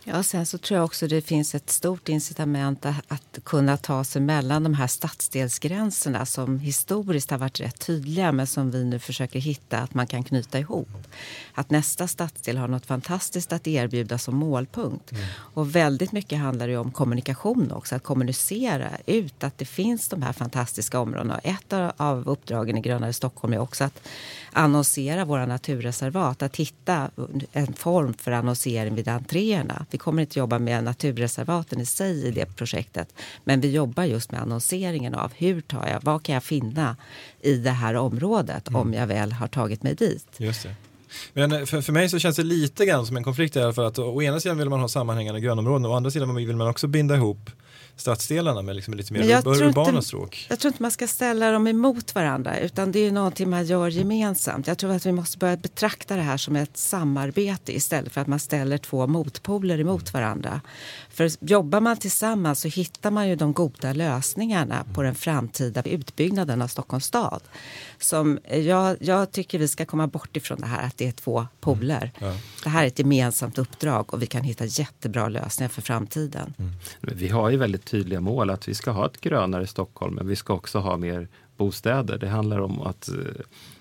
Ja, 0.06 0.22
sen 0.22 0.46
så 0.46 0.58
tror 0.58 0.76
jag 0.76 0.84
också 0.84 1.06
det 1.06 1.20
finns 1.20 1.54
ett 1.54 1.70
stort 1.70 2.08
incitament 2.08 2.86
att, 2.86 2.96
att 3.08 3.38
kunna 3.44 3.76
ta 3.76 4.04
sig 4.04 4.22
mellan 4.22 4.62
de 4.62 4.74
här 4.74 4.86
stadsdelsgränserna 4.86 6.26
som 6.26 6.58
historiskt 6.58 7.30
har 7.30 7.38
varit 7.38 7.60
rätt 7.60 7.86
tydliga 7.86 8.32
men 8.32 8.46
som 8.46 8.70
vi 8.70 8.84
nu 8.84 8.98
försöker 8.98 9.38
hitta 9.38 9.78
att 9.78 9.94
man 9.94 10.06
kan 10.06 10.24
knyta 10.24 10.58
ihop. 10.58 10.88
Att 11.54 11.70
nästa 11.70 12.08
stadsdel 12.08 12.56
har 12.56 12.68
något 12.68 12.86
fantastiskt 12.86 13.52
att 13.52 13.66
erbjuda 13.66 14.18
som 14.18 14.36
målpunkt. 14.36 15.12
Mm. 15.12 15.24
Och 15.36 15.76
väldigt 15.76 16.12
mycket 16.12 16.38
handlar 16.38 16.68
det 16.68 16.76
om 16.76 16.90
kommunikation 16.90 17.72
också, 17.72 17.94
att 17.94 18.02
kommunicera 18.02 18.90
ut 19.06 19.44
att 19.44 19.58
det 19.58 19.64
finns 19.64 20.08
de 20.08 20.22
här 20.22 20.32
fantastiska 20.32 21.00
områdena. 21.00 21.38
Ett 21.38 21.72
av 21.96 22.28
uppdragen 22.28 22.78
i 22.78 22.80
Grönare 22.80 23.12
Stockholm 23.12 23.52
är 23.52 23.58
också 23.58 23.84
att 23.84 24.08
annonsera 24.52 25.24
våra 25.24 25.46
naturreservat, 25.46 26.42
att 26.42 26.56
hitta 26.56 27.10
en 27.52 27.72
form 27.72 28.14
för 28.14 28.32
annonsering 28.32 28.94
vid 28.94 29.08
entréerna. 29.08 29.86
Vi 29.94 29.98
kommer 29.98 30.22
inte 30.22 30.38
jobba 30.38 30.58
med 30.58 30.84
naturreservaten 30.84 31.80
i 31.80 31.86
sig 31.86 32.26
i 32.26 32.30
det 32.30 32.56
projektet. 32.56 33.14
Men 33.44 33.60
vi 33.60 33.70
jobbar 33.70 34.04
just 34.04 34.32
med 34.32 34.40
annonseringen 34.40 35.14
av 35.14 35.32
hur 35.36 35.60
tar 35.60 35.88
jag, 35.88 36.00
vad 36.02 36.22
kan 36.22 36.34
jag 36.34 36.44
finna 36.44 36.96
i 37.40 37.56
det 37.56 37.70
här 37.70 37.94
området 37.94 38.68
mm. 38.68 38.80
om 38.80 38.94
jag 38.94 39.06
väl 39.06 39.32
har 39.32 39.48
tagit 39.48 39.82
mig 39.82 39.94
dit. 39.94 40.26
Just 40.36 40.62
det. 40.62 40.74
Men 41.32 41.66
för, 41.66 41.80
för 41.80 41.92
mig 41.92 42.08
så 42.08 42.18
känns 42.18 42.36
det 42.36 42.42
lite 42.42 42.86
grann 42.86 43.06
som 43.06 43.16
en 43.16 43.24
konflikt 43.24 43.54
där 43.54 43.72
för 43.72 43.84
att 43.84 43.98
å 43.98 44.22
ena 44.22 44.40
sidan 44.40 44.58
vill 44.58 44.68
man 44.68 44.80
ha 44.80 44.88
sammanhängande 44.88 45.40
grönområden 45.40 45.84
och 45.84 45.92
å 45.92 45.94
andra 45.94 46.10
sidan 46.10 46.34
vill 46.34 46.56
man 46.56 46.68
också 46.68 46.86
binda 46.86 47.14
ihop 47.16 47.50
stadsdelarna 47.96 48.62
med 48.62 48.76
liksom 48.76 48.94
lite 48.94 49.12
mer 49.12 49.22
ur, 49.22 49.62
urbana 49.62 49.88
inte, 49.88 50.02
stråk. 50.02 50.46
Jag 50.50 50.58
tror 50.58 50.68
inte 50.68 50.82
man 50.82 50.90
ska 50.90 51.06
ställa 51.06 51.50
dem 51.50 51.66
emot 51.66 52.14
varandra 52.14 52.58
utan 52.58 52.92
det 52.92 52.98
är 52.98 53.12
någonting 53.12 53.50
man 53.50 53.66
gör 53.66 53.88
gemensamt. 53.88 54.66
Jag 54.66 54.78
tror 54.78 54.92
att 54.92 55.06
vi 55.06 55.12
måste 55.12 55.38
börja 55.38 55.56
betrakta 55.56 56.16
det 56.16 56.22
här 56.22 56.36
som 56.36 56.56
ett 56.56 56.76
samarbete 56.76 57.76
istället 57.76 58.12
för 58.12 58.20
att 58.20 58.26
man 58.26 58.38
ställer 58.38 58.78
två 58.78 59.06
motpoler 59.06 59.80
emot 59.80 60.12
varandra. 60.12 60.60
För 61.10 61.30
jobbar 61.40 61.80
man 61.80 61.96
tillsammans 61.96 62.60
så 62.60 62.68
hittar 62.68 63.10
man 63.10 63.28
ju 63.28 63.36
de 63.36 63.52
goda 63.52 63.92
lösningarna 63.92 64.84
på 64.94 65.02
den 65.02 65.14
framtida 65.14 65.82
utbyggnaden 65.82 66.62
av 66.62 66.68
Stockholms 66.68 67.04
stad. 67.04 67.42
Som 67.98 68.38
jag, 68.50 68.96
jag 69.00 69.32
tycker 69.32 69.58
vi 69.58 69.68
ska 69.68 69.86
komma 69.86 70.06
bort 70.06 70.36
ifrån 70.36 70.60
det 70.60 70.66
här 70.66 70.86
att 70.86 70.96
det 70.96 71.08
är 71.08 71.12
två 71.12 71.46
poler. 71.60 72.12
Mm. 72.18 72.32
Ja. 72.32 72.40
Det 72.64 72.68
här 72.68 72.82
är 72.82 72.86
ett 72.86 72.98
gemensamt 72.98 73.58
uppdrag 73.58 74.14
och 74.14 74.22
vi 74.22 74.26
kan 74.26 74.42
hitta 74.42 74.64
jättebra 74.64 75.28
lösningar 75.28 75.68
för 75.68 75.82
framtiden. 75.82 76.54
Mm. 76.58 76.72
Vi 77.00 77.28
har 77.28 77.50
ju 77.50 77.56
väldigt 77.56 77.83
tydliga 77.84 78.20
mål 78.20 78.50
att 78.50 78.68
vi 78.68 78.74
ska 78.74 78.90
ha 78.90 79.06
ett 79.06 79.20
grönare 79.20 79.66
Stockholm 79.66 80.14
men 80.14 80.28
vi 80.28 80.36
ska 80.36 80.54
också 80.54 80.78
ha 80.78 80.96
mer 80.96 81.28
bostäder. 81.56 82.18
Det 82.18 82.28
handlar 82.28 82.60
om 82.60 82.80
att 82.80 83.08
eh, 83.08 83.14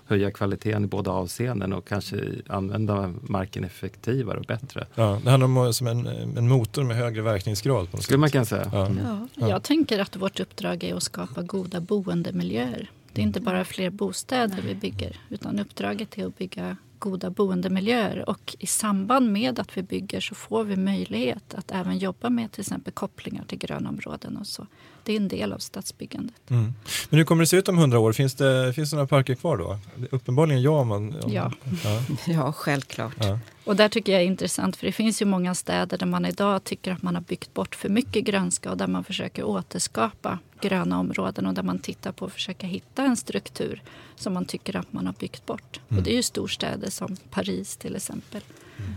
höja 0.06 0.32
kvaliteten 0.32 0.84
i 0.84 0.88
båda 0.88 1.12
avseenden 1.12 1.74
och 1.74 1.88
kanske 1.88 2.26
använda 2.48 3.14
marken 3.22 3.64
effektivare 3.64 4.38
och 4.38 4.46
bättre. 4.46 4.88
Ja, 4.96 5.22
det 5.24 5.30
handlar 5.30 5.66
om 5.66 5.74
som 5.74 5.88
en, 5.88 6.08
en 6.38 6.48
motor 6.48 6.84
med 6.84 6.98
högre 6.98 7.22
verkningsgrad. 7.22 7.92
På 7.92 7.98
Skulle 7.98 8.20
man 8.20 8.30
kunna 8.30 8.46
säga. 8.46 8.70
Ja. 8.74 8.90
Ja, 9.36 9.50
jag 9.50 9.64
tänker 9.64 10.00
att 10.00 10.16
vårt 10.16 10.40
uppdrag 10.40 10.84
är 10.84 10.96
att 10.96 11.04
skapa 11.04 11.42
goda 11.42 11.80
boendemiljöer. 11.80 12.90
Det 13.14 13.22
är 13.22 13.24
inte 13.24 13.42
bara 13.42 13.66
fler 13.66 13.90
bostäder 13.90 14.62
vi 14.68 14.76
bygger 14.76 15.20
utan 15.30 15.60
uppdraget 15.60 16.18
är 16.18 16.26
att 16.26 16.38
bygga 16.38 16.78
goda 17.04 17.30
boendemiljöer. 17.30 18.30
Och 18.30 18.56
i 18.60 18.68
samband 18.68 19.32
med 19.32 19.60
att 19.60 19.78
vi 19.78 19.84
bygger 19.84 20.22
så 20.22 20.36
får 20.36 20.64
vi 20.64 20.76
möjlighet 20.76 21.54
att 21.54 21.72
även 21.72 21.98
jobba 21.98 22.30
med 22.30 22.52
till 22.52 22.62
exempel 22.62 22.94
kopplingar 22.94 23.44
till 23.44 23.58
grönområden 23.58 24.38
och 24.38 24.48
så. 24.48 24.68
Det 25.04 25.14
är 25.14 25.18
en 25.18 25.28
del 25.28 25.54
av 25.54 25.58
stadsbyggandet. 25.58 26.50
Mm. 26.50 26.74
Men 27.10 27.18
hur 27.18 27.26
kommer 27.26 27.44
det 27.44 27.48
se 27.48 27.58
ut 27.58 27.68
om 27.68 27.78
hundra 27.78 28.00
år? 28.00 28.14
Finns 28.14 28.36
det, 28.36 28.74
finns 28.74 28.90
det 28.90 28.96
några 28.96 29.08
parker 29.08 29.36
kvar 29.36 29.58
då? 29.58 29.80
Uppenbarligen 30.12 30.62
ja. 30.62 30.84
Man, 30.84 31.24
om, 31.24 31.34
ja. 31.34 31.52
ja. 31.84 32.04
ja, 32.34 32.54
självklart. 32.54 33.16
Ja. 33.20 33.40
Och 33.64 33.76
där 33.76 33.90
tycker 33.90 34.12
jag 34.12 34.22
är 34.22 34.26
intressant 34.26 34.76
för 34.76 34.86
det 34.86 34.92
finns 34.92 35.22
ju 35.22 35.26
många 35.26 35.56
städer 35.56 35.98
där 35.98 36.06
man 36.06 36.26
idag 36.26 36.64
tycker 36.64 36.92
att 36.92 37.02
man 37.02 37.16
har 37.16 37.22
byggt 37.22 37.54
bort 37.54 37.76
för 37.76 37.90
mycket 37.90 38.24
grönska 38.24 38.72
och 38.72 38.78
där 38.78 38.88
man 38.88 39.04
försöker 39.04 39.44
återskapa 39.44 40.40
gröna 40.62 41.00
områden 41.00 41.46
och 41.46 41.54
där 41.54 41.64
man 41.64 41.80
tittar 41.80 42.12
på 42.12 42.26
att 42.26 42.34
försöka 42.34 42.68
hitta 42.68 43.04
en 43.04 43.18
struktur 43.18 43.82
som 44.16 44.34
man 44.34 44.46
tycker 44.46 44.76
att 44.76 44.94
man 44.94 45.06
har 45.06 45.14
byggt 45.14 45.46
bort. 45.46 45.80
Mm. 45.90 45.98
Och 45.98 46.04
det 46.04 46.12
är 46.12 46.16
ju 46.16 46.24
storstäder 46.24 46.90
som 46.90 47.16
Paris 47.30 47.78
till 47.78 47.96
exempel. 47.96 48.42
Mm. 48.78 48.94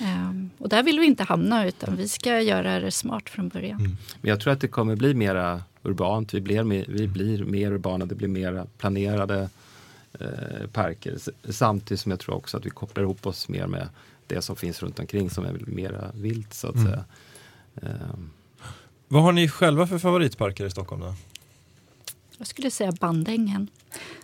Um, 0.00 0.50
och 0.58 0.68
där 0.68 0.82
vill 0.82 1.00
vi 1.00 1.06
inte 1.06 1.22
hamna 1.22 1.66
utan 1.66 1.96
vi 1.96 2.08
ska 2.08 2.40
göra 2.40 2.80
det 2.80 2.90
smart 2.90 3.30
från 3.30 3.48
början. 3.48 3.80
Mm. 3.80 3.96
Men 4.20 4.28
jag 4.28 4.40
tror 4.40 4.52
att 4.52 4.60
det 4.60 4.68
kommer 4.68 4.96
bli 4.96 5.14
mera 5.14 5.62
urbant. 5.82 6.34
Vi 6.34 6.40
blir 6.40 6.62
mer, 6.62 6.84
vi 6.88 7.08
blir 7.08 7.44
mer 7.44 7.72
urbana, 7.72 8.06
det 8.06 8.14
blir 8.14 8.28
mer 8.28 8.66
planerade 8.78 9.48
eh, 10.20 10.66
parker. 10.72 11.16
Samtidigt 11.50 12.00
som 12.00 12.10
jag 12.10 12.20
tror 12.20 12.34
också 12.34 12.56
att 12.56 12.66
vi 12.66 12.70
kopplar 12.70 13.04
ihop 13.04 13.26
oss 13.26 13.48
mer 13.48 13.66
med 13.66 13.88
det 14.26 14.42
som 14.42 14.56
finns 14.56 14.82
runt 14.82 14.98
omkring 14.98 15.30
som 15.30 15.44
är 15.44 15.52
mera 15.66 16.10
vilt 16.14 16.54
så 16.54 16.68
att 16.68 16.74
mm. 16.74 16.86
säga. 16.86 17.04
Um. 17.74 18.30
Vad 19.08 19.22
har 19.22 19.32
ni 19.32 19.48
själva 19.48 19.86
för 19.86 19.98
favoritparker 19.98 20.66
i 20.66 20.70
Stockholm? 20.70 21.02
Då? 21.02 21.14
Jag 22.38 22.46
skulle 22.46 22.70
säga 22.70 22.92
Bandängen. 22.92 23.68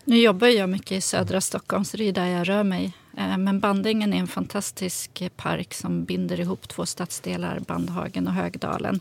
Nu 0.04 0.18
jobbar 0.18 0.48
jag 0.48 0.68
mycket 0.68 0.92
i 0.92 1.00
södra 1.00 1.40
Stockholm, 1.40 1.84
så 1.84 1.96
det 1.96 2.04
är 2.08 2.12
där 2.12 2.26
jag 2.26 2.48
rör 2.48 2.64
mig. 2.64 2.92
Eh, 3.16 3.38
men 3.38 3.60
Bandängen 3.60 4.12
är 4.12 4.18
en 4.18 4.26
fantastisk 4.26 5.22
park 5.36 5.74
som 5.74 6.04
binder 6.04 6.40
ihop 6.40 6.68
två 6.68 6.86
stadsdelar, 6.86 7.60
Bandhagen 7.60 8.26
och 8.26 8.34
Högdalen. 8.34 9.00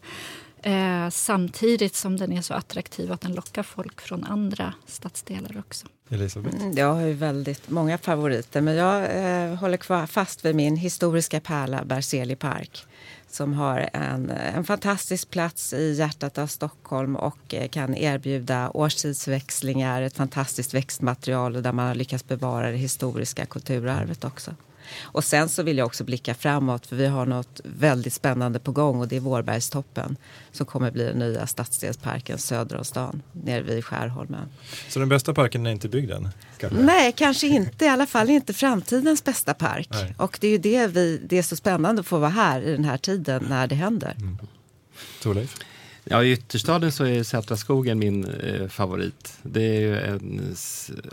Eh, 0.62 1.10
samtidigt 1.10 1.96
som 1.96 2.18
den 2.18 2.34
är 2.34 2.42
så 2.42 2.54
attraktiv 2.54 3.12
att 3.12 3.22
den 3.22 3.34
lockar 3.34 3.64
folk 3.64 4.02
från 4.02 4.24
andra 4.24 4.74
stadsdelar 4.86 5.58
också. 5.58 5.88
Elisabeth? 6.10 6.56
Mm, 6.56 6.78
jag 6.78 6.94
har 6.94 7.02
ju 7.02 7.14
väldigt 7.14 7.70
många 7.70 7.98
favoriter 7.98 8.62
men 8.62 8.76
jag 8.76 9.04
eh, 9.04 9.56
håller 9.56 9.78
kvar 9.78 10.08
fast 10.08 10.46
vid 10.46 10.56
min 10.56 10.78
historiska 10.78 11.40
pärla 11.40 11.86
Berzelii 11.86 12.36
park 12.36 12.86
som 13.32 13.54
har 13.54 13.90
en, 13.94 14.30
en 14.30 14.64
fantastisk 14.64 15.30
plats 15.30 15.74
i 15.74 15.94
hjärtat 15.94 16.38
av 16.38 16.48
Stockholm 16.48 17.16
och 17.16 17.54
eh, 17.54 17.68
kan 17.68 17.96
erbjuda 17.96 18.72
årstidsväxlingar, 18.74 20.02
ett 20.02 20.16
fantastiskt 20.16 20.74
växtmaterial 20.74 21.64
där 21.64 21.72
man 21.72 21.88
har 21.88 21.96
lyckats 21.96 22.28
bevara 22.28 22.72
det 22.72 22.78
historiska 22.78 23.46
kulturarvet 23.46 24.24
också. 24.24 24.56
Och 25.02 25.24
sen 25.24 25.50
så 25.50 25.64
vill 25.64 25.78
jag 25.78 25.86
också 25.86 26.04
blicka 26.04 26.34
framåt 26.34 26.86
för 26.88 26.96
vi 26.96 27.06
har 27.06 27.26
något 27.26 27.62
väldigt 27.64 28.14
spännande 28.14 28.60
på 28.60 28.72
gång 28.72 29.00
och 29.00 29.08
det 29.08 29.16
är 29.16 29.20
Vårbergstoppen 29.20 30.18
som 30.52 30.66
kommer 30.66 30.92
bli 30.92 31.04
den 31.04 31.20
nya 31.20 31.48
stadsdelsparken 31.48 32.38
söder 32.38 32.78
om 32.78 32.86
stan 32.86 33.22
nere 33.32 33.62
vid 33.62 33.86
Skärholmen. 33.86 34.50
Så 34.90 35.00
den 35.00 35.10
bästa 35.10 35.34
parken 35.34 35.66
är 35.66 35.72
inte 35.72 35.90
byggd 35.90 36.12
än? 36.12 36.30
Kanske? 36.58 36.80
Nej, 36.80 37.12
kanske 37.12 37.48
inte. 37.48 37.86
I 37.86 37.88
alla 37.88 38.06
fall 38.06 38.30
inte 38.30 38.54
framtidens 38.54 39.24
bästa 39.24 39.54
park. 39.54 39.88
Nej. 39.92 40.16
Och 40.18 40.38
det 40.42 40.48
är 40.48 40.52
ju 40.52 40.58
det 40.58 40.88
vi, 40.88 41.22
det 41.30 41.38
är 41.38 41.44
så 41.44 41.56
spännande 41.56 42.00
att 42.00 42.08
få 42.08 42.18
vara 42.18 42.30
här 42.30 42.62
i 42.62 42.72
den 42.72 42.84
här 42.84 42.98
tiden 42.98 43.46
när 43.50 43.68
det 43.68 43.76
händer. 43.76 44.16
Mm. 44.18 44.38
Torleif? 45.22 45.56
Ja, 46.12 46.24
I 46.24 46.32
ytterstaden 46.32 46.92
så 46.92 47.06
är 47.06 47.24
Sätra 47.24 47.58
skogen 47.58 48.00
min 48.00 48.26
eh, 48.26 48.68
favorit. 48.68 49.38
Det 49.44 49.62
är 49.62 49.80
ju 49.80 50.00
en, 50.00 50.56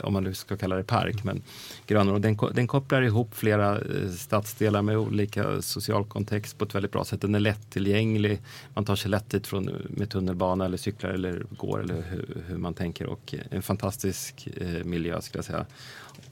om 0.03 0.13
man 0.13 0.25
nu 0.25 0.35
ska 0.35 0.57
kalla 0.57 0.77
det 0.77 0.85
park, 0.85 1.25
men 1.25 1.43
grönområden. 1.87 2.37
Den, 2.37 2.55
den 2.55 2.67
kopplar 2.67 3.03
ihop 3.03 3.35
flera 3.35 3.79
eh, 3.79 4.11
stadsdelar 4.19 4.83
med 4.83 4.99
olika 4.99 5.63
social 5.63 6.05
kontext 6.05 6.59
på 6.59 6.65
ett 6.65 6.75
väldigt 6.75 6.93
bra 6.93 7.05
sätt. 7.05 7.21
Den 7.21 7.35
är 7.35 7.41
lättillgänglig. 7.41 8.41
Man 8.75 8.85
tar 8.85 8.97
sig 8.97 9.11
lätt 9.11 9.31
dit 9.31 9.47
från, 9.47 9.71
med 9.89 10.11
tunnelbana 10.11 10.65
eller 10.65 10.77
cyklar 10.77 11.11
eller 11.11 11.45
går 11.57 11.83
eller 11.83 12.03
hur, 12.11 12.43
hur 12.49 12.57
man 12.57 12.75
tänker. 12.75 13.07
Och 13.07 13.35
en 13.51 13.63
fantastisk 13.63 14.49
eh, 14.57 14.85
miljö 14.85 15.21
skulle 15.21 15.39
jag 15.39 15.45
säga. 15.45 15.67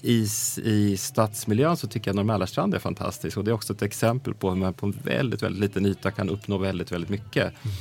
I, 0.01 0.27
I 0.63 0.97
stadsmiljön 0.97 1.77
så 1.77 1.87
tycker 1.87 2.15
jag 2.15 2.27
Norr 2.27 2.75
är 2.75 2.79
fantastisk 2.79 3.37
och 3.37 3.45
det 3.45 3.51
är 3.51 3.53
också 3.53 3.73
ett 3.73 3.83
exempel 3.83 4.35
på 4.35 4.51
hur 4.51 4.57
man 4.57 4.75
på 4.75 4.87
en 4.87 4.99
väldigt, 5.03 5.43
väldigt 5.43 5.61
liten 5.61 5.87
yta 5.87 6.11
kan 6.11 6.31
uppnå 6.31 6.59
väldigt, 6.59 6.93
väldigt 6.93 7.11
mycket. 7.11 7.53
Mm 7.65 7.77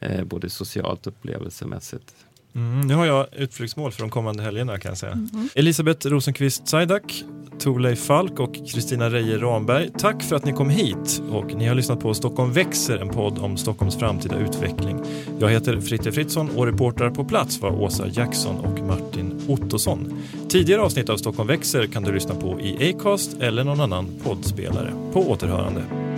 eh, 0.00 0.24
både 0.24 0.50
socialt 0.50 1.06
och 1.06 1.12
upplevelsemässigt. 1.12 2.14
Mm, 2.54 2.80
nu 2.80 2.94
har 2.94 3.06
jag 3.06 3.26
utflyktsmål 3.36 3.92
för 3.92 4.00
de 4.00 4.10
kommande 4.10 4.42
helgerna 4.42 4.78
kan 4.78 4.88
jag 4.88 4.98
säga. 4.98 5.12
Mm. 5.12 5.48
Elisabeth 5.54 6.06
Rosenqvist 6.06 6.68
Sajdak, 6.68 7.24
Torleif 7.58 7.98
Falk 7.98 8.40
och 8.40 8.54
Kristina 8.54 9.10
Reijer 9.10 9.38
Ramberg. 9.38 9.90
Tack 9.98 10.22
för 10.22 10.36
att 10.36 10.44
ni 10.44 10.52
kom 10.52 10.70
hit 10.70 11.22
och 11.30 11.54
ni 11.54 11.66
har 11.66 11.74
lyssnat 11.74 12.00
på 12.00 12.14
Stockholm 12.14 12.52
växer, 12.52 12.98
en 12.98 13.08
podd 13.08 13.38
om 13.38 13.56
Stockholms 13.56 13.96
framtida 13.96 14.38
utveckling. 14.38 15.00
Jag 15.38 15.48
heter 15.48 15.80
Fritte 15.80 16.12
Fritzson 16.12 16.50
och 16.56 16.66
reportrar 16.66 17.10
på 17.10 17.24
plats 17.24 17.60
var 17.60 17.80
Åsa 17.80 18.06
Jackson 18.06 18.58
och 18.58 18.80
Martin 18.80 19.40
Ottosson. 19.48 20.22
Tidigare 20.48 20.82
avsnitt 20.82 21.08
av 21.08 21.16
Stockholm 21.16 21.48
växer 21.48 21.86
kan 21.86 22.02
du 22.02 22.12
lyssna 22.12 22.34
på 22.34 22.60
i 22.60 22.94
Acast 22.94 23.36
eller 23.40 23.64
någon 23.64 23.80
annan 23.80 24.06
poddspelare. 24.22 24.92
På 25.12 25.30
återhörande. 25.30 26.09